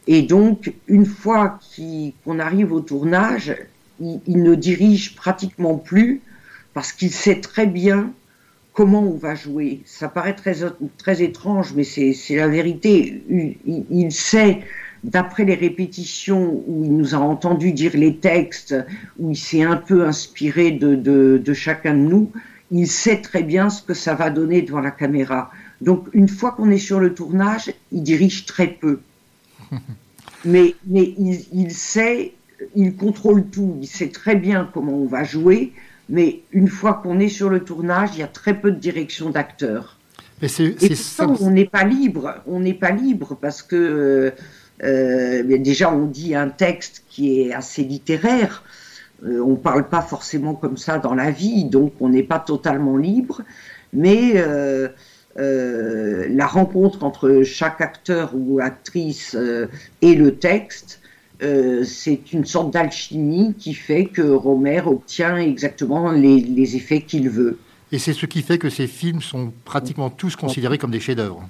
Et 0.08 0.22
donc, 0.22 0.74
une 0.88 1.06
fois 1.06 1.60
qu'on 2.26 2.40
arrive 2.40 2.72
au 2.72 2.80
tournage, 2.80 3.56
il, 4.00 4.42
ne 4.42 4.56
dirige 4.56 5.16
pratiquement 5.16 5.76
plus 5.76 6.22
parce 6.74 6.94
qu'il 6.94 7.12
sait 7.12 7.42
très 7.42 7.66
bien 7.66 8.14
comment 8.72 9.02
on 9.02 9.18
va 9.18 9.36
jouer. 9.36 9.82
Ça 9.86 10.08
paraît 10.08 10.36
très, 10.36 10.58
très 10.98 11.22
étrange, 11.22 11.74
mais 11.76 11.84
c'est 11.84 12.36
la 12.36 12.48
vérité. 12.48 13.24
Il 13.28 14.12
sait, 14.12 14.62
d'après 15.04 15.46
les 15.46 15.56
répétitions 15.56 16.64
où 16.68 16.84
il 16.84 16.96
nous 16.96 17.16
a 17.16 17.20
entendu 17.20 17.72
dire 17.72 17.92
les 17.96 18.16
textes, 18.18 18.76
où 19.20 19.32
il 19.32 19.38
s'est 19.38 19.64
un 19.64 19.78
peu 19.78 20.06
inspiré 20.06 20.72
de, 20.72 20.96
de, 20.96 21.42
de 21.44 21.54
chacun 21.54 21.94
de 21.94 22.00
nous, 22.00 22.32
il 22.72 22.88
sait 22.88 23.22
très 23.22 23.44
bien 23.44 23.70
ce 23.70 23.82
que 23.82 23.94
ça 23.94 24.16
va 24.16 24.30
donner 24.30 24.62
devant 24.62 24.82
la 24.82 24.92
caméra. 24.92 25.52
Donc, 25.82 26.08
une 26.14 26.28
fois 26.28 26.52
qu'on 26.52 26.70
est 26.70 26.80
sur 26.80 27.00
le 27.00 27.14
tournage, 27.14 27.72
il 27.92 28.04
dirige 28.04 28.46
très 28.46 28.68
peu. 28.68 29.00
Mais, 30.46 30.76
mais 30.86 31.16
il, 31.18 31.46
il 31.52 31.72
sait, 31.72 32.34
il 32.76 32.96
contrôle 32.96 33.48
tout, 33.48 33.76
il 33.82 33.88
sait 33.88 34.10
très 34.10 34.36
bien 34.36 34.70
comment 34.72 34.94
on 34.94 35.08
va 35.08 35.24
jouer, 35.24 35.74
mais 36.10 36.42
une 36.52 36.68
fois 36.68 36.94
qu'on 36.94 37.20
est 37.20 37.28
sur 37.28 37.50
le 37.50 37.64
tournage, 37.64 38.12
il 38.14 38.20
y 38.20 38.24
a 38.24 38.28
très 38.28 38.54
peu 38.54 38.72
de 38.72 38.80
direction 38.80 39.32
d'acteur. 39.32 39.98
Mais 40.42 40.48
c'est 40.48 40.82
Et 40.84 40.96
c'est 40.96 41.24
on 41.24 41.50
n'est 41.50 41.66
pas 41.66 41.84
libre, 41.84 42.36
on 42.46 42.60
n'est 42.60 42.76
pas 42.76 42.92
libre 42.92 43.36
parce 43.42 43.64
que 43.64 43.76
euh, 43.76 44.32
déjà 44.80 45.92
on 45.92 46.06
dit 46.06 46.36
un 46.36 46.50
texte 46.50 47.04
qui 47.10 47.42
est 47.42 47.54
assez 47.54 47.84
littéraire. 47.84 48.64
Euh, 49.26 49.42
on 49.42 49.56
parle 49.56 49.90
pas 49.90 50.02
forcément 50.02 50.54
comme 50.54 50.78
ça 50.78 51.00
dans 51.00 51.16
la 51.16 51.32
vie, 51.32 51.66
donc 51.66 51.94
on 52.00 52.10
n'est 52.10 52.24
pas 52.24 52.40
totalement 52.40 52.98
libre. 52.98 53.42
Mais 53.94 54.34
euh, 54.36 54.90
euh, 55.40 56.28
la 56.30 56.48
rencontre 56.48 57.04
entre 57.04 57.44
chaque 57.44 57.82
acteur 57.82 58.32
ou 58.34 58.60
actrice 58.60 59.36
euh, 59.36 59.68
et 60.02 60.16
le 60.16 60.36
texte, 60.36 61.00
euh, 61.44 61.84
c'est 61.84 62.34
une 62.34 62.46
sorte 62.46 62.72
d'alchimie 62.72 63.54
qui 63.58 63.74
fait 63.74 64.06
que 64.06 64.22
Romer 64.22 64.82
obtient 64.86 65.38
exactement 65.38 66.12
les 66.12 66.76
effets 66.76 67.02
qu'il 67.02 67.30
veut. 67.30 67.60
Et 67.92 68.00
c'est 68.00 68.14
ce 68.14 68.26
qui 68.26 68.42
fait 68.42 68.58
que 68.58 68.70
ces 68.70 68.88
films 68.88 69.22
sont 69.22 69.54
pratiquement 69.64 70.10
tous 70.10 70.36
considérés 70.36 70.78
comme 70.78 70.92
des 70.92 71.00
chefs-d'œuvre. 71.00 71.48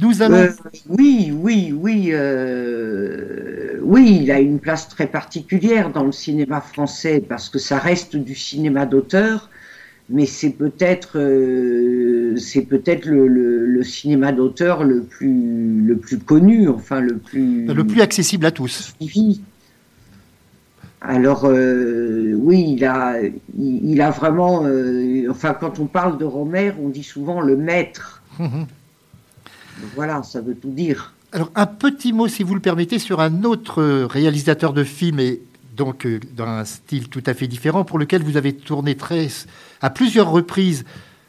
Nous 0.00 0.22
allons. 0.22 0.36
Euh, 0.36 0.50
oui, 0.88 1.32
oui, 1.32 1.72
oui, 1.72 2.08
euh, 2.10 3.78
oui, 3.82 4.20
il 4.22 4.30
a 4.32 4.40
une 4.40 4.58
place 4.58 4.88
très 4.88 5.06
particulière 5.06 5.92
dans 5.92 6.04
le 6.04 6.12
cinéma 6.12 6.60
français 6.60 7.22
parce 7.26 7.48
que 7.48 7.58
ça 7.58 7.78
reste 7.78 8.16
du 8.16 8.34
cinéma 8.34 8.84
d'auteur, 8.84 9.48
mais 10.08 10.26
c'est 10.26 10.50
peut-être 10.50 11.18
euh, 11.18 12.36
c'est 12.36 12.62
peut-être 12.62 13.06
le, 13.06 13.28
le, 13.28 13.82
cinéma 13.84 14.32
d'auteur 14.32 14.82
le 14.82 15.02
plus 15.02 15.82
le 15.82 15.96
plus 15.96 16.18
connu, 16.18 16.68
enfin 16.68 17.00
le 17.00 17.18
plus 17.18 17.66
le 17.66 17.86
plus 17.86 18.00
accessible 18.00 18.46
à 18.46 18.50
tous. 18.50 18.94
Alors 21.00 21.44
euh, 21.44 22.32
oui, 22.34 22.74
il 22.76 22.84
a 22.84 23.18
il, 23.56 24.00
a 24.00 24.10
vraiment 24.10 24.64
euh, 24.64 25.28
enfin 25.30 25.54
quand 25.54 25.78
on 25.78 25.86
parle 25.86 26.18
de 26.18 26.24
Romer, 26.24 26.72
on 26.82 26.88
dit 26.88 27.04
souvent 27.04 27.40
le 27.40 27.56
maître. 27.56 28.22
Voilà, 29.94 30.22
ça 30.22 30.40
veut 30.40 30.54
tout 30.54 30.70
dire. 30.70 31.12
Alors 31.32 31.50
un 31.54 31.66
petit 31.66 32.12
mot, 32.12 32.28
si 32.28 32.42
vous 32.42 32.54
le 32.54 32.60
permettez, 32.60 32.98
sur 32.98 33.20
un 33.20 33.44
autre 33.44 33.82
réalisateur 34.04 34.72
de 34.72 34.84
films 34.84 35.20
et 35.20 35.42
donc 35.76 36.06
dans 36.34 36.46
un 36.46 36.64
style 36.64 37.08
tout 37.08 37.22
à 37.26 37.34
fait 37.34 37.46
différent, 37.46 37.84
pour 37.84 37.98
lequel 37.98 38.22
vous 38.22 38.36
avez 38.36 38.54
tourné 38.54 38.94
très 38.94 39.28
à 39.82 39.90
plusieurs 39.90 40.30
reprises, 40.30 40.84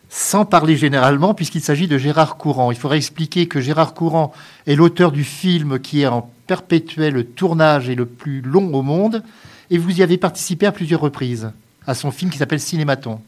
sans 0.09 0.45
parler 0.45 0.77
généralement, 0.77 1.33
puisqu'il 1.33 1.61
s'agit 1.61 1.87
de 1.87 1.97
Gérard 1.97 2.37
Courant. 2.37 2.71
Il 2.71 2.77
faudrait 2.77 2.97
expliquer 2.97 3.47
que 3.47 3.59
Gérard 3.59 3.93
Courant 3.93 4.31
est 4.65 4.75
l'auteur 4.75 5.11
du 5.11 5.25
film 5.25 5.79
qui 5.79 6.01
est 6.01 6.07
en 6.07 6.31
perpétuel 6.47 7.25
tournage 7.25 7.89
et 7.89 7.95
le 7.95 8.05
plus 8.05 8.41
long 8.41 8.73
au 8.73 8.81
monde, 8.81 9.21
et 9.69 9.77
vous 9.77 9.99
y 9.99 10.03
avez 10.03 10.17
participé 10.17 10.65
à 10.65 10.71
plusieurs 10.71 11.01
reprises 11.01 11.51
à 11.85 11.93
son 11.93 12.11
film 12.11 12.31
qui 12.31 12.37
s'appelle 12.37 12.59
Cinématon. 12.61 13.19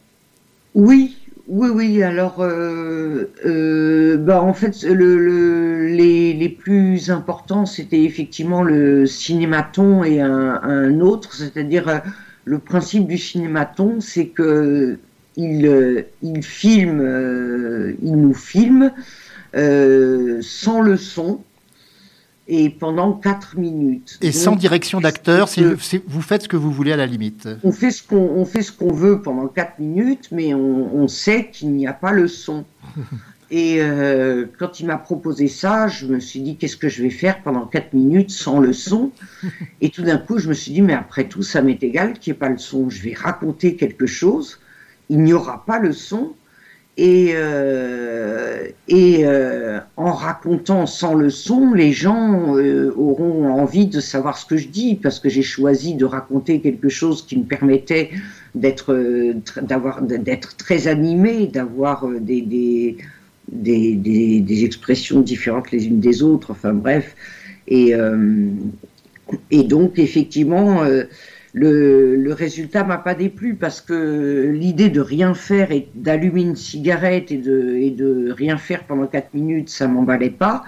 Oui, 0.75 1.17
oui, 1.49 1.69
oui. 1.69 2.03
Alors, 2.03 2.41
euh, 2.41 3.31
euh, 3.43 4.17
bah, 4.17 4.41
en 4.43 4.53
fait, 4.53 4.83
le, 4.83 5.87
les, 5.87 6.33
les, 6.33 6.49
plus 6.49 7.09
importants, 7.09 7.65
c'était 7.65 8.03
effectivement 8.03 8.61
le 8.61 9.07
cinématon 9.07 10.03
et 10.03 10.21
un, 10.21 10.61
un 10.61 10.99
autre, 10.99 11.33
c'est-à-dire 11.33 11.87
euh, 11.89 11.97
le 12.45 12.59
principe 12.59 13.07
du 13.07 13.17
cinématon, 13.17 13.99
c'est 13.99 14.27
que 14.27 14.99
il, 15.37 15.65
euh, 15.65 16.03
il 16.21 16.43
filme, 16.43 17.97
il 18.03 18.15
nous 18.15 18.33
filme 18.35 18.91
sans 19.53 20.81
le 20.81 20.97
son 20.97 21.41
et 22.49 22.71
pendant 22.71 23.13
4 23.13 23.57
minutes. 23.57 24.17
Et 24.21 24.31
sans 24.31 24.55
direction 24.55 24.99
d'acteur, 24.99 25.47
vous 26.07 26.21
faites 26.21 26.43
ce 26.43 26.47
que 26.47 26.57
vous 26.57 26.71
voulez 26.71 26.91
à 26.91 26.97
la 26.97 27.05
limite. 27.05 27.47
On 27.63 27.71
fait 27.71 27.91
ce 27.91 28.01
qu'on 28.01 28.43
fait 28.43 28.63
ce 28.63 28.71
qu'on 28.71 28.91
veut 28.91 29.21
pendant 29.21 29.47
4 29.47 29.79
minutes, 29.79 30.29
mais 30.31 30.55
on, 30.55 30.95
on 30.95 31.07
sait 31.07 31.49
qu'il 31.51 31.71
n'y 31.73 31.85
a 31.85 31.93
pas 31.93 32.11
le 32.11 32.27
son. 32.27 32.65
Et 33.51 33.81
euh, 33.81 34.45
quand 34.59 34.79
il 34.79 34.85
m'a 34.85 34.97
proposé 34.97 35.47
ça, 35.47 35.87
je 35.87 36.05
me 36.05 36.19
suis 36.19 36.41
dit 36.41 36.57
qu'est-ce 36.57 36.77
que 36.77 36.89
je 36.89 37.01
vais 37.01 37.09
faire 37.09 37.41
pendant 37.41 37.65
4 37.65 37.93
minutes 37.93 38.31
sans 38.31 38.59
le 38.59 38.73
son? 38.73 39.11
Et 39.81 39.89
tout 39.89 40.03
d'un 40.03 40.17
coup, 40.17 40.39
je 40.39 40.49
me 40.49 40.53
suis 40.53 40.71
dit 40.71 40.81
mais 40.81 40.93
après 40.93 41.27
tout, 41.27 41.43
ça 41.43 41.61
m'est 41.61 41.81
égal 41.83 42.13
qu'il 42.13 42.33
n'y 42.33 42.37
ait 42.37 42.39
pas 42.39 42.49
le 42.49 42.57
son. 42.57 42.89
Je 42.89 43.01
vais 43.01 43.13
raconter 43.13 43.75
quelque 43.75 44.07
chose. 44.07 44.59
Il 45.09 45.23
n'y 45.23 45.33
aura 45.33 45.65
pas 45.65 45.79
le 45.79 45.93
son. 45.93 46.33
Et, 47.01 47.31
euh, 47.33 48.67
euh, 48.91 49.79
en 49.95 50.11
racontant 50.11 50.85
sans 50.85 51.13
le 51.15 51.29
son, 51.29 51.73
les 51.73 51.93
gens 51.93 52.57
euh, 52.57 52.93
auront 52.93 53.53
envie 53.53 53.87
de 53.87 54.01
savoir 54.01 54.37
ce 54.37 54.45
que 54.45 54.57
je 54.57 54.67
dis 54.67 54.95
parce 54.95 55.21
que 55.21 55.29
j'ai 55.29 55.41
choisi 55.41 55.95
de 55.95 56.03
raconter 56.03 56.59
quelque 56.59 56.89
chose 56.89 57.25
qui 57.25 57.37
me 57.37 57.45
permettait 57.45 58.09
d'être 58.53 59.33
d'avoir 59.61 60.01
d'être 60.01 60.57
très 60.57 60.89
animé, 60.89 61.47
d'avoir 61.47 62.05
des, 62.19 62.97
expressions 64.65 65.21
différentes 65.21 65.71
les 65.71 65.87
unes 65.87 66.01
des 66.01 66.21
autres, 66.21 66.51
enfin 66.51 66.73
bref. 66.73 67.15
Et, 67.69 67.93
donc, 69.63 69.99
effectivement, 69.99 70.83
le, 71.53 72.15
le, 72.15 72.33
résultat 72.33 72.83
m'a 72.83 72.97
pas 72.97 73.15
déplu 73.15 73.55
parce 73.55 73.81
que 73.81 74.51
l'idée 74.53 74.89
de 74.89 75.01
rien 75.01 75.33
faire 75.33 75.71
et 75.71 75.89
d'allumer 75.95 76.41
une 76.41 76.55
cigarette 76.55 77.31
et 77.31 77.37
de, 77.37 77.75
et 77.75 77.91
de 77.91 78.31
rien 78.31 78.57
faire 78.57 78.83
pendant 78.83 79.07
quatre 79.07 79.33
minutes, 79.33 79.69
ça 79.69 79.87
m'emballait 79.87 80.29
pas. 80.29 80.63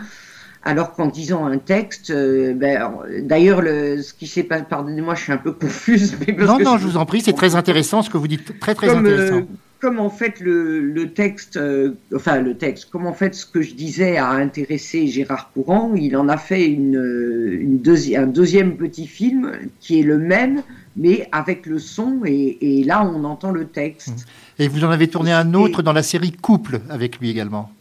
Alors 0.64 0.94
qu'en 0.94 1.08
disant 1.08 1.46
un 1.46 1.58
texte, 1.58 2.12
euh, 2.12 2.54
ben, 2.54 2.92
d'ailleurs, 3.22 3.62
ce 3.62 4.14
qui 4.14 4.28
s'est 4.28 4.44
passé, 4.44 4.64
pardonnez-moi, 4.70 5.16
je 5.16 5.24
suis 5.24 5.32
un 5.32 5.38
peu 5.38 5.52
confuse. 5.60 6.16
Mais 6.26 6.34
non, 6.34 6.60
non, 6.60 6.78
je 6.78 6.86
vous 6.86 6.98
en 6.98 7.06
prie, 7.06 7.22
c'est 7.22 7.34
très 7.34 7.56
intéressant 7.56 8.02
ce 8.02 8.10
que 8.10 8.18
vous 8.18 8.28
dites, 8.28 8.60
très 8.60 8.76
très 8.76 8.90
intéressant 8.90 9.46
comme 9.82 10.00
en 10.00 10.12
fait 10.12 10.40
le, 10.40 11.06
texte, 11.08 11.58
euh, 11.58 11.96
enfin 12.16 12.40
le 12.40 12.56
texte, 12.56 12.92
comme 12.92 13.08
en 13.08 13.14
fait 13.14 13.34
ce 13.34 13.48
que 13.48 13.64
je 13.64 13.74
disais 13.74 14.18
a 14.18 14.30
intéressé 14.30 15.08
Gérard 15.08 15.52
Courant, 15.54 15.94
il 15.96 16.16
en 16.16 16.30
a 16.30 16.38
fait 16.38 16.68
une, 16.68 17.60
une 17.60 17.82
un 18.16 18.28
deuxième 18.28 18.78
petit 18.78 19.08
film 19.08 19.52
qui 19.80 20.00
est 20.00 20.04
le 20.04 20.20
même, 20.20 20.62
mais 20.96 21.28
avec 21.32 21.66
le 21.66 21.80
son, 21.80 22.22
et, 22.26 22.84
là 22.86 23.04
on 23.04 23.24
entend 23.24 23.52
le 23.52 23.66
texte. 23.66 24.28
Et 24.60 24.68
vous 24.68 24.84
en 24.84 24.92
avez 24.92 25.08
tourné 25.08 25.34
un 25.34 25.56
autre 25.56 25.82
dans 25.82 25.94
la 25.94 26.04
série 26.04 26.32
Couple 26.32 26.82
avec 26.90 27.20
lui 27.20 27.32
également 27.32 27.72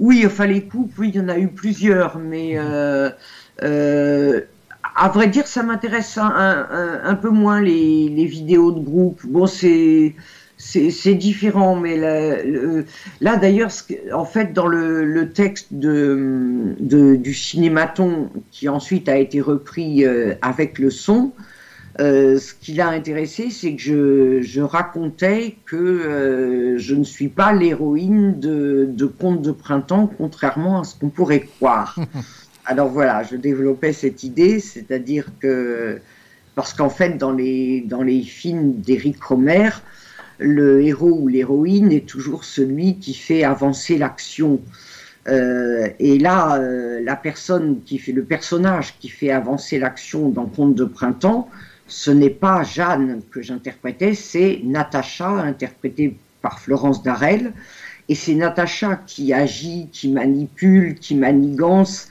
Oui, 0.00 0.24
enfin 0.26 0.46
les 0.46 0.64
couples, 0.64 1.00
oui, 1.00 1.12
il 1.14 1.20
y 1.20 1.20
en 1.20 1.28
a 1.28 1.38
eu 1.38 1.46
plusieurs, 1.46 2.18
mais 2.18 2.54
euh, 2.56 3.08
euh, 3.62 4.40
à 4.96 5.08
vrai 5.10 5.28
dire, 5.28 5.46
ça 5.46 5.62
m'intéresse 5.62 6.18
un, 6.18 7.18
peu 7.22 7.30
moins 7.30 7.60
les, 7.60 8.08
les 8.08 8.26
vidéos 8.26 8.72
de 8.72 8.80
groupe. 8.80 9.20
Bon, 9.24 9.46
c'est 9.46 10.14
c'est 10.64 11.14
différent, 11.14 11.76
mais 11.76 11.96
là, 13.20 13.36
d'ailleurs, 13.36 13.70
en 14.12 14.24
fait, 14.24 14.52
dans 14.52 14.66
le, 14.66 15.30
texte 15.32 15.68
de, 15.72 16.74
du 16.80 17.34
cinématon, 17.34 18.30
qui 18.50 18.68
ensuite 18.68 19.08
a 19.08 19.16
été 19.16 19.40
repris 19.40 20.04
euh, 20.04 20.34
avec 20.42 20.78
le 20.78 20.90
son, 20.90 21.32
euh, 22.00 22.38
ce 22.38 22.54
qui 22.54 22.72
l'a 22.72 22.88
intéressé, 22.88 23.50
c'est 23.50 23.74
que 23.76 24.40
je, 24.42 24.60
racontais 24.60 25.56
que 25.66 25.76
euh, 25.76 26.78
je 26.78 26.94
ne 26.94 27.04
suis 27.04 27.28
pas 27.28 27.52
l'héroïne 27.52 28.40
de, 28.40 28.88
de 28.88 29.06
Contes 29.06 29.42
de 29.42 29.52
printemps, 29.52 30.10
contrairement 30.18 30.80
à 30.80 30.84
ce 30.84 30.98
qu'on 30.98 31.10
pourrait 31.10 31.46
croire. 31.58 31.98
Alors 32.66 32.88
voilà, 32.88 33.22
je 33.22 33.36
développais 33.36 33.92
cette 33.92 34.24
idée, 34.24 34.58
c'est-à-dire 34.58 35.26
que 35.38 36.00
parce 36.54 36.72
qu'en 36.72 36.88
fait, 36.88 37.18
dans 37.18 37.32
les 37.32 37.82
dans 37.82 38.02
les 38.02 38.22
films 38.22 38.80
d'Éric 38.80 39.22
Romer, 39.22 39.68
le 40.38 40.82
héros 40.82 41.18
ou 41.20 41.28
l'héroïne 41.28 41.92
est 41.92 42.06
toujours 42.06 42.44
celui 42.44 42.98
qui 42.98 43.14
fait 43.14 43.44
avancer 43.44 43.98
l'action. 43.98 44.60
Euh, 45.26 45.88
et 45.98 46.18
là, 46.18 46.56
euh, 46.58 47.00
la 47.02 47.16
personne 47.16 47.80
qui 47.84 47.98
fait 47.98 48.12
le 48.12 48.24
personnage 48.24 48.98
qui 48.98 49.08
fait 49.08 49.30
avancer 49.30 49.78
l'action 49.78 50.28
dans 50.28 50.46
Conte 50.46 50.74
de 50.74 50.84
printemps, 50.84 51.48
ce 51.86 52.10
n'est 52.10 52.30
pas 52.30 52.62
Jeanne 52.62 53.22
que 53.30 53.40
j'interprétais, 53.42 54.14
c'est 54.14 54.60
Natacha, 54.64 55.28
interprétée 55.28 56.16
par 56.42 56.60
Florence 56.60 57.02
Darel. 57.02 57.52
Et 58.08 58.14
c'est 58.14 58.34
Natacha 58.34 58.96
qui 59.06 59.32
agit, 59.32 59.88
qui 59.90 60.10
manipule, 60.10 60.94
qui 60.96 61.14
manigance. 61.14 62.08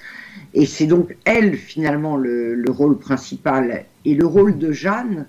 Et 0.55 0.65
c'est 0.65 0.88
donc 0.88 1.15
elle, 1.26 1.55
finalement, 1.55 2.17
le, 2.17 2.55
le, 2.55 2.71
rôle 2.71 2.97
principal. 2.97 3.86
Et 4.05 4.15
le 4.15 4.26
rôle 4.26 4.57
de 4.57 4.71
Jeanne, 4.71 5.28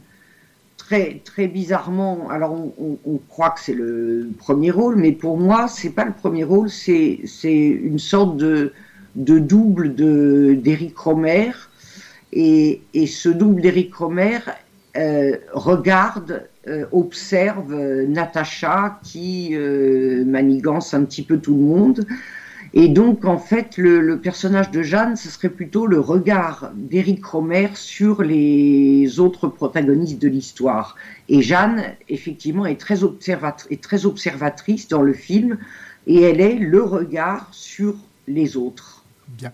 très, 0.86 1.48
bizarrement, 1.48 2.28
alors 2.30 2.54
on, 2.78 3.18
croit 3.28 3.50
que 3.50 3.60
c'est 3.60 3.74
le 3.74 4.28
premier 4.38 4.70
rôle, 4.70 4.96
mais 4.96 5.12
pour 5.12 5.38
moi, 5.38 5.66
c'est 5.68 5.90
pas 5.90 6.04
le 6.04 6.12
premier 6.12 6.44
rôle, 6.44 6.68
c'est, 6.68 7.20
une 7.44 7.98
sorte 7.98 8.36
de, 8.36 8.72
de 9.16 9.38
double 9.38 9.94
de, 9.94 10.58
d'Éric 10.60 10.96
Romer. 10.98 11.52
Et, 12.32 12.82
et 12.94 13.06
ce 13.06 13.28
double 13.28 13.62
d'Éric 13.62 13.94
Romer 13.94 14.40
euh, 14.96 15.36
regarde, 15.52 16.46
euh, 16.68 16.86
observe 16.92 17.72
euh, 17.72 18.06
Natacha 18.06 19.00
qui 19.02 19.56
manigance 19.56 20.94
un 20.94 21.04
petit 21.04 21.22
peu 21.22 21.38
tout 21.38 21.54
le 21.54 21.62
monde. 21.62 22.06
Et 22.76 22.88
donc, 22.88 23.24
en 23.24 23.38
fait, 23.38 23.78
le, 23.78 24.18
personnage 24.18 24.72
de 24.72 24.82
Jeanne, 24.82 25.14
ce 25.14 25.28
serait 25.28 25.48
plutôt 25.48 25.86
le 25.86 26.00
regard 26.00 26.72
d'Éric 26.74 27.24
Romer 27.24 27.68
sur 27.74 28.24
les 28.24 29.20
autres 29.20 29.46
protagonistes 29.46 30.20
de 30.20 30.26
l'histoire. 30.26 30.96
Et 31.28 31.40
Jeanne, 31.40 31.84
effectivement, 32.08 32.66
est 32.66 32.80
très, 32.80 33.04
est 33.04 33.80
très 33.80 34.06
observatrice 34.06 34.88
dans 34.88 35.02
le 35.02 35.12
film, 35.12 35.56
et 36.08 36.20
elle 36.22 36.40
est 36.40 36.56
le 36.56 36.82
regard 36.82 37.46
sur 37.52 37.94
les 38.26 38.56
autres. 38.56 39.04
Bien. 39.28 39.52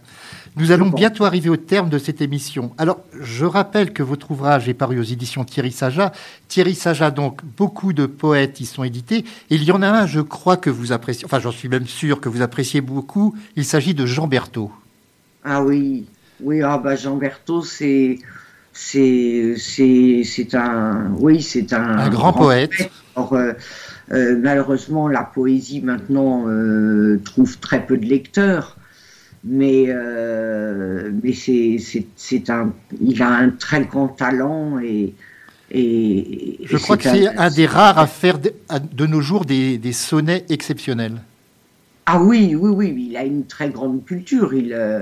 Nous 0.57 0.73
allons 0.73 0.91
bientôt 0.91 1.25
arriver 1.25 1.49
au 1.49 1.57
terme 1.57 1.89
de 1.89 1.99
cette 1.99 2.21
émission. 2.21 2.73
Alors, 2.77 3.01
je 3.21 3.45
rappelle 3.45 3.93
que 3.93 4.03
votre 4.03 4.31
ouvrage 4.33 4.69
est 4.69 4.75
paru 4.75 4.99
aux 4.99 5.05
éditions 5.05 5.45
Thierry 5.45 5.71
Saja. 5.71 6.13
Thierry 6.49 6.75
Saja, 6.75 7.11
donc, 7.11 7.41
beaucoup 7.57 7.93
de 7.93 8.07
poètes 8.07 8.61
y 8.61 8.67
sont 8.67 8.83
édités. 8.83 9.25
Et 9.51 9.55
il 9.55 9.63
y 9.63 9.73
en 9.73 9.81
a 9.83 9.89
un, 9.89 10.07
je 10.07 10.21
crois 10.21 10.57
que 10.57 10.69
vous 10.69 10.93
appréciez, 10.93 11.25
enfin, 11.25 11.39
j'en 11.39 11.53
suis 11.53 11.69
même 11.69 11.87
sûr 11.87 12.21
que 12.21 12.29
vous 12.29 12.43
appréciez 12.43 12.81
beaucoup. 12.81 13.35
Il 13.57 13.65
s'agit 13.65 13.95
de 13.95 14.07
Jean 14.07 14.27
Berthaud. 14.27 14.73
Ah 15.45 15.63
oui, 15.63 16.07
oui, 16.43 16.63
ah 16.63 16.79
bah 16.79 16.97
Jean 16.97 17.17
Berthaud, 17.17 17.63
c'est. 17.63 18.19
C'est, 18.73 19.57
c'est, 19.59 20.55
un, 20.55 21.11
oui, 21.19 21.43
c'est 21.43 21.73
un, 21.73 21.99
un 21.99 22.09
grand, 22.09 22.33
poète. 22.33 22.71
Euh, 23.19 23.53
euh, 24.13 24.39
malheureusement, 24.41 25.09
la 25.09 25.25
poésie 25.25 25.81
maintenant 25.81 26.47
euh, 26.47 27.21
trouve 27.25 27.59
très 27.59 27.85
peu 27.85 27.99
de 27.99 28.07
lecteurs 28.07 28.77
mais, 29.45 29.87
euh, 29.89 31.11
mais 31.23 31.33
c'est, 31.33 31.79
c'est, 32.17 32.51
un, 32.51 32.73
il 33.01 33.23
a 33.23 33.29
un 33.29 33.51
très 33.51 33.85
grand 33.85 34.09
talent 34.09 34.79
et, 34.81 35.15
Et, 35.71 36.59
Je 36.65 36.77
crois 36.77 36.97
que 36.97 37.05
c'est 37.05 37.29
un 37.29 37.51
des 37.51 37.67
rares 37.67 37.99
à 37.99 38.07
faire 38.07 38.39
de, 38.39 39.07
nos 39.07 39.21
jours 39.21 39.45
des, 39.45 39.93
sonnets 39.93 40.45
exceptionnels. 40.49 41.23
Ah 42.07 42.21
oui, 42.21 42.55
oui, 42.55 42.71
oui, 42.71 43.07
il 43.11 43.17
a 43.17 43.25
une 43.25 43.47
très 43.47 43.71
grande 43.71 44.05
culture. 44.05 44.53
Il, 44.53 44.73
euh, 44.73 45.01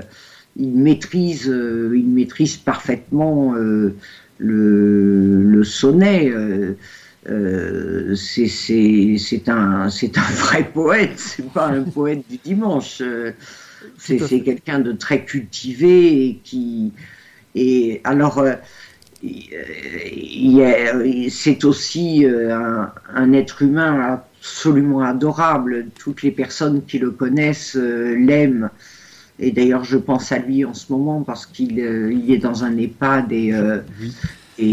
il 0.55 0.71
maîtrise, 0.71 1.45
il 1.45 2.07
maîtrise 2.07 2.57
parfaitement 2.57 3.53
le, 3.53 3.95
le, 4.37 5.63
sonnet. 5.63 6.31
Euh, 7.27 8.15
c'est 8.15 9.49
un, 9.49 9.87
un 9.87 10.31
vrai 10.35 10.63
poète, 10.63 11.13
c'est 11.17 11.51
pas 11.51 11.67
un 11.67 11.83
poète 11.83 12.23
du 12.29 12.37
dimanche. 12.37 13.01
Euh, 13.01 13.31
c'est 13.97 14.41
quelqu'un 14.41 14.79
de 14.79 14.91
très 14.91 15.25
cultivé 15.25 16.25
et 16.25 16.39
qui. 16.43 16.93
Et 17.55 18.01
alors, 18.03 18.39
euh, 18.39 18.53
c'est 21.29 21.63
aussi 21.63 22.25
un, 22.25 22.91
un, 23.13 23.33
être 23.33 23.61
humain 23.61 24.21
absolument 24.39 25.01
adorable. 25.01 25.87
Toutes 25.97 26.21
les 26.23 26.31
personnes 26.31 26.83
qui 26.85 26.99
le 26.99 27.11
connaissent 27.11 27.75
l'aiment. 27.75 28.69
Et 29.39 29.51
d'ailleurs, 29.51 29.83
je 29.83 29.97
pense 29.97 30.31
à 30.31 30.39
lui 30.39 30.65
en 30.65 30.73
ce 30.73 30.91
moment 30.91 31.21
parce 31.23 31.45
qu'il 31.45 31.79
il 31.79 32.31
est 32.31 32.37
dans 32.37 32.63
un 32.63 32.77
EHPAD 32.77 33.31
et, 33.31 33.53
et 34.59 34.65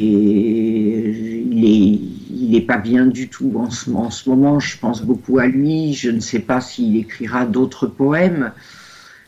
il 2.37 2.51
n'est 2.51 2.61
pas 2.61 2.79
bien 2.79 3.07
du 3.07 3.29
tout 3.29 3.53
en 3.57 3.71
ce, 3.71 3.91
en 3.91 4.11
ce, 4.11 4.29
moment. 4.29 4.61
Je 4.61 4.79
pense 4.79 5.03
beaucoup 5.03 5.39
à 5.39 5.47
lui. 5.47 5.95
Je 5.95 6.11
ne 6.11 6.21
sais 6.21 6.41
pas 6.41 6.61
s'il 6.61 6.97
écrira 6.97 7.47
d'autres 7.47 7.87
poèmes. 7.87 8.53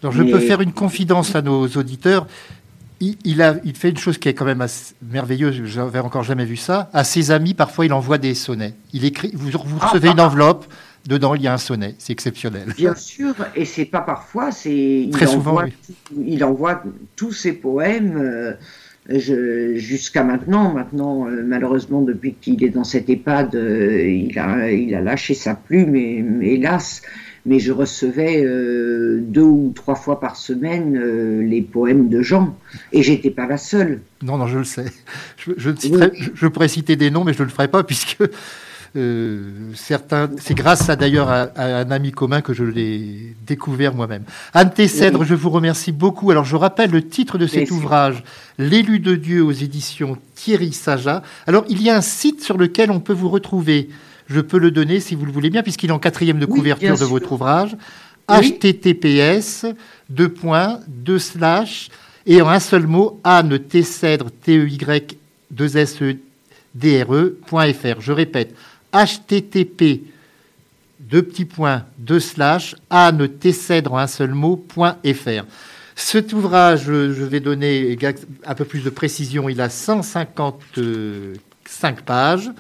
Alors, 0.02 0.12
je 0.12 0.22
peux 0.22 0.40
faire 0.40 0.60
une 0.60 0.72
confidence 0.72 1.34
à 1.34 1.42
nos 1.42 1.66
auditeurs. 1.68 2.26
Il, 3.00 3.42
a, 3.42 3.54
il 3.64 3.76
fait 3.76 3.90
une 3.90 3.96
chose 3.96 4.18
qui 4.18 4.28
est 4.28 4.34
quand 4.34 4.44
même 4.44 4.66
merveilleuse, 5.02 5.62
je 5.64 5.80
n'avais 5.80 6.00
encore 6.00 6.24
jamais 6.24 6.44
vu 6.44 6.56
ça. 6.56 6.90
À 6.92 7.04
ses 7.04 7.30
amis, 7.30 7.54
parfois, 7.54 7.86
il 7.86 7.92
envoie 7.92 8.18
des 8.18 8.34
sonnets. 8.34 8.74
Il 8.92 9.04
écrit, 9.04 9.30
vous, 9.34 9.50
vous 9.50 9.78
ah, 9.80 9.86
recevez 9.86 10.08
une 10.08 10.20
enveloppe, 10.20 10.66
dedans, 11.06 11.36
il 11.36 11.42
y 11.42 11.46
a 11.46 11.54
un 11.54 11.58
sonnet. 11.58 11.94
C'est 11.98 12.12
exceptionnel. 12.12 12.74
Bien 12.76 12.96
sûr, 12.96 13.34
et 13.54 13.64
c'est 13.64 13.84
pas 13.84 14.00
parfois, 14.00 14.50
c'est. 14.50 15.08
Très 15.12 15.28
souvent, 15.28 15.60
Il 16.16 16.42
envoie 16.42 16.82
tous 17.14 17.32
ses 17.32 17.52
poèmes. 17.52 18.16
Euh, 19.10 19.74
jusqu'à 19.76 20.22
maintenant, 20.22 20.74
maintenant 20.74 21.26
euh, 21.26 21.42
malheureusement 21.42 22.02
depuis 22.02 22.34
qu'il 22.34 22.62
est 22.62 22.68
dans 22.68 22.84
cette 22.84 23.08
EHPAD, 23.08 23.54
euh, 23.54 24.06
il, 24.06 24.38
a, 24.38 24.70
il 24.70 24.94
a 24.94 25.00
lâché 25.00 25.32
sa 25.32 25.54
plume, 25.54 25.96
et, 25.96 26.22
hélas, 26.42 27.00
mais 27.48 27.58
je 27.58 27.72
recevais 27.72 28.44
euh, 28.44 29.18
deux 29.20 29.42
ou 29.42 29.72
trois 29.74 29.96
fois 29.96 30.20
par 30.20 30.36
semaine 30.36 31.40
les 31.40 31.62
poèmes 31.62 32.08
de 32.08 32.22
Jean, 32.22 32.56
et 32.92 33.02
j'étais 33.02 33.30
pas 33.30 33.46
la 33.46 33.56
seule. 33.56 34.00
Non, 34.22 34.38
non, 34.38 34.46
je 34.46 34.58
le 34.58 34.64
sais. 34.64 34.86
Je, 35.36 35.52
je, 35.56 35.70
je 36.34 36.46
pourrais 36.46 36.68
citer 36.68 36.94
des 36.94 37.10
noms, 37.10 37.24
mais 37.24 37.32
je 37.32 37.40
ne 37.40 37.44
le 37.44 37.50
ferai 37.50 37.68
pas 37.68 37.82
puisque 37.82 38.18
euh, 38.96 39.72
certains, 39.74 40.30
c'est 40.38 40.54
grâce 40.54 40.88
à 40.88 40.96
d'ailleurs 40.96 41.28
à, 41.28 41.50
un 41.56 41.90
ami 41.90 42.10
commun 42.10 42.40
que 42.40 42.54
je 42.54 42.64
l'ai 42.64 43.34
découvert 43.46 43.94
moi-même. 43.94 44.22
Anne 44.54 44.70
je 44.76 45.34
vous 45.34 45.50
remercie 45.50 45.92
beaucoup. 45.92 46.30
Alors 46.30 46.44
je 46.44 46.56
rappelle 46.56 46.90
le 46.90 47.06
titre 47.06 47.38
de 47.38 47.46
cet 47.46 47.70
ouvrage, 47.70 48.24
L'élu 48.58 48.98
de 48.98 49.14
Dieu 49.14 49.42
aux 49.42 49.52
éditions 49.52 50.16
Thierry 50.34 50.72
Saja. 50.72 51.22
Alors 51.46 51.64
il 51.68 51.82
y 51.82 51.90
a 51.90 51.96
un 51.96 52.00
site 52.00 52.42
sur 52.42 52.56
lequel 52.56 52.90
on 52.90 53.00
peut 53.00 53.12
vous 53.12 53.28
retrouver. 53.28 53.88
Je 54.28 54.40
peux 54.40 54.58
le 54.58 54.70
donner 54.70 55.00
si 55.00 55.14
vous 55.14 55.24
le 55.24 55.32
voulez 55.32 55.50
bien, 55.50 55.62
puisqu'il 55.62 55.90
est 55.90 55.92
en 55.92 55.98
quatrième 55.98 56.38
de 56.38 56.46
couverture 56.46 56.98
de 56.98 57.04
votre 57.04 57.32
ouvrage. 57.32 57.76
https 58.28 59.66
deux 60.10 60.28
points 60.28 60.80
deux 60.86 61.18
slash 61.18 61.88
et 62.26 62.42
en 62.42 62.48
un 62.48 62.60
seul 62.60 62.86
mot 62.86 63.20
Anne 63.24 63.58
Tessèdre 63.58 64.30
T 64.30 64.58
E 64.58 64.68
Y 64.68 65.16
2 65.50 65.76
S 65.78 66.02
E 66.02 66.16
D 66.74 67.02
R 67.02 67.14
E.fr. 67.14 68.00
Je 68.00 68.12
répète 68.12 68.54
http 68.92 70.02
deux 71.00 71.22
petits 71.22 71.46
points, 71.46 71.84
deux 71.98 72.20
slash, 72.20 72.76
Anne 72.90 73.26
en 73.86 73.96
un 73.96 74.06
seul 74.06 74.34
mot, 74.34 74.62
.fr. 74.74 75.46
Cet 75.94 76.34
ouvrage, 76.34 76.84
je 76.84 77.24
vais 77.24 77.40
donner 77.40 77.98
un 78.44 78.54
peu 78.54 78.64
plus 78.64 78.84
de 78.84 78.90
précision, 78.90 79.48
il 79.48 79.60
a 79.60 79.70
155 79.70 82.02
pages, 82.02 82.50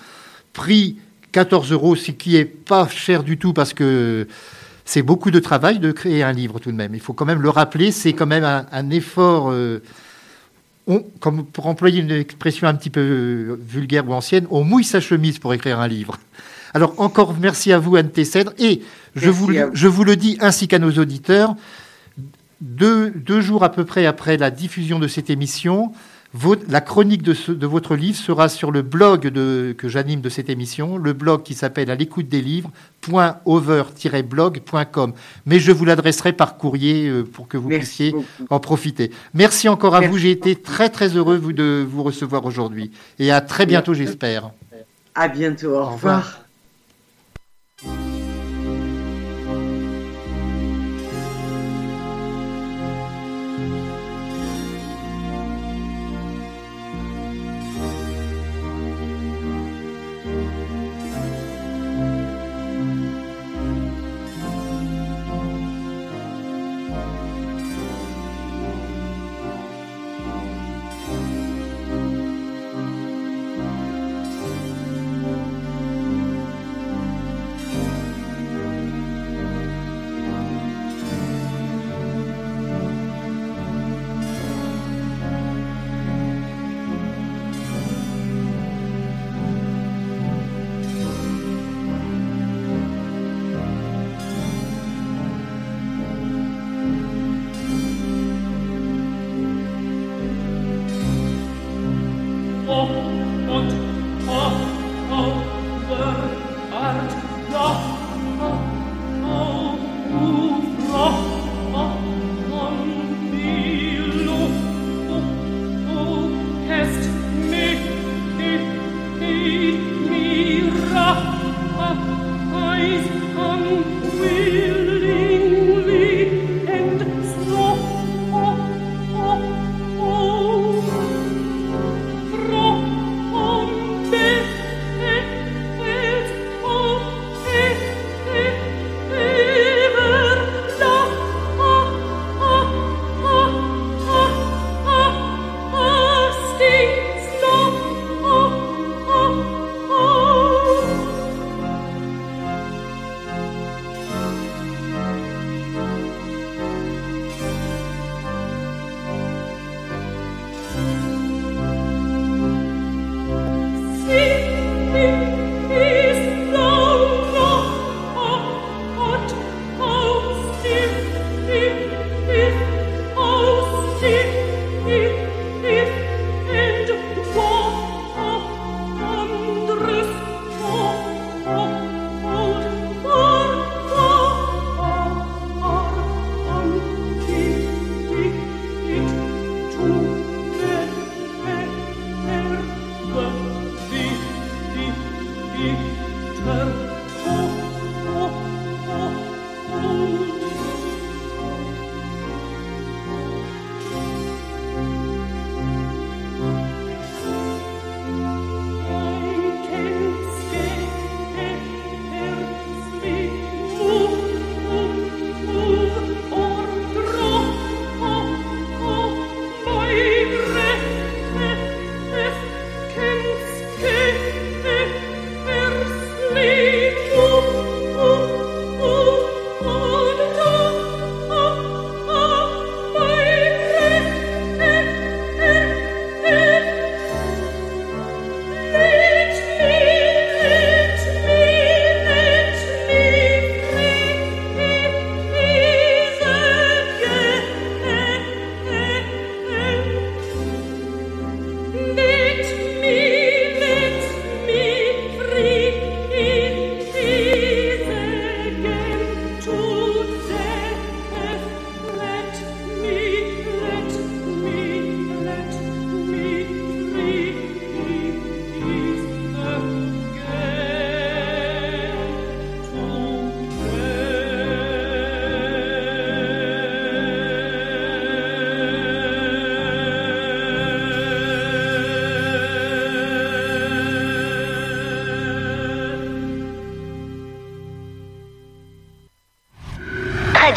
prix 0.52 0.96
14 1.32 1.72
euros, 1.72 1.96
ce 1.96 2.10
qui 2.10 2.36
est 2.36 2.44
pas 2.44 2.88
cher 2.88 3.22
du 3.22 3.38
tout 3.38 3.52
parce 3.52 3.74
que 3.74 4.26
c'est 4.84 5.02
beaucoup 5.02 5.30
de 5.30 5.38
travail 5.38 5.78
de 5.78 5.92
créer 5.92 6.22
un 6.22 6.32
livre 6.32 6.58
tout 6.58 6.72
de 6.72 6.76
même. 6.76 6.94
Il 6.94 7.00
faut 7.00 7.12
quand 7.12 7.26
même 7.26 7.42
le 7.42 7.50
rappeler, 7.50 7.92
c'est 7.92 8.14
quand 8.14 8.26
même 8.26 8.44
un, 8.44 8.90
effort, 8.90 9.50
euh, 9.50 9.82
comme 11.20 11.44
pour 11.44 11.66
employer 11.66 12.00
une 12.00 12.10
expression 12.10 12.66
un 12.66 12.74
petit 12.74 12.88
peu 12.88 13.58
vulgaire 13.60 14.08
ou 14.08 14.14
ancienne, 14.14 14.46
on 14.50 14.64
mouille 14.64 14.84
sa 14.84 15.00
chemise 15.00 15.38
pour 15.38 15.52
écrire 15.52 15.78
un 15.78 15.88
livre. 15.88 16.18
Alors 16.72 16.94
encore 16.98 17.34
merci 17.38 17.72
à 17.72 17.78
vous, 17.78 17.96
Anne 17.96 18.10
Tessèdre. 18.10 18.52
Et 18.58 18.82
je 19.14 19.28
vous, 19.30 19.52
je 19.72 19.88
vous, 19.88 20.04
le 20.04 20.16
dis 20.16 20.38
ainsi 20.40 20.68
qu'à 20.68 20.78
nos 20.78 20.92
auditeurs, 20.92 21.54
deux, 22.60 23.10
deux, 23.10 23.40
jours 23.40 23.64
à 23.64 23.70
peu 23.70 23.84
près 23.84 24.06
après 24.06 24.36
la 24.36 24.50
diffusion 24.50 24.98
de 24.98 25.08
cette 25.08 25.28
émission, 25.30 25.92
la 26.68 26.80
chronique 26.80 27.22
de, 27.22 27.34
de, 27.52 27.66
votre 27.66 27.96
livre 27.96 28.18
sera 28.18 28.48
sur 28.48 28.70
le 28.70 28.82
blog 28.82 29.28
de, 29.28 29.74
que 29.76 29.88
j'anime 29.88 30.20
de 30.20 30.28
cette 30.28 30.50
émission, 30.50 30.98
le 30.98 31.12
blog 31.14 31.42
qui 31.42 31.54
s'appelle 31.54 31.90
à 31.90 31.94
l'écoute 31.94 32.28
des 32.28 32.42
livres, 32.42 32.70
blogcom 34.22 35.12
Mais 35.46 35.58
je 35.58 35.72
vous 35.72 35.84
l'adresserai 35.84 36.32
par 36.32 36.58
courrier 36.58 37.08
euh, 37.08 37.24
pour 37.24 37.48
que 37.48 37.56
vous 37.56 37.70
puissiez 37.70 38.14
en 38.50 38.60
profiter. 38.60 39.10
Merci 39.32 39.68
encore 39.68 39.94
à 39.94 40.00
vous. 40.02 40.18
J'ai 40.18 40.30
été 40.30 40.54
très 40.54 40.90
très 40.90 41.08
heureux 41.16 41.38
de 41.52 41.86
vous 41.88 42.02
recevoir 42.02 42.44
aujourd'hui. 42.44 42.90
Et 43.18 43.30
à 43.30 43.40
très 43.40 43.64
bientôt, 43.64 43.94
j'espère. 43.94 44.50
À 45.14 45.28
bientôt. 45.28 45.74
Au, 45.74 45.86
revoir. 45.86 46.47